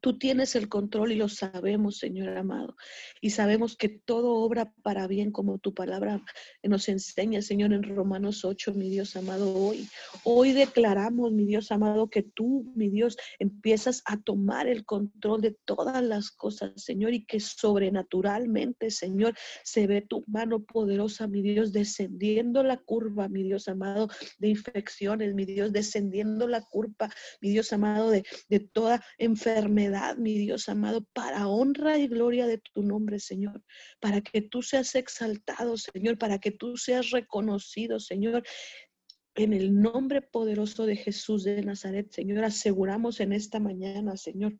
Tú 0.00 0.16
tienes 0.16 0.56
el 0.56 0.70
control 0.70 1.12
y 1.12 1.16
lo 1.16 1.28
sabemos, 1.28 1.98
Señor 1.98 2.34
amado. 2.36 2.74
Y 3.20 3.30
sabemos 3.30 3.76
que 3.76 3.90
todo 3.90 4.32
obra 4.32 4.72
para 4.82 5.06
bien, 5.06 5.30
como 5.30 5.58
tu 5.58 5.74
palabra 5.74 6.24
nos 6.62 6.88
enseña, 6.88 7.42
Señor, 7.42 7.74
en 7.74 7.82
Romanos 7.82 8.42
8, 8.44 8.72
mi 8.72 8.88
Dios 8.88 9.14
amado, 9.16 9.54
hoy. 9.54 9.86
Hoy 10.24 10.52
declaramos, 10.52 11.32
mi 11.32 11.44
Dios 11.44 11.70
amado, 11.70 12.08
que 12.08 12.22
tú, 12.22 12.72
mi 12.74 12.88
Dios, 12.88 13.18
empiezas 13.38 14.02
a 14.06 14.16
tomar 14.16 14.68
el 14.68 14.86
control 14.86 15.42
de 15.42 15.54
todas 15.66 16.02
las 16.02 16.30
cosas, 16.30 16.72
Señor, 16.76 17.12
y 17.12 17.26
que 17.26 17.38
sobrenaturalmente, 17.38 18.90
Señor, 18.90 19.34
se 19.64 19.86
ve 19.86 20.00
tu 20.00 20.24
mano 20.26 20.64
poderosa, 20.64 21.26
mi 21.26 21.42
Dios, 21.42 21.72
descendiendo 21.72 22.62
la 22.62 22.78
curva, 22.78 23.28
mi 23.28 23.42
Dios 23.42 23.68
amado, 23.68 24.08
de 24.38 24.48
infecciones, 24.48 25.34
mi 25.34 25.44
Dios, 25.44 25.72
descendiendo 25.72 26.48
la 26.48 26.62
curva, 26.62 27.10
mi 27.42 27.50
Dios 27.50 27.70
amado, 27.74 28.10
de, 28.10 28.24
de 28.48 28.60
toda 28.60 29.04
enfermedad 29.18 29.89
mi 30.16 30.38
Dios 30.38 30.68
amado, 30.68 31.06
para 31.12 31.48
honra 31.48 31.98
y 31.98 32.08
gloria 32.08 32.46
de 32.46 32.58
tu 32.58 32.82
nombre, 32.82 33.18
Señor, 33.20 33.62
para 34.00 34.20
que 34.20 34.42
tú 34.42 34.62
seas 34.62 34.94
exaltado, 34.94 35.76
Señor, 35.76 36.18
para 36.18 36.38
que 36.38 36.50
tú 36.50 36.76
seas 36.76 37.10
reconocido, 37.10 38.00
Señor. 38.00 38.42
En 39.34 39.52
el 39.52 39.80
nombre 39.80 40.22
poderoso 40.22 40.86
de 40.86 40.96
Jesús 40.96 41.44
de 41.44 41.62
Nazaret, 41.62 42.10
Señor, 42.10 42.44
aseguramos 42.44 43.20
en 43.20 43.32
esta 43.32 43.60
mañana, 43.60 44.16
Señor, 44.16 44.58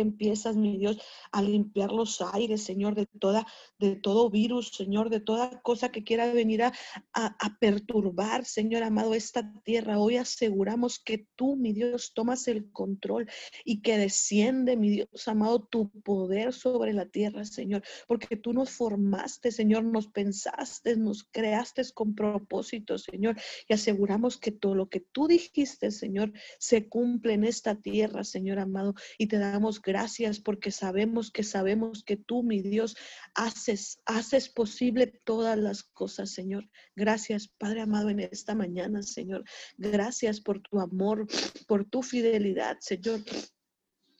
empiezas, 0.00 0.56
mi 0.56 0.78
Dios, 0.78 0.98
a 1.32 1.42
limpiar 1.42 1.92
los 1.92 2.20
aires, 2.20 2.62
Señor, 2.62 2.94
de 2.94 3.06
toda, 3.06 3.46
de 3.78 3.96
todo 3.96 4.30
virus, 4.30 4.68
Señor, 4.68 5.10
de 5.10 5.20
toda 5.20 5.60
cosa 5.62 5.90
que 5.90 6.04
quiera 6.04 6.32
venir 6.32 6.62
a, 6.62 6.72
a, 7.12 7.58
perturbar, 7.60 8.44
Señor 8.44 8.82
amado, 8.82 9.14
esta 9.14 9.52
tierra. 9.64 9.98
Hoy 9.98 10.16
aseguramos 10.16 10.98
que 10.98 11.26
tú, 11.36 11.56
mi 11.56 11.72
Dios, 11.72 12.12
tomas 12.14 12.48
el 12.48 12.70
control 12.72 13.28
y 13.64 13.82
que 13.82 13.98
desciende, 13.98 14.76
mi 14.76 14.90
Dios 14.90 15.28
amado, 15.28 15.66
tu 15.70 15.90
poder 16.02 16.52
sobre 16.52 16.92
la 16.92 17.06
tierra, 17.06 17.44
Señor, 17.44 17.82
porque 18.06 18.36
tú 18.36 18.52
nos 18.52 18.70
formaste, 18.70 19.52
Señor, 19.52 19.84
nos 19.84 20.08
pensaste, 20.08 20.96
nos 20.96 21.24
creaste 21.24 21.82
con 21.94 22.14
propósito, 22.14 22.98
Señor, 22.98 23.36
y 23.68 23.74
aseguramos 23.74 24.36
que 24.36 24.50
todo 24.50 24.74
lo 24.74 24.88
que 24.88 25.00
tú 25.00 25.28
dijiste, 25.28 25.90
Señor, 25.90 26.32
se 26.58 26.88
cumple 26.88 27.34
en 27.34 27.44
esta 27.44 27.80
tierra, 27.80 28.24
Señor 28.24 28.58
amado, 28.58 28.94
y 29.16 29.28
te 29.28 29.38
damos 29.38 29.80
gracias 29.88 30.38
porque 30.38 30.70
sabemos 30.70 31.30
que 31.30 31.42
sabemos 31.42 32.04
que 32.04 32.18
tú, 32.18 32.42
mi 32.42 32.60
Dios, 32.60 32.94
haces, 33.34 34.02
haces 34.04 34.50
posible 34.50 35.06
todas 35.24 35.56
las 35.56 35.82
cosas, 35.82 36.30
Señor. 36.30 36.68
Gracias, 36.94 37.48
Padre 37.48 37.80
amado, 37.80 38.10
en 38.10 38.20
esta 38.20 38.54
mañana, 38.54 39.02
Señor. 39.02 39.44
Gracias 39.78 40.42
por 40.42 40.60
tu 40.60 40.78
amor, 40.78 41.26
por 41.66 41.86
tu 41.86 42.02
fidelidad, 42.02 42.76
Señor. 42.80 43.20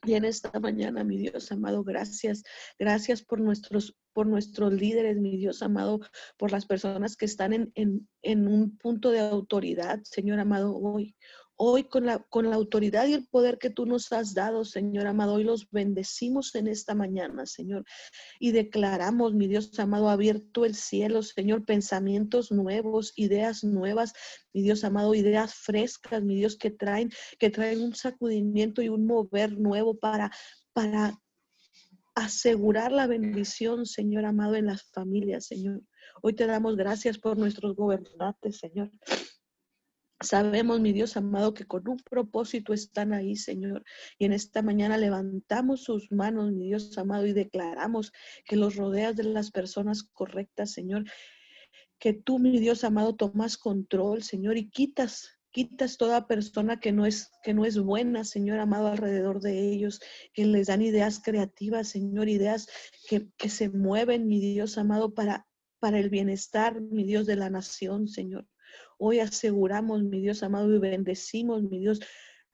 Y 0.04 0.14
en 0.14 0.24
esta 0.24 0.58
mañana, 0.58 1.04
mi 1.04 1.18
Dios 1.18 1.52
amado, 1.52 1.84
gracias. 1.84 2.44
Gracias 2.78 3.22
por 3.22 3.38
nuestros, 3.40 3.94
por 4.14 4.26
nuestros 4.26 4.72
líderes, 4.72 5.18
mi 5.18 5.36
Dios 5.36 5.60
amado, 5.60 6.00
por 6.38 6.50
las 6.50 6.64
personas 6.64 7.14
que 7.14 7.26
están 7.26 7.52
en, 7.52 7.72
en, 7.74 8.08
en 8.22 8.48
un 8.48 8.78
punto 8.78 9.10
de 9.10 9.20
autoridad, 9.20 10.00
Señor 10.04 10.38
amado, 10.40 10.74
hoy. 10.74 11.14
Hoy 11.60 11.82
con 11.82 12.06
la, 12.06 12.20
con 12.20 12.48
la 12.48 12.54
autoridad 12.54 13.08
y 13.08 13.14
el 13.14 13.26
poder 13.26 13.58
que 13.58 13.68
tú 13.68 13.84
nos 13.84 14.12
has 14.12 14.32
dado, 14.32 14.64
Señor 14.64 15.08
amado, 15.08 15.34
hoy 15.34 15.42
los 15.42 15.68
bendecimos 15.72 16.54
en 16.54 16.68
esta 16.68 16.94
mañana, 16.94 17.46
Señor. 17.46 17.84
Y 18.38 18.52
declaramos, 18.52 19.34
mi 19.34 19.48
Dios 19.48 19.76
amado, 19.80 20.08
abierto 20.08 20.64
el 20.64 20.76
cielo, 20.76 21.20
Señor, 21.24 21.64
pensamientos 21.64 22.52
nuevos, 22.52 23.12
ideas 23.16 23.64
nuevas, 23.64 24.12
mi 24.52 24.62
Dios 24.62 24.84
amado, 24.84 25.16
ideas 25.16 25.52
frescas, 25.52 26.22
mi 26.22 26.36
Dios, 26.36 26.56
que 26.56 26.70
traen, 26.70 27.10
que 27.40 27.50
traen 27.50 27.82
un 27.82 27.96
sacudimiento 27.96 28.80
y 28.80 28.88
un 28.88 29.04
mover 29.04 29.58
nuevo 29.58 29.98
para, 29.98 30.30
para 30.72 31.20
asegurar 32.14 32.92
la 32.92 33.08
bendición, 33.08 33.84
Señor 33.84 34.26
amado, 34.26 34.54
en 34.54 34.66
las 34.66 34.84
familias, 34.92 35.46
Señor. 35.46 35.82
Hoy 36.22 36.34
te 36.34 36.46
damos 36.46 36.76
gracias 36.76 37.18
por 37.18 37.36
nuestros 37.36 37.74
gobernantes, 37.74 38.58
Señor. 38.58 38.92
Sabemos, 40.20 40.80
mi 40.80 40.92
Dios 40.92 41.16
amado, 41.16 41.54
que 41.54 41.64
con 41.64 41.88
un 41.88 41.98
propósito 41.98 42.72
están 42.72 43.12
ahí, 43.12 43.36
Señor. 43.36 43.84
Y 44.18 44.24
en 44.24 44.32
esta 44.32 44.62
mañana 44.62 44.98
levantamos 44.98 45.84
sus 45.84 46.10
manos, 46.10 46.50
mi 46.50 46.66
Dios 46.66 46.98
amado, 46.98 47.26
y 47.26 47.32
declaramos 47.32 48.12
que 48.44 48.56
los 48.56 48.74
rodeas 48.74 49.14
de 49.14 49.24
las 49.24 49.52
personas 49.52 50.02
correctas, 50.02 50.72
Señor. 50.72 51.04
Que 52.00 52.12
tú, 52.14 52.38
mi 52.40 52.58
Dios 52.58 52.82
amado, 52.82 53.14
tomas 53.14 53.56
control, 53.56 54.22
Señor, 54.22 54.56
y 54.56 54.70
quitas 54.70 55.38
quitas 55.50 55.96
toda 55.96 56.26
persona 56.26 56.78
que 56.78 56.92
no 56.92 57.06
es 57.06 57.30
que 57.42 57.54
no 57.54 57.64
es 57.64 57.78
buena, 57.78 58.24
Señor 58.24 58.60
amado, 58.60 58.88
alrededor 58.88 59.40
de 59.40 59.72
ellos, 59.72 60.00
que 60.32 60.44
les 60.46 60.66
dan 60.66 60.82
ideas 60.82 61.20
creativas, 61.20 61.88
Señor, 61.88 62.28
ideas 62.28 62.68
que, 63.08 63.28
que 63.36 63.48
se 63.48 63.68
mueven, 63.68 64.28
mi 64.28 64.40
Dios 64.40 64.78
amado, 64.78 65.14
para, 65.14 65.46
para 65.80 65.98
el 65.98 66.10
bienestar, 66.10 66.80
mi 66.80 67.04
Dios, 67.04 67.26
de 67.26 67.36
la 67.36 67.50
nación, 67.50 68.08
Señor. 68.08 68.46
Hoy 68.98 69.20
aseguramos, 69.20 70.02
mi 70.02 70.20
Dios 70.20 70.42
amado, 70.42 70.74
y 70.74 70.78
bendecimos, 70.78 71.62
mi 71.62 71.78
Dios, 71.78 72.00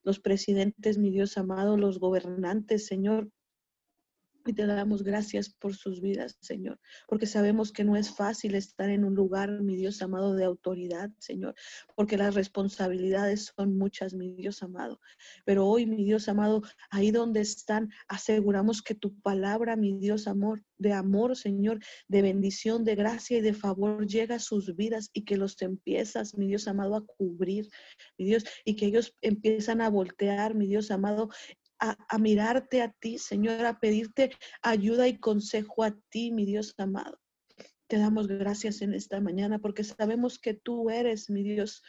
los 0.02 0.20
presidentes, 0.20 0.98
mi 0.98 1.10
Dios 1.10 1.36
amado, 1.38 1.76
los 1.76 1.98
gobernantes, 1.98 2.86
Señor, 2.86 3.30
y 4.46 4.52
te 4.52 4.66
damos 4.66 5.02
gracias 5.02 5.48
por 5.48 5.74
sus 5.74 6.00
vidas, 6.00 6.36
Señor, 6.40 6.78
porque 7.08 7.26
sabemos 7.26 7.72
que 7.72 7.84
no 7.84 7.96
es 7.96 8.14
fácil 8.14 8.54
estar 8.54 8.90
en 8.90 9.04
un 9.04 9.14
lugar, 9.14 9.62
mi 9.62 9.76
Dios 9.76 10.02
amado, 10.02 10.34
de 10.34 10.44
autoridad, 10.44 11.10
Señor, 11.18 11.54
porque 11.94 12.16
las 12.16 12.34
responsabilidades 12.34 13.52
son 13.56 13.76
muchas, 13.76 14.14
mi 14.14 14.34
Dios 14.34 14.62
amado. 14.62 15.00
Pero 15.44 15.66
hoy, 15.66 15.86
mi 15.86 16.04
Dios 16.04 16.28
amado, 16.28 16.62
ahí 16.90 17.10
donde 17.10 17.40
están, 17.40 17.90
aseguramos 18.08 18.82
que 18.82 18.94
tu 18.94 19.18
palabra, 19.20 19.76
mi 19.76 19.98
Dios 19.98 20.26
amor, 20.26 20.62
de 20.78 20.92
amor, 20.92 21.36
Señor, 21.36 21.80
de 22.08 22.22
bendición, 22.22 22.84
de 22.84 22.94
gracia 22.94 23.38
y 23.38 23.40
de 23.40 23.54
favor 23.54 24.06
llega 24.06 24.36
a 24.36 24.40
sus 24.40 24.76
vidas 24.76 25.10
y 25.12 25.24
que 25.24 25.36
los 25.36 25.60
empiezas, 25.62 26.36
mi 26.36 26.46
Dios 26.46 26.68
amado, 26.68 26.96
a 26.96 27.06
cubrir, 27.06 27.68
mi 28.18 28.26
Dios, 28.26 28.44
y 28.64 28.76
que 28.76 28.86
ellos 28.86 29.14
empiezan 29.22 29.80
a 29.80 29.88
voltear, 29.88 30.54
mi 30.54 30.66
Dios 30.66 30.90
amado, 30.90 31.30
a, 32.08 32.18
mirarte 32.18 32.82
a 32.82 32.90
ti, 32.92 33.18
Señor, 33.18 33.64
a 33.66 33.78
pedirte 33.78 34.30
ayuda 34.62 35.08
y 35.08 35.18
consejo 35.18 35.82
a 35.82 35.96
ti, 36.10 36.32
mi 36.32 36.46
Dios 36.46 36.74
amado. 36.78 37.20
Te 37.86 37.98
damos 37.98 38.28
gracias 38.28 38.80
en 38.82 38.94
esta 38.94 39.20
mañana 39.20 39.58
porque 39.58 39.84
sabemos 39.84 40.38
que 40.38 40.54
tú 40.54 40.90
eres, 40.90 41.28
mi 41.28 41.42
Dios, 41.42 41.82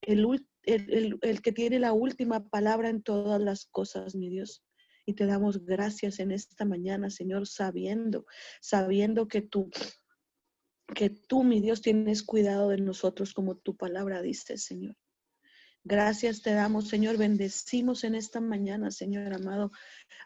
el, 0.00 0.26
el, 0.64 1.18
el, 1.20 1.42
que 1.42 1.52
tiene 1.52 1.78
la 1.78 1.92
última 1.92 2.48
palabra 2.48 2.88
en 2.88 3.02
todas 3.02 3.40
las 3.40 3.66
cosas, 3.66 4.14
mi 4.14 4.30
Dios. 4.30 4.64
Y 5.04 5.14
te 5.14 5.26
damos 5.26 5.64
gracias 5.64 6.20
en 6.20 6.30
esta 6.30 6.64
mañana, 6.64 7.10
Señor, 7.10 7.46
sabiendo, 7.46 8.24
sabiendo 8.60 9.28
que 9.28 9.42
tú, 9.42 9.68
que 10.94 11.10
tú, 11.10 11.42
mi 11.42 11.60
Dios, 11.60 11.82
tienes 11.82 12.22
cuidado 12.22 12.68
de 12.68 12.78
nosotros 12.78 13.34
como 13.34 13.56
tu 13.56 13.76
palabra 13.76 14.22
dice, 14.22 14.56
Señor. 14.56 14.96
Gracias 15.84 16.42
te 16.42 16.54
damos, 16.54 16.88
Señor. 16.88 17.16
Bendecimos 17.16 18.04
en 18.04 18.14
esta 18.14 18.40
mañana, 18.40 18.92
Señor 18.92 19.32
amado, 19.34 19.72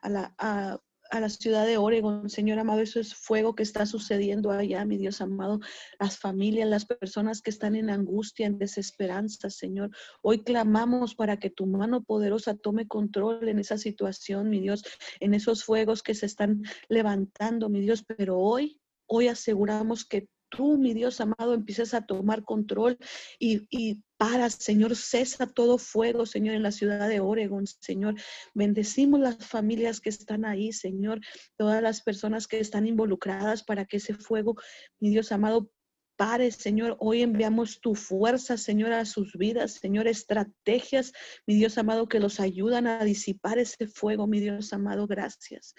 a 0.03 0.11
la, 0.11 0.35
a, 0.37 0.79
la 1.19 1.29
ciudad 1.31 1.65
de 1.65 1.79
Oregon, 1.79 2.29
Señor 2.29 2.59
amado. 2.59 2.81
Eso 2.81 3.01
es 3.01 3.15
fuego 3.15 3.55
que 3.55 3.63
está 3.63 3.87
sucediendo 3.87 4.51
allá, 4.51 4.85
mi 4.85 4.99
Dios 4.99 5.23
amado. 5.23 5.61
Las 5.99 6.19
familias, 6.19 6.69
las 6.69 6.85
personas 6.85 7.41
que 7.41 7.49
están 7.49 7.75
en 7.75 7.89
angustia, 7.89 8.47
en 8.47 8.59
desesperanza, 8.59 9.49
Señor. 9.49 9.91
Hoy 10.21 10.45
clamamos 10.45 11.15
para 11.15 11.39
que 11.39 11.49
tu 11.49 11.65
mano 11.65 12.05
poderosa 12.05 12.55
tome 12.55 12.87
control 12.87 13.49
en 13.49 13.59
esa 13.59 13.79
situación, 13.79 14.51
mi 14.51 14.61
Dios, 14.61 14.85
en 15.21 15.33
esos 15.33 15.65
fuegos 15.65 16.03
que 16.03 16.15
se 16.15 16.27
están 16.27 16.65
levantando, 16.91 17.71
mi 17.71 17.81
Dios. 17.81 18.05
Pero 18.07 18.39
hoy, 18.39 18.79
hoy 19.07 19.29
aseguramos 19.29 20.05
que 20.05 20.29
tú, 20.51 20.77
mi 20.77 20.93
Dios 20.93 21.19
amado, 21.23 21.55
empieces 21.55 21.95
a 21.95 22.05
tomar 22.05 22.45
control 22.45 22.99
y, 23.39 23.67
y 23.71 24.03
para, 24.17 24.49
Señor, 24.51 24.97
cesa 24.97 25.47
todo 25.47 25.79
fuego, 25.79 26.27
Señor, 26.27 26.55
en 26.55 26.63
la 26.63 26.73
ciudad 26.73 27.09
de 27.09 27.21
Oregon, 27.21 27.67
Señor. 27.67 28.15
Bendecimos 28.55 29.21
las 29.21 29.47
familias 29.47 30.01
que 30.01 30.09
están 30.09 30.45
ahí, 30.45 30.73
Señor, 30.73 31.21
todas 31.57 31.83
las 31.83 32.03
personas 32.03 32.47
que 32.47 32.61
están 32.61 32.87
involucradas 32.87 33.63
para 33.63 33.85
que 33.85 33.99
ese 33.99 34.15
fuego, 34.15 34.57
mi 35.01 35.11
Dios 35.11 35.33
amado, 35.33 35.71
pare, 36.17 36.51
Señor. 36.51 36.97
Hoy 36.99 37.23
enviamos 37.23 37.81
tu 37.81 37.95
fuerza, 37.95 38.57
Señor, 38.57 38.93
a 38.93 39.05
sus 39.05 39.35
vidas, 39.35 39.73
Señor, 39.75 40.09
estrategias, 40.09 41.13
mi 41.47 41.55
Dios 41.55 41.79
amado, 41.79 42.09
que 42.09 42.21
los 42.21 42.41
ayudan 42.41 42.87
a 42.87 43.05
disipar 43.05 43.59
ese 43.59 43.87
fuego, 43.87 44.27
mi 44.27 44.41
Dios 44.41 44.73
amado, 44.73 45.07
gracias. 45.07 45.75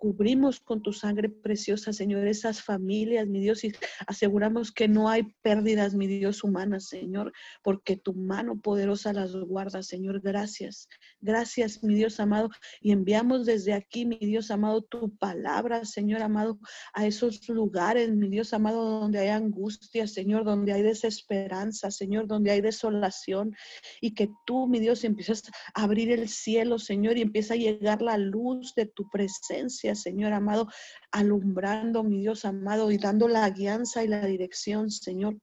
Cubrimos 0.00 0.60
con 0.60 0.80
tu 0.80 0.92
sangre 0.92 1.28
preciosa, 1.28 1.92
Señor, 1.92 2.24
esas 2.28 2.62
familias, 2.62 3.26
mi 3.26 3.40
Dios, 3.40 3.64
y 3.64 3.72
aseguramos 4.06 4.70
que 4.70 4.86
no 4.86 5.08
hay 5.08 5.24
pérdidas, 5.42 5.94
mi 5.94 6.06
Dios, 6.06 6.44
humanas, 6.44 6.88
Señor, 6.88 7.32
porque 7.64 7.96
tu 7.96 8.14
mano 8.14 8.60
poderosa 8.60 9.12
las 9.12 9.34
guarda, 9.34 9.82
Señor. 9.82 10.20
Gracias. 10.20 10.88
Gracias, 11.20 11.82
mi 11.82 11.96
Dios 11.96 12.20
amado. 12.20 12.48
Y 12.80 12.92
enviamos 12.92 13.44
desde 13.44 13.72
aquí, 13.72 14.06
mi 14.06 14.18
Dios 14.18 14.52
amado, 14.52 14.82
tu 14.82 15.16
palabra, 15.16 15.84
Señor 15.84 16.22
amado, 16.22 16.60
a 16.94 17.04
esos 17.04 17.48
lugares, 17.48 18.08
mi 18.08 18.28
Dios 18.28 18.54
amado, 18.54 19.00
donde 19.00 19.18
hay 19.18 19.30
angustia, 19.30 20.06
Señor, 20.06 20.44
donde 20.44 20.74
hay 20.74 20.82
desesperanza, 20.82 21.90
Señor, 21.90 22.28
donde 22.28 22.52
hay 22.52 22.60
desolación. 22.60 23.56
Y 24.00 24.14
que 24.14 24.30
tú, 24.46 24.68
mi 24.68 24.78
Dios, 24.78 25.02
empiezas 25.02 25.42
a 25.74 25.82
abrir 25.82 26.12
el 26.12 26.28
cielo, 26.28 26.78
Señor, 26.78 27.18
y 27.18 27.22
empieza 27.22 27.54
a 27.54 27.56
llegar 27.56 28.00
la 28.00 28.16
luz 28.16 28.74
de 28.76 28.86
tu 28.86 29.08
presencia 29.10 29.87
Señor 29.94 30.32
amado, 30.32 30.68
alumbrando, 31.12 32.02
mi 32.04 32.20
Dios 32.20 32.44
amado, 32.44 32.90
y 32.90 32.98
dando 32.98 33.28
la 33.28 33.48
guianza 33.50 34.04
y 34.04 34.08
la 34.08 34.24
dirección, 34.24 34.90
Señor. 34.90 35.38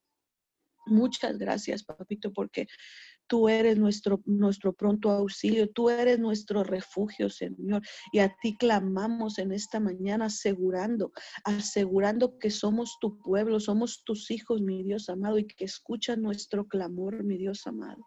Muchas 0.88 1.38
gracias, 1.38 1.84
papito, 1.84 2.32
porque 2.32 2.68
tú 3.28 3.50
eres 3.50 3.78
nuestro, 3.78 4.22
nuestro 4.26 4.74
pronto 4.74 5.10
auxilio, 5.12 5.70
tú 5.70 5.90
eres 5.90 6.20
nuestro 6.20 6.64
refugio, 6.64 7.30
Señor. 7.30 7.82
Y 8.12 8.20
a 8.20 8.36
ti 8.42 8.56
clamamos 8.58 9.40
en 9.40 9.52
esta 9.52 9.80
mañana 9.80 10.26
asegurando, 10.26 11.12
asegurando 11.44 12.38
que 12.38 12.52
somos 12.52 12.98
tu 13.02 13.18
pueblo, 13.20 13.60
somos 13.60 14.04
tus 14.04 14.30
hijos, 14.32 14.62
mi 14.62 14.84
Dios 14.84 15.10
amado, 15.10 15.38
y 15.40 15.48
que 15.48 15.66
escucha 15.66 16.16
nuestro 16.16 16.68
clamor, 16.68 17.24
mi 17.24 17.38
Dios 17.38 17.66
amado. 17.66 18.06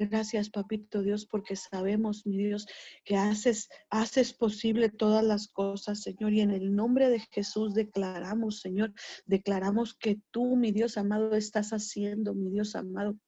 Gracias, 0.00 0.48
papito 0.48 1.02
Dios, 1.02 1.26
porque 1.26 1.56
sabemos, 1.56 2.24
mi 2.24 2.36
Dios, 2.38 2.68
que 3.04 3.16
haces, 3.16 3.68
haces 3.90 4.32
posible 4.32 4.90
todas 4.90 5.24
las 5.24 5.48
cosas, 5.48 6.02
Señor. 6.02 6.32
Y 6.32 6.40
en 6.40 6.52
el 6.52 6.76
nombre 6.76 7.08
de 7.08 7.18
Jesús 7.32 7.74
declaramos, 7.74 8.60
Señor, 8.60 8.94
declaramos 9.26 9.94
que 9.94 10.20
tú, 10.30 10.54
mi 10.54 10.70
Dios 10.70 10.98
amado, 10.98 11.34
estás 11.34 11.70
haciendo, 11.70 12.32
mi 12.32 12.48
Dios 12.48 12.76
amado, 12.76 13.18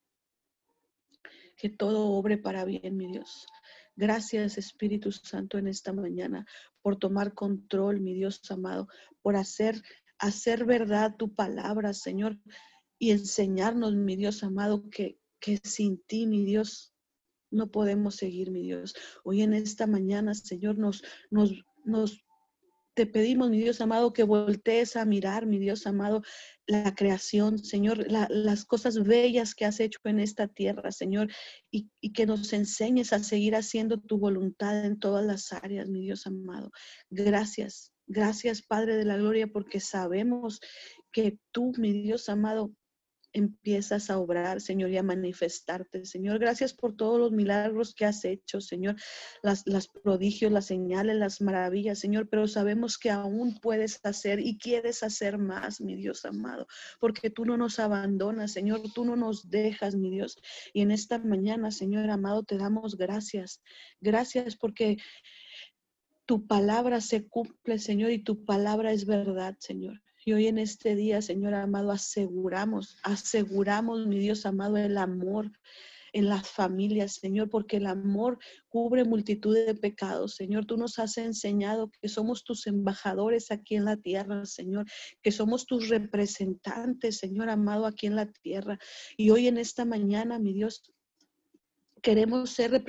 que 1.56 1.70
todo 1.70 2.06
obre 2.12 2.38
para 2.38 2.64
bien, 2.64 2.96
mi 2.96 3.10
Dios. 3.10 3.48
Gracias, 3.96 4.56
Espíritu 4.56 5.10
Santo, 5.10 5.58
en 5.58 5.66
esta 5.66 5.92
mañana, 5.92 6.46
por 6.82 6.96
tomar 6.96 7.34
control, 7.34 8.00
mi 8.00 8.14
Dios 8.14 8.48
amado, 8.48 8.86
por 9.22 9.34
hacer, 9.34 9.82
hacer 10.18 10.64
verdad 10.64 11.16
tu 11.16 11.34
palabra, 11.34 11.94
Señor, 11.94 12.38
y 12.96 13.10
enseñarnos, 13.10 13.96
mi 13.96 14.14
Dios 14.14 14.44
amado, 14.44 14.88
que, 14.88 15.19
que 15.40 15.58
sin 15.62 16.02
ti, 16.06 16.26
mi 16.26 16.44
Dios, 16.44 16.94
no 17.50 17.70
podemos 17.70 18.16
seguir, 18.16 18.50
mi 18.50 18.62
Dios. 18.62 18.94
Hoy 19.24 19.42
en 19.42 19.54
esta 19.54 19.86
mañana, 19.86 20.34
Señor, 20.34 20.78
nos, 20.78 21.02
nos, 21.30 21.52
nos 21.84 22.24
te 22.94 23.06
pedimos, 23.06 23.50
mi 23.50 23.58
Dios 23.58 23.80
amado, 23.80 24.12
que 24.12 24.24
voltees 24.24 24.96
a 24.96 25.04
mirar, 25.04 25.46
mi 25.46 25.58
Dios 25.58 25.86
amado, 25.86 26.22
la 26.66 26.94
creación, 26.94 27.58
Señor, 27.58 28.06
las 28.10 28.64
cosas 28.64 29.02
bellas 29.02 29.54
que 29.54 29.64
has 29.64 29.80
hecho 29.80 29.98
en 30.04 30.20
esta 30.20 30.48
tierra, 30.48 30.92
Señor, 30.92 31.32
y, 31.70 31.88
y, 32.00 32.12
que 32.12 32.26
nos 32.26 32.52
enseñes 32.52 33.12
a 33.12 33.20
seguir 33.20 33.54
haciendo 33.56 33.98
tu 33.98 34.18
voluntad 34.18 34.84
en 34.84 34.98
todas 34.98 35.24
las 35.24 35.52
áreas, 35.52 35.88
mi 35.88 36.02
Dios 36.02 36.26
amado. 36.26 36.70
Gracias, 37.10 37.92
gracias, 38.06 38.62
Padre 38.62 38.96
de 38.96 39.04
la 39.04 39.16
Gloria, 39.16 39.46
porque 39.46 39.80
sabemos 39.80 40.60
que 41.12 41.38
tú, 41.52 41.72
mi 41.78 41.92
Dios 41.92 42.28
amado, 42.28 42.72
empiezas 43.32 44.10
a 44.10 44.18
obrar, 44.18 44.60
Señor, 44.60 44.90
y 44.90 44.96
a 44.96 45.02
manifestarte. 45.02 46.04
Señor, 46.04 46.38
gracias 46.38 46.74
por 46.74 46.96
todos 46.96 47.18
los 47.18 47.32
milagros 47.32 47.94
que 47.94 48.04
has 48.04 48.24
hecho, 48.24 48.60
Señor, 48.60 48.96
las, 49.42 49.66
las 49.66 49.88
prodigios, 49.88 50.50
las 50.52 50.66
señales, 50.66 51.16
las 51.16 51.40
maravillas, 51.40 51.98
Señor, 51.98 52.28
pero 52.28 52.48
sabemos 52.48 52.98
que 52.98 53.10
aún 53.10 53.58
puedes 53.60 54.00
hacer 54.04 54.40
y 54.40 54.58
quieres 54.58 55.02
hacer 55.02 55.38
más, 55.38 55.80
mi 55.80 55.96
Dios 55.96 56.24
amado, 56.24 56.66
porque 56.98 57.30
tú 57.30 57.44
no 57.44 57.56
nos 57.56 57.78
abandonas, 57.78 58.52
Señor, 58.52 58.82
tú 58.94 59.04
no 59.04 59.16
nos 59.16 59.48
dejas, 59.50 59.94
mi 59.94 60.10
Dios. 60.10 60.38
Y 60.72 60.82
en 60.82 60.90
esta 60.90 61.18
mañana, 61.18 61.70
Señor 61.70 62.10
amado, 62.10 62.42
te 62.42 62.56
damos 62.56 62.96
gracias. 62.96 63.62
Gracias 64.00 64.56
porque 64.56 64.98
tu 66.26 66.46
palabra 66.46 67.00
se 67.00 67.26
cumple, 67.28 67.78
Señor, 67.78 68.10
y 68.10 68.22
tu 68.22 68.44
palabra 68.44 68.92
es 68.92 69.04
verdad, 69.04 69.56
Señor. 69.58 70.00
Y 70.24 70.32
hoy 70.32 70.46
en 70.46 70.58
este 70.58 70.94
día, 70.94 71.22
Señor 71.22 71.54
amado, 71.54 71.90
aseguramos, 71.92 72.98
aseguramos, 73.02 74.06
mi 74.06 74.18
Dios 74.18 74.46
amado, 74.46 74.76
el 74.76 74.98
amor, 74.98 75.50
en 76.12 76.28
las 76.28 76.48
familias, 76.48 77.14
Señor, 77.14 77.50
porque 77.50 77.76
el 77.76 77.86
amor 77.86 78.38
cubre 78.68 79.04
multitud 79.04 79.54
de 79.54 79.74
pecados, 79.74 80.34
Señor. 80.34 80.66
Tú 80.66 80.76
nos 80.76 80.98
has 80.98 81.16
enseñado 81.18 81.90
que 82.00 82.08
somos 82.08 82.44
tus 82.44 82.66
embajadores 82.66 83.50
aquí 83.50 83.76
en 83.76 83.84
la 83.84 83.96
tierra, 83.96 84.44
Señor, 84.46 84.86
que 85.22 85.32
somos 85.32 85.66
tus 85.66 85.88
representantes, 85.88 87.18
Señor 87.18 87.48
amado, 87.48 87.86
aquí 87.86 88.06
en 88.06 88.16
la 88.16 88.26
tierra. 88.26 88.78
Y 89.16 89.30
hoy 89.30 89.46
en 89.46 89.58
esta 89.58 89.84
mañana, 89.84 90.38
mi 90.38 90.52
Dios, 90.52 90.82
queremos 92.02 92.50
ser 92.50 92.82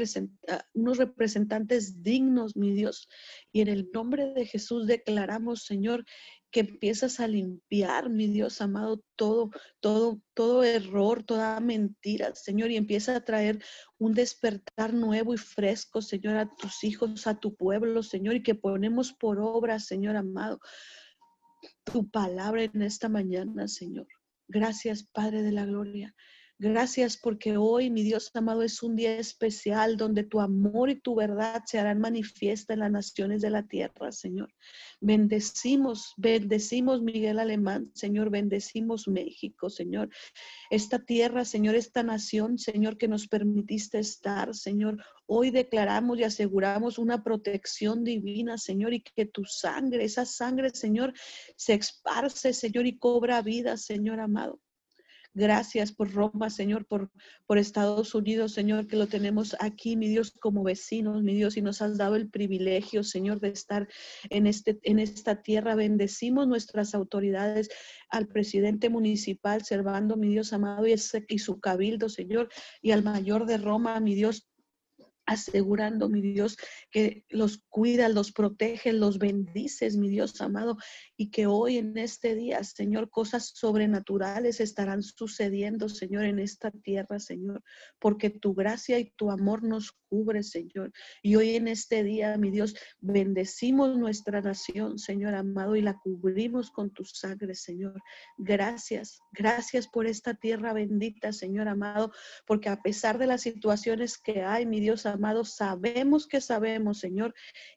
unos 0.73 0.97
representantes 0.97 2.01
dignos, 2.01 2.55
mi 2.55 2.71
Dios. 2.71 3.09
Y 3.51 3.61
en 3.61 3.67
el 3.67 3.89
nombre 3.93 4.33
de 4.33 4.45
Jesús 4.45 4.87
declaramos, 4.87 5.65
Señor, 5.65 6.05
que 6.51 6.59
empiezas 6.61 7.19
a 7.19 7.27
limpiar, 7.27 8.09
mi 8.09 8.27
Dios 8.27 8.61
amado, 8.61 9.01
todo, 9.15 9.51
todo, 9.79 10.21
todo 10.33 10.63
error, 10.63 11.23
toda 11.23 11.59
mentira, 11.59 12.35
Señor, 12.35 12.71
y 12.71 12.77
empieza 12.77 13.15
a 13.15 13.23
traer 13.23 13.63
un 13.97 14.13
despertar 14.13 14.93
nuevo 14.93 15.33
y 15.33 15.37
fresco, 15.37 16.01
Señor, 16.01 16.35
a 16.37 16.53
tus 16.55 16.83
hijos, 16.83 17.25
a 17.25 17.39
tu 17.39 17.55
pueblo, 17.55 18.03
Señor, 18.03 18.35
y 18.35 18.43
que 18.43 18.55
ponemos 18.55 19.13
por 19.13 19.39
obra, 19.39 19.79
Señor 19.79 20.17
amado, 20.17 20.59
tu 21.85 22.09
palabra 22.09 22.63
en 22.63 22.81
esta 22.81 23.07
mañana, 23.07 23.67
Señor. 23.67 24.07
Gracias, 24.47 25.03
Padre 25.03 25.43
de 25.43 25.53
la 25.53 25.65
Gloria. 25.65 26.13
Gracias 26.63 27.17
porque 27.17 27.57
hoy, 27.57 27.89
mi 27.89 28.03
Dios 28.03 28.29
amado, 28.35 28.61
es 28.61 28.83
un 28.83 28.95
día 28.95 29.17
especial 29.17 29.97
donde 29.97 30.23
tu 30.23 30.39
amor 30.39 30.91
y 30.91 31.01
tu 31.01 31.15
verdad 31.15 31.63
se 31.65 31.79
harán 31.79 31.99
manifiesta 31.99 32.73
en 32.73 32.81
las 32.81 32.91
naciones 32.91 33.41
de 33.41 33.49
la 33.49 33.63
tierra, 33.63 34.11
Señor. 34.11 34.53
Bendecimos, 34.99 36.13
bendecimos 36.17 37.01
Miguel 37.01 37.39
Alemán, 37.39 37.89
Señor, 37.95 38.29
bendecimos 38.29 39.07
México, 39.07 39.71
Señor. 39.71 40.11
Esta 40.69 40.99
tierra, 40.99 41.45
Señor, 41.45 41.73
esta 41.73 42.03
nación, 42.03 42.59
Señor, 42.59 42.95
que 42.95 43.07
nos 43.07 43.27
permitiste 43.27 43.97
estar, 43.97 44.53
Señor. 44.53 45.03
Hoy 45.25 45.49
declaramos 45.49 46.19
y 46.19 46.25
aseguramos 46.25 46.99
una 46.99 47.23
protección 47.23 48.03
divina, 48.03 48.59
Señor, 48.59 48.93
y 48.93 49.01
que 49.01 49.25
tu 49.25 49.45
sangre, 49.45 50.03
esa 50.03 50.27
sangre, 50.27 50.69
Señor, 50.69 51.11
se 51.55 51.73
esparce, 51.73 52.53
Señor, 52.53 52.85
y 52.85 52.99
cobra 52.99 53.41
vida, 53.41 53.77
Señor 53.77 54.19
amado. 54.19 54.59
Gracias 55.33 55.93
por 55.93 56.11
Roma, 56.11 56.49
Señor, 56.49 56.85
por, 56.85 57.09
por 57.47 57.57
Estados 57.57 58.13
Unidos, 58.13 58.51
Señor, 58.51 58.87
que 58.87 58.97
lo 58.97 59.07
tenemos 59.07 59.55
aquí, 59.59 59.95
mi 59.95 60.09
Dios, 60.09 60.31
como 60.31 60.61
vecinos, 60.61 61.23
mi 61.23 61.33
Dios, 61.33 61.55
y 61.55 61.61
nos 61.61 61.81
has 61.81 61.97
dado 61.97 62.17
el 62.17 62.29
privilegio, 62.29 63.01
Señor, 63.03 63.39
de 63.39 63.49
estar 63.49 63.87
en, 64.29 64.45
este, 64.45 64.79
en 64.83 64.99
esta 64.99 65.41
tierra. 65.41 65.75
Bendecimos 65.75 66.49
nuestras 66.49 66.93
autoridades, 66.93 67.69
al 68.09 68.27
presidente 68.27 68.89
municipal, 68.89 69.63
Servando, 69.63 70.17
mi 70.17 70.27
Dios 70.27 70.51
amado, 70.51 70.85
y, 70.85 70.93
y 70.93 71.39
su 71.39 71.59
cabildo, 71.61 72.09
Señor, 72.09 72.49
y 72.81 72.91
al 72.91 73.01
mayor 73.01 73.45
de 73.45 73.57
Roma, 73.57 74.01
mi 74.01 74.15
Dios, 74.15 74.50
asegurando, 75.31 76.09
mi 76.09 76.21
Dios, 76.21 76.57
que 76.91 77.23
los 77.29 77.63
cuida, 77.69 78.09
los 78.09 78.31
protege, 78.33 78.91
los 78.91 79.17
bendices, 79.17 79.95
mi 79.95 80.09
Dios 80.09 80.41
amado, 80.41 80.77
y 81.15 81.31
que 81.31 81.47
hoy 81.47 81.77
en 81.77 81.97
este 81.97 82.35
día, 82.35 82.63
Señor, 82.63 83.09
cosas 83.09 83.51
sobrenaturales 83.55 84.59
estarán 84.59 85.03
sucediendo, 85.03 85.87
Señor, 85.87 86.25
en 86.25 86.39
esta 86.39 86.69
tierra, 86.69 87.19
Señor, 87.19 87.63
porque 87.99 88.29
tu 88.29 88.53
gracia 88.53 88.99
y 88.99 89.11
tu 89.15 89.31
amor 89.31 89.63
nos 89.63 89.93
cubre, 90.09 90.43
Señor. 90.43 90.91
Y 91.21 91.35
hoy 91.37 91.55
en 91.55 91.69
este 91.69 92.03
día, 92.03 92.35
mi 92.37 92.51
Dios, 92.51 92.75
bendecimos 92.99 93.97
nuestra 93.97 94.41
nación, 94.41 94.99
Señor 94.99 95.35
amado, 95.35 95.77
y 95.77 95.81
la 95.81 95.97
cubrimos 95.97 96.71
con 96.71 96.91
tu 96.91 97.05
sangre, 97.05 97.55
Señor. 97.55 98.01
Gracias, 98.37 99.19
gracias 99.31 99.87
por 99.87 100.07
esta 100.07 100.33
tierra 100.33 100.73
bendita, 100.73 101.31
Señor 101.31 101.69
amado, 101.69 102.11
porque 102.45 102.67
a 102.67 102.81
pesar 102.81 103.17
de 103.17 103.27
las 103.27 103.41
situaciones 103.41 104.17
que 104.17 104.41
hay, 104.41 104.65
mi 104.65 104.81
Dios 104.81 105.05
amado, 105.05 105.20
sabemos 105.43 106.27
que 106.27 106.41
sabemos, 106.41 106.99
Señor, 106.99 107.33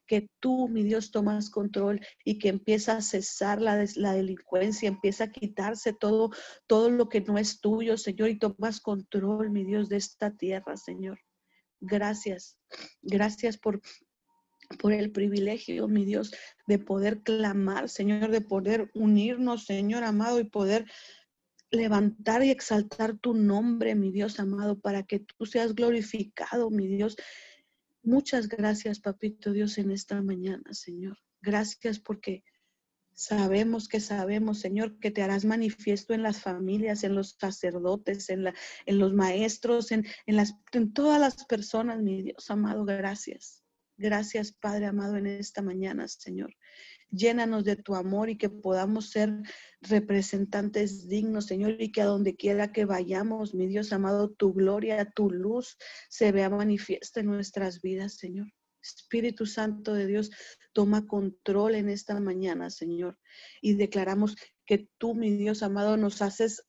que 0.07 0.29
tú, 0.39 0.67
mi 0.67 0.83
Dios, 0.83 1.11
tomas 1.11 1.49
control 1.49 2.01
y 2.23 2.39
que 2.39 2.49
empieza 2.49 2.97
a 2.97 3.01
cesar 3.01 3.61
la, 3.61 3.85
la 3.95 4.13
delincuencia, 4.13 4.89
empieza 4.89 5.25
a 5.25 5.31
quitarse 5.31 5.93
todo, 5.93 6.31
todo 6.67 6.89
lo 6.89 7.09
que 7.09 7.21
no 7.21 7.37
es 7.37 7.61
tuyo, 7.61 7.97
Señor, 7.97 8.29
y 8.29 8.39
tomas 8.39 8.81
control, 8.81 9.51
mi 9.51 9.63
Dios, 9.63 9.89
de 9.89 9.97
esta 9.97 10.35
tierra, 10.35 10.77
Señor. 10.77 11.19
Gracias, 11.79 12.57
gracias 13.01 13.57
por 13.57 13.81
por 14.79 14.93
el 14.93 15.11
privilegio, 15.11 15.87
mi 15.87 16.05
Dios, 16.05 16.33
de 16.67 16.79
poder 16.79 17.21
clamar, 17.21 17.89
Señor, 17.89 18.31
de 18.31 18.41
poder 18.41 18.89
unirnos, 18.93 19.65
Señor 19.65 20.03
amado, 20.03 20.39
y 20.39 20.45
poder 20.45 20.85
levantar 21.71 22.43
y 22.43 22.51
exaltar 22.51 23.17
tu 23.17 23.33
nombre, 23.33 23.95
mi 23.95 24.11
Dios 24.11 24.39
amado, 24.39 24.79
para 24.79 25.03
que 25.03 25.19
tú 25.19 25.45
seas 25.45 25.75
glorificado, 25.75 26.69
mi 26.69 26.87
Dios. 26.87 27.15
Muchas 28.03 28.47
gracias, 28.47 28.99
papito 28.99 29.51
Dios, 29.51 29.77
en 29.77 29.91
esta 29.91 30.21
mañana, 30.21 30.73
Señor. 30.73 31.17
Gracias 31.41 31.99
porque 31.99 32.43
sabemos 33.13 33.87
que 33.87 33.99
sabemos, 33.99 34.59
Señor, 34.59 34.99
que 34.99 35.09
te 35.09 35.23
harás 35.23 35.45
manifiesto 35.45 36.13
en 36.13 36.21
las 36.21 36.41
familias, 36.41 37.03
en 37.03 37.15
los 37.15 37.35
sacerdotes, 37.39 38.29
en, 38.29 38.43
la, 38.43 38.53
en 38.85 38.99
los 38.99 39.13
maestros, 39.13 39.91
en, 39.91 40.05
en, 40.25 40.35
las, 40.35 40.55
en 40.73 40.93
todas 40.93 41.19
las 41.19 41.45
personas, 41.45 42.01
mi 42.01 42.21
Dios 42.21 42.49
amado. 42.51 42.85
Gracias. 42.85 43.63
Gracias, 43.97 44.51
Padre 44.51 44.87
amado, 44.87 45.15
en 45.15 45.27
esta 45.27 45.61
mañana, 45.61 46.07
Señor. 46.07 46.53
Llénanos 47.11 47.63
de 47.63 47.75
tu 47.75 47.95
amor 47.95 48.29
y 48.29 48.37
que 48.37 48.49
podamos 48.49 49.09
ser 49.09 49.31
representantes 49.81 51.07
dignos, 51.07 51.45
Señor, 51.45 51.81
y 51.81 51.91
que 51.91 52.01
a 52.01 52.05
donde 52.05 52.35
quiera 52.35 52.71
que 52.71 52.85
vayamos, 52.85 53.53
mi 53.53 53.67
Dios 53.67 53.93
amado, 53.93 54.31
tu 54.31 54.53
gloria, 54.53 55.11
tu 55.15 55.29
luz 55.29 55.77
se 56.09 56.31
vea 56.31 56.49
manifiesta 56.49 57.21
en 57.21 57.27
nuestras 57.27 57.81
vidas, 57.81 58.17
Señor. 58.17 58.47
Espíritu 58.81 59.45
Santo 59.45 59.93
de 59.93 60.05
Dios, 60.05 60.31
toma 60.73 61.07
control 61.07 61.75
en 61.75 61.89
esta 61.89 62.19
mañana, 62.19 62.69
Señor. 62.69 63.17
Y 63.61 63.73
declaramos 63.75 64.35
que 64.65 64.89
tú, 64.97 65.15
mi 65.15 65.31
Dios 65.31 65.63
amado, 65.63 65.97
nos 65.97 66.21
haces 66.21 66.65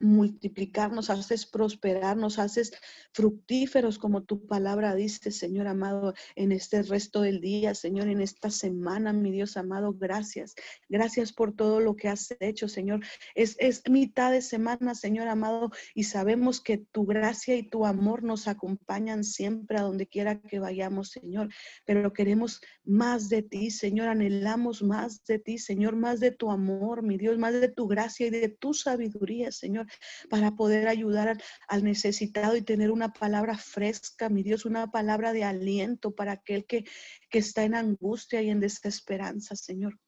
multiplicar, 0.00 0.92
nos 0.92 1.10
haces 1.10 1.46
prosperar, 1.46 2.16
nos 2.16 2.38
haces 2.38 2.72
fructíferos 3.12 3.98
como 3.98 4.22
tu 4.22 4.46
palabra 4.46 4.94
dice, 4.94 5.30
Señor 5.30 5.66
amado, 5.66 6.14
en 6.36 6.52
este 6.52 6.82
resto 6.82 7.22
del 7.22 7.40
día, 7.40 7.74
Señor, 7.74 8.08
en 8.08 8.20
esta 8.20 8.50
semana, 8.50 9.12
mi 9.12 9.32
Dios 9.32 9.56
amado, 9.56 9.92
gracias. 9.92 10.54
Gracias 10.88 11.32
por 11.32 11.54
todo 11.54 11.80
lo 11.80 11.96
que 11.96 12.08
has 12.08 12.34
hecho, 12.40 12.68
Señor. 12.68 13.00
Es, 13.34 13.56
es 13.58 13.82
mitad 13.88 14.30
de 14.30 14.42
semana, 14.42 14.94
Señor 14.94 15.28
amado, 15.28 15.70
y 15.94 16.04
sabemos 16.04 16.60
que 16.60 16.78
tu 16.78 17.04
gracia 17.04 17.56
y 17.56 17.68
tu 17.68 17.84
amor 17.84 18.22
nos 18.22 18.46
acompañan 18.46 19.24
siempre 19.24 19.78
a 19.78 19.82
donde 19.82 20.06
quiera 20.06 20.40
que 20.40 20.60
vayamos, 20.60 21.10
Señor. 21.10 21.48
Pero 21.84 22.12
queremos 22.12 22.60
más 22.84 23.28
de 23.28 23.42
ti, 23.42 23.70
Señor, 23.70 24.08
anhelamos 24.08 24.82
más 24.82 25.24
de 25.24 25.38
ti, 25.40 25.58
Señor, 25.58 25.96
más 25.96 26.20
de 26.20 26.30
tu 26.30 26.50
amor, 26.50 27.02
mi 27.02 27.16
Dios, 27.16 27.36
más 27.38 27.52
de 27.52 27.68
tu 27.68 27.88
gracia 27.88 28.28
y 28.28 28.30
de 28.30 28.48
tu 28.48 28.74
sabiduría, 28.74 29.50
Señor 29.50 29.87
para 30.30 30.56
poder 30.56 30.88
ayudar 30.88 31.40
al, 31.68 31.84
necesitado 31.84 32.56
y 32.56 32.62
tener 32.62 32.90
una 32.90 33.12
palabra 33.12 33.56
fresca, 33.56 34.28
mi 34.28 34.42
Dios, 34.42 34.64
una 34.64 34.90
palabra 34.90 35.32
de 35.32 35.44
aliento 35.44 36.14
para 36.14 36.32
aquel 36.32 36.66
que, 36.66 36.84
que 37.30 37.38
está 37.38 37.64
en 37.64 37.74
angustia 37.74 38.42
y 38.42 38.50
en 38.50 38.60
desesperanza, 38.60 39.56
Señor. 39.56 39.98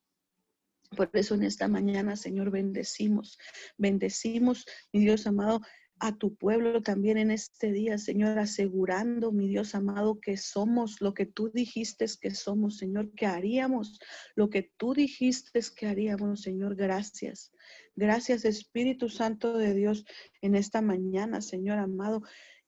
Por 0.97 1.11
eso 1.12 1.35
en 1.35 1.45
esta 1.45 1.68
mañana, 1.68 2.16
Señor, 2.16 2.51
bendecimos, 2.51 3.39
bendecimos, 3.76 4.66
mi 4.93 5.01
Dios 5.01 5.26
amado, 5.26 5.61
a 6.01 6.16
tu 6.16 6.35
pueblo 6.35 6.83
también 6.83 7.18
en 7.18 7.31
este 7.31 7.70
día, 7.72 7.99
Señor, 7.99 8.39
asegurando, 8.39 9.33
mi 9.33 9.49
Dios 9.49 9.74
amado, 9.74 10.18
que 10.18 10.39
somos 10.39 11.01
lo 11.03 11.12
que 11.12 11.26
tú 11.26 11.51
dijiste 11.53 12.07
que 12.20 12.35
somos, 12.35 12.78
Señor, 12.78 13.12
que 13.12 13.26
haríamos 13.26 14.01
lo 14.35 14.49
que 14.49 14.72
tú 14.78 14.95
dijiste 14.95 15.61
que 15.76 15.87
haríamos, 15.87 16.41
Señor. 16.41 16.74
Gracias. 16.74 17.53
Gracias, 18.01 18.46
Espíritu 18.46 19.11
Santo 19.11 19.59
de 19.59 19.74
Dios, 19.74 20.07
en 20.40 20.55
esta 20.55 20.80
mañana, 20.80 21.42
Señor 21.42 21.76
amado. 21.76 22.22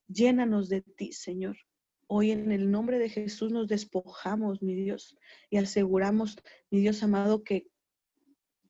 Llénanos 0.07 0.68
de 0.68 0.83
ti, 0.83 1.12
Señor. 1.12 1.57
Hoy 2.07 2.33
en 2.33 2.53
el 2.53 2.70
nombre 2.70 2.99
de 2.99 3.09
Jesús 3.09 3.51
nos 3.51 3.66
despojamos, 3.66 4.61
mi 4.61 4.74
Dios, 4.74 5.16
y 5.49 5.57
aseguramos, 5.57 6.37
mi 6.70 6.80
Dios 6.80 7.03
amado, 7.03 7.45
que 7.45 7.66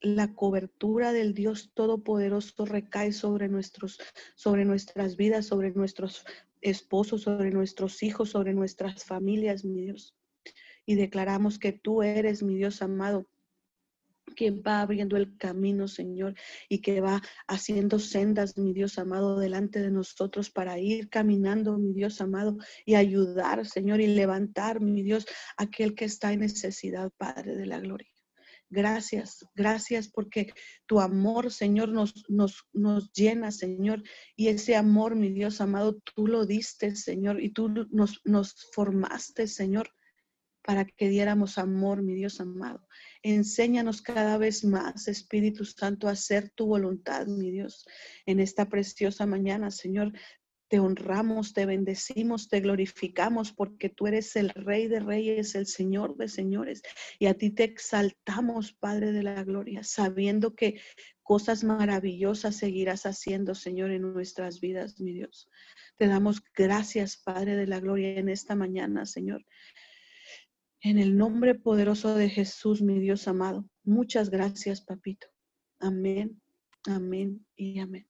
la 0.00 0.36
cobertura 0.36 1.12
del 1.12 1.34
Dios 1.34 1.72
Todopoderoso 1.74 2.64
recae 2.64 3.10
sobre 3.10 3.48
nuestros, 3.48 3.98
sobre 4.36 4.64
nuestras 4.64 5.16
vidas, 5.16 5.46
sobre 5.46 5.72
nuestros 5.72 6.24
esposos, 6.60 7.22
sobre 7.22 7.50
nuestros 7.50 8.04
hijos, 8.04 8.30
sobre 8.30 8.54
nuestras 8.54 9.04
familias, 9.04 9.64
mi 9.64 9.82
Dios. 9.82 10.16
Y 10.86 10.94
declaramos 10.94 11.58
que 11.58 11.72
tú 11.72 12.04
eres, 12.04 12.44
mi 12.44 12.54
Dios 12.54 12.82
amado, 12.82 13.26
quien 14.36 14.62
va 14.66 14.80
abriendo 14.80 15.16
el 15.16 15.36
camino, 15.36 15.88
Señor, 15.88 16.34
y 16.68 16.80
que 16.80 17.00
va 17.00 17.22
haciendo 17.46 17.98
sendas, 17.98 18.56
mi 18.56 18.72
Dios 18.72 18.98
amado, 18.98 19.38
delante 19.38 19.80
de 19.80 19.90
nosotros 19.90 20.50
para 20.50 20.78
ir 20.78 21.08
caminando, 21.08 21.78
mi 21.78 21.92
Dios 21.92 22.20
amado, 22.20 22.56
y 22.84 22.94
ayudar, 22.94 23.66
Señor, 23.66 24.00
y 24.00 24.06
levantar, 24.06 24.80
mi 24.80 25.02
Dios, 25.02 25.26
aquel 25.56 25.94
que 25.94 26.04
está 26.04 26.32
en 26.32 26.40
necesidad, 26.40 27.10
Padre 27.16 27.56
de 27.56 27.66
la 27.66 27.80
Gloria. 27.80 28.08
Gracias, 28.74 29.44
gracias 29.54 30.08
porque 30.08 30.54
tu 30.86 30.98
amor, 30.98 31.52
Señor, 31.52 31.90
nos, 31.90 32.24
nos, 32.30 32.66
nos 32.72 33.12
llena, 33.12 33.52
Señor. 33.52 34.02
Y 34.34 34.48
ese 34.48 34.76
amor, 34.76 35.14
mi 35.14 35.28
Dios 35.28 35.60
amado, 35.60 36.00
tú 36.14 36.26
lo 36.26 36.46
diste, 36.46 36.96
Señor, 36.96 37.42
y 37.42 37.50
tú 37.50 37.68
nos, 37.68 38.22
nos 38.24 38.70
formaste, 38.72 39.46
Señor, 39.46 39.90
para 40.62 40.86
que 40.86 41.10
diéramos 41.10 41.58
amor, 41.58 42.02
mi 42.02 42.14
Dios 42.14 42.40
amado. 42.40 42.88
Enséñanos 43.24 44.02
cada 44.02 44.36
vez 44.36 44.64
más, 44.64 45.06
Espíritu 45.06 45.64
Santo, 45.64 46.08
a 46.08 46.12
hacer 46.12 46.50
tu 46.50 46.66
voluntad, 46.66 47.26
mi 47.26 47.52
Dios, 47.52 47.86
en 48.26 48.40
esta 48.40 48.68
preciosa 48.68 49.26
mañana, 49.26 49.70
Señor. 49.70 50.12
Te 50.68 50.80
honramos, 50.80 51.52
te 51.52 51.66
bendecimos, 51.66 52.48
te 52.48 52.60
glorificamos 52.60 53.52
porque 53.52 53.90
tú 53.90 54.06
eres 54.06 54.34
el 54.36 54.48
Rey 54.50 54.88
de 54.88 55.00
Reyes, 55.00 55.54
el 55.54 55.66
Señor 55.66 56.16
de 56.16 56.28
Señores. 56.28 56.82
Y 57.18 57.26
a 57.26 57.34
ti 57.34 57.50
te 57.50 57.64
exaltamos, 57.64 58.72
Padre 58.72 59.12
de 59.12 59.22
la 59.22 59.44
Gloria, 59.44 59.84
sabiendo 59.84 60.56
que 60.56 60.80
cosas 61.22 61.62
maravillosas 61.62 62.56
seguirás 62.56 63.06
haciendo, 63.06 63.54
Señor, 63.54 63.90
en 63.90 64.02
nuestras 64.02 64.60
vidas, 64.60 64.98
mi 64.98 65.12
Dios. 65.12 65.48
Te 65.96 66.06
damos 66.08 66.42
gracias, 66.54 67.18
Padre 67.18 67.54
de 67.54 67.66
la 67.66 67.78
Gloria, 67.78 68.18
en 68.18 68.30
esta 68.30 68.56
mañana, 68.56 69.06
Señor. 69.06 69.44
En 70.84 70.98
el 70.98 71.16
nombre 71.16 71.54
poderoso 71.54 72.16
de 72.16 72.28
Jesús, 72.28 72.82
mi 72.82 72.98
Dios 72.98 73.28
amado. 73.28 73.64
Muchas 73.84 74.30
gracias, 74.30 74.80
papito. 74.80 75.28
Amén, 75.78 76.42
amén 76.88 77.46
y 77.54 77.78
amén. 77.78 78.08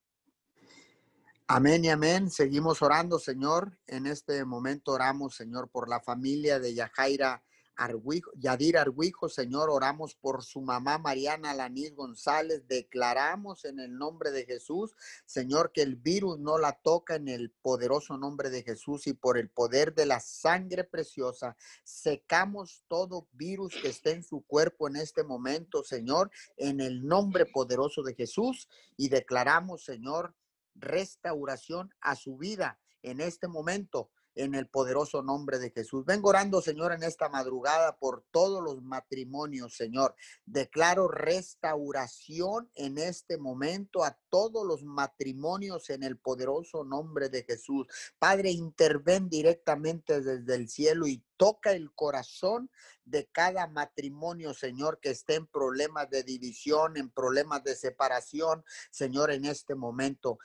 Amén 1.47 1.85
y 1.85 1.91
amén. 1.91 2.31
Seguimos 2.31 2.81
orando, 2.81 3.19
Señor. 3.19 3.79
En 3.87 4.07
este 4.07 4.43
momento 4.47 4.93
oramos, 4.93 5.37
Señor, 5.37 5.69
por 5.71 5.87
la 5.87 6.01
familia 6.01 6.59
de 6.59 6.73
Yajaira 6.73 7.45
Argüijo, 7.77 8.31
Yadir 8.37 8.79
Argüijo, 8.79 9.29
Señor. 9.29 9.71
Oramos 9.71 10.15
por 10.15 10.45
su 10.45 10.61
mamá 10.61 10.99
Mariana 10.99 11.55
Lanís 11.55 11.95
González. 11.95 12.67
Declaramos 12.69 13.65
en 13.65 13.81
el 13.81 13.97
nombre 13.97 14.31
de 14.31 14.45
Jesús, 14.45 14.95
Señor, 15.27 15.73
que 15.73 15.83
el 15.83 15.97
virus 15.97 16.39
no 16.39 16.59
la 16.59 16.73
toca 16.73 17.17
en 17.17 17.29
el 17.29 17.51
poderoso 17.51 18.17
nombre 18.17 18.51
de 18.51 18.63
Jesús 18.63 19.07
y 19.07 19.15
por 19.15 19.39
el 19.39 19.49
poder 19.51 19.95
de 19.95 20.07
la 20.07 20.21
sangre 20.21 20.85
preciosa. 20.85 21.57
Secamos 21.85 22.85
todo 22.89 23.29
virus 23.33 23.75
que 23.81 23.89
esté 23.89 24.13
en 24.13 24.25
su 24.25 24.45
cuerpo 24.47 24.89
en 24.89 24.97
este 24.97 25.25
momento, 25.25 25.83
Señor, 25.83 26.31
en 26.57 26.81
el 26.81 27.07
nombre 27.07 27.47
poderoso 27.47 28.03
de 28.03 28.15
Jesús. 28.15 28.69
Y 28.97 29.09
declaramos, 29.09 29.85
Señor, 29.85 30.35
restauración 30.75 31.95
a 32.01 32.17
su 32.17 32.37
vida 32.37 32.79
en 33.03 33.21
este 33.21 33.49
momento 33.49 34.11
en 34.35 34.55
el 34.55 34.67
poderoso 34.69 35.23
nombre 35.23 35.59
de 35.59 35.71
Jesús. 35.71 36.05
Vengo 36.05 36.31
orando, 36.31 36.61
Señor, 36.63 36.93
en 36.93 37.03
esta 37.03 37.29
madrugada 37.29 37.97
por 37.97 38.25
todos 38.31 38.63
los 38.63 38.83
matrimonios, 38.83 39.77
Señor. 39.77 40.15
Declaro 40.47 41.09
restauración 41.09 42.71
en 42.75 42.99
este 42.99 43.39
momento 43.39 44.05
a 44.05 44.19
todos 44.29 44.67
los 44.67 44.85
matrimonios 44.85 45.91
en 45.91 46.03
el 46.03 46.17
poderoso 46.17 46.85
nombre 46.85 47.29
de 47.29 47.45
Jesús. 47.45 47.87
Padre, 48.19 48.51
interven 48.51 49.29
directamente 49.29 50.21
desde 50.21 50.55
el 50.55 50.69
cielo 50.69 51.07
y 51.07 51.23
toca 51.43 51.73
el 51.73 51.93
corazón 51.93 52.71
de 53.05 53.27
cada 53.27 53.67
matrimonio, 53.67 54.55
Señor, 54.55 55.01
que 55.01 55.11
esté 55.11 55.35
en 55.35 55.49
problemas 55.49 56.09
de 56.09 56.23
división, 56.23 56.97
en 56.97 57.11
problemas 57.11 57.65
de 57.65 57.75
separación, 57.75 58.65
Señor, 58.93 59.33
en 59.33 59.47
este 59.47 59.75
momento. 59.75 60.39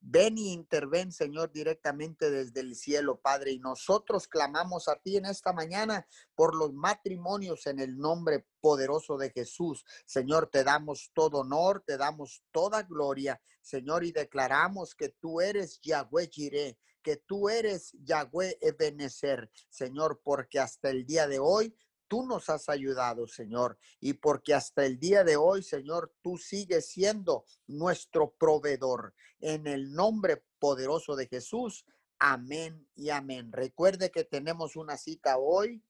Ven 0.00 0.38
y 0.38 0.52
interven, 0.52 1.12
Señor, 1.12 1.52
directamente 1.52 2.32
desde 2.32 2.62
el 2.62 2.74
cielo, 2.74 3.20
Padre. 3.20 3.52
Y 3.52 3.60
nosotros 3.60 4.26
clamamos 4.26 4.88
a 4.88 4.96
ti 4.96 5.18
en 5.18 5.26
esta 5.26 5.52
mañana 5.52 6.04
por 6.34 6.56
los 6.56 6.72
matrimonios 6.72 7.68
en 7.68 7.78
el 7.78 7.96
nombre 7.96 8.44
poderoso 8.60 9.18
de 9.18 9.30
Jesús. 9.30 9.84
Señor, 10.04 10.48
te 10.48 10.64
damos 10.64 11.12
todo 11.14 11.42
honor, 11.42 11.84
te 11.86 11.96
damos 11.96 12.42
toda 12.50 12.82
gloria, 12.82 13.40
Señor, 13.62 14.02
y 14.02 14.10
declaramos 14.10 14.96
que 14.96 15.10
tú 15.10 15.40
eres 15.40 15.80
Yahweh 15.80 16.28
Jireh 16.28 16.76
que 17.02 17.16
tú 17.16 17.48
eres 17.48 17.92
Yahweh 18.04 18.58
Ebenezer, 18.60 19.50
Señor, 19.68 20.20
porque 20.22 20.58
hasta 20.58 20.90
el 20.90 21.06
día 21.06 21.26
de 21.26 21.38
hoy 21.38 21.76
tú 22.08 22.26
nos 22.26 22.50
has 22.50 22.68
ayudado, 22.68 23.26
Señor, 23.28 23.78
y 24.00 24.14
porque 24.14 24.52
hasta 24.52 24.84
el 24.84 24.98
día 24.98 25.22
de 25.22 25.36
hoy, 25.36 25.62
Señor, 25.62 26.12
tú 26.22 26.38
sigues 26.38 26.90
siendo 26.90 27.44
nuestro 27.66 28.32
proveedor. 28.32 29.14
En 29.38 29.66
el 29.66 29.92
nombre 29.92 30.44
poderoso 30.58 31.14
de 31.14 31.28
Jesús, 31.28 31.86
amén 32.18 32.88
y 32.96 33.10
amén. 33.10 33.52
Recuerde 33.52 34.10
que 34.10 34.24
tenemos 34.24 34.76
una 34.76 34.96
cita 34.96 35.38
hoy 35.38 35.82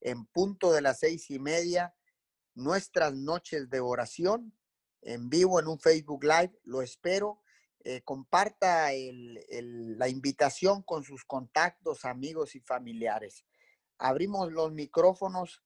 en 0.00 0.26
punto 0.26 0.72
de 0.72 0.82
las 0.82 0.98
seis 1.00 1.30
y 1.30 1.38
media, 1.38 1.94
nuestras 2.54 3.14
noches 3.14 3.68
de 3.70 3.80
oración 3.80 4.52
en 5.02 5.30
vivo 5.30 5.58
en 5.58 5.68
un 5.68 5.78
Facebook 5.78 6.24
Live. 6.24 6.58
Lo 6.64 6.82
espero 6.82 7.40
eh, 7.88 8.02
comparta 8.02 8.88
la 8.90 10.08
invitación 10.08 10.82
con 10.82 11.04
sus 11.04 11.24
contactos, 11.24 12.04
amigos 12.04 12.56
y 12.56 12.60
familiares. 12.60 13.44
Abrimos 13.96 14.50
los 14.50 14.72
micrófonos 14.72 15.62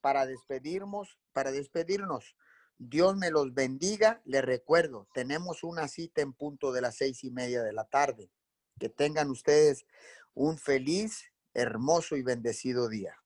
para 0.00 0.26
despedirnos, 0.26 1.20
para 1.32 1.52
despedirnos. 1.52 2.34
Dios 2.76 3.16
me 3.16 3.30
los 3.30 3.54
bendiga. 3.54 4.20
Les 4.24 4.44
recuerdo, 4.44 5.06
tenemos 5.14 5.62
una 5.62 5.86
cita 5.86 6.22
en 6.22 6.32
punto 6.32 6.72
de 6.72 6.80
las 6.80 6.96
seis 6.96 7.22
y 7.22 7.30
media 7.30 7.62
de 7.62 7.72
la 7.72 7.84
tarde. 7.84 8.32
Que 8.80 8.88
tengan 8.88 9.30
ustedes 9.30 9.86
un 10.34 10.58
feliz, 10.58 11.22
hermoso 11.54 12.16
y 12.16 12.22
bendecido 12.22 12.88
día. 12.88 13.19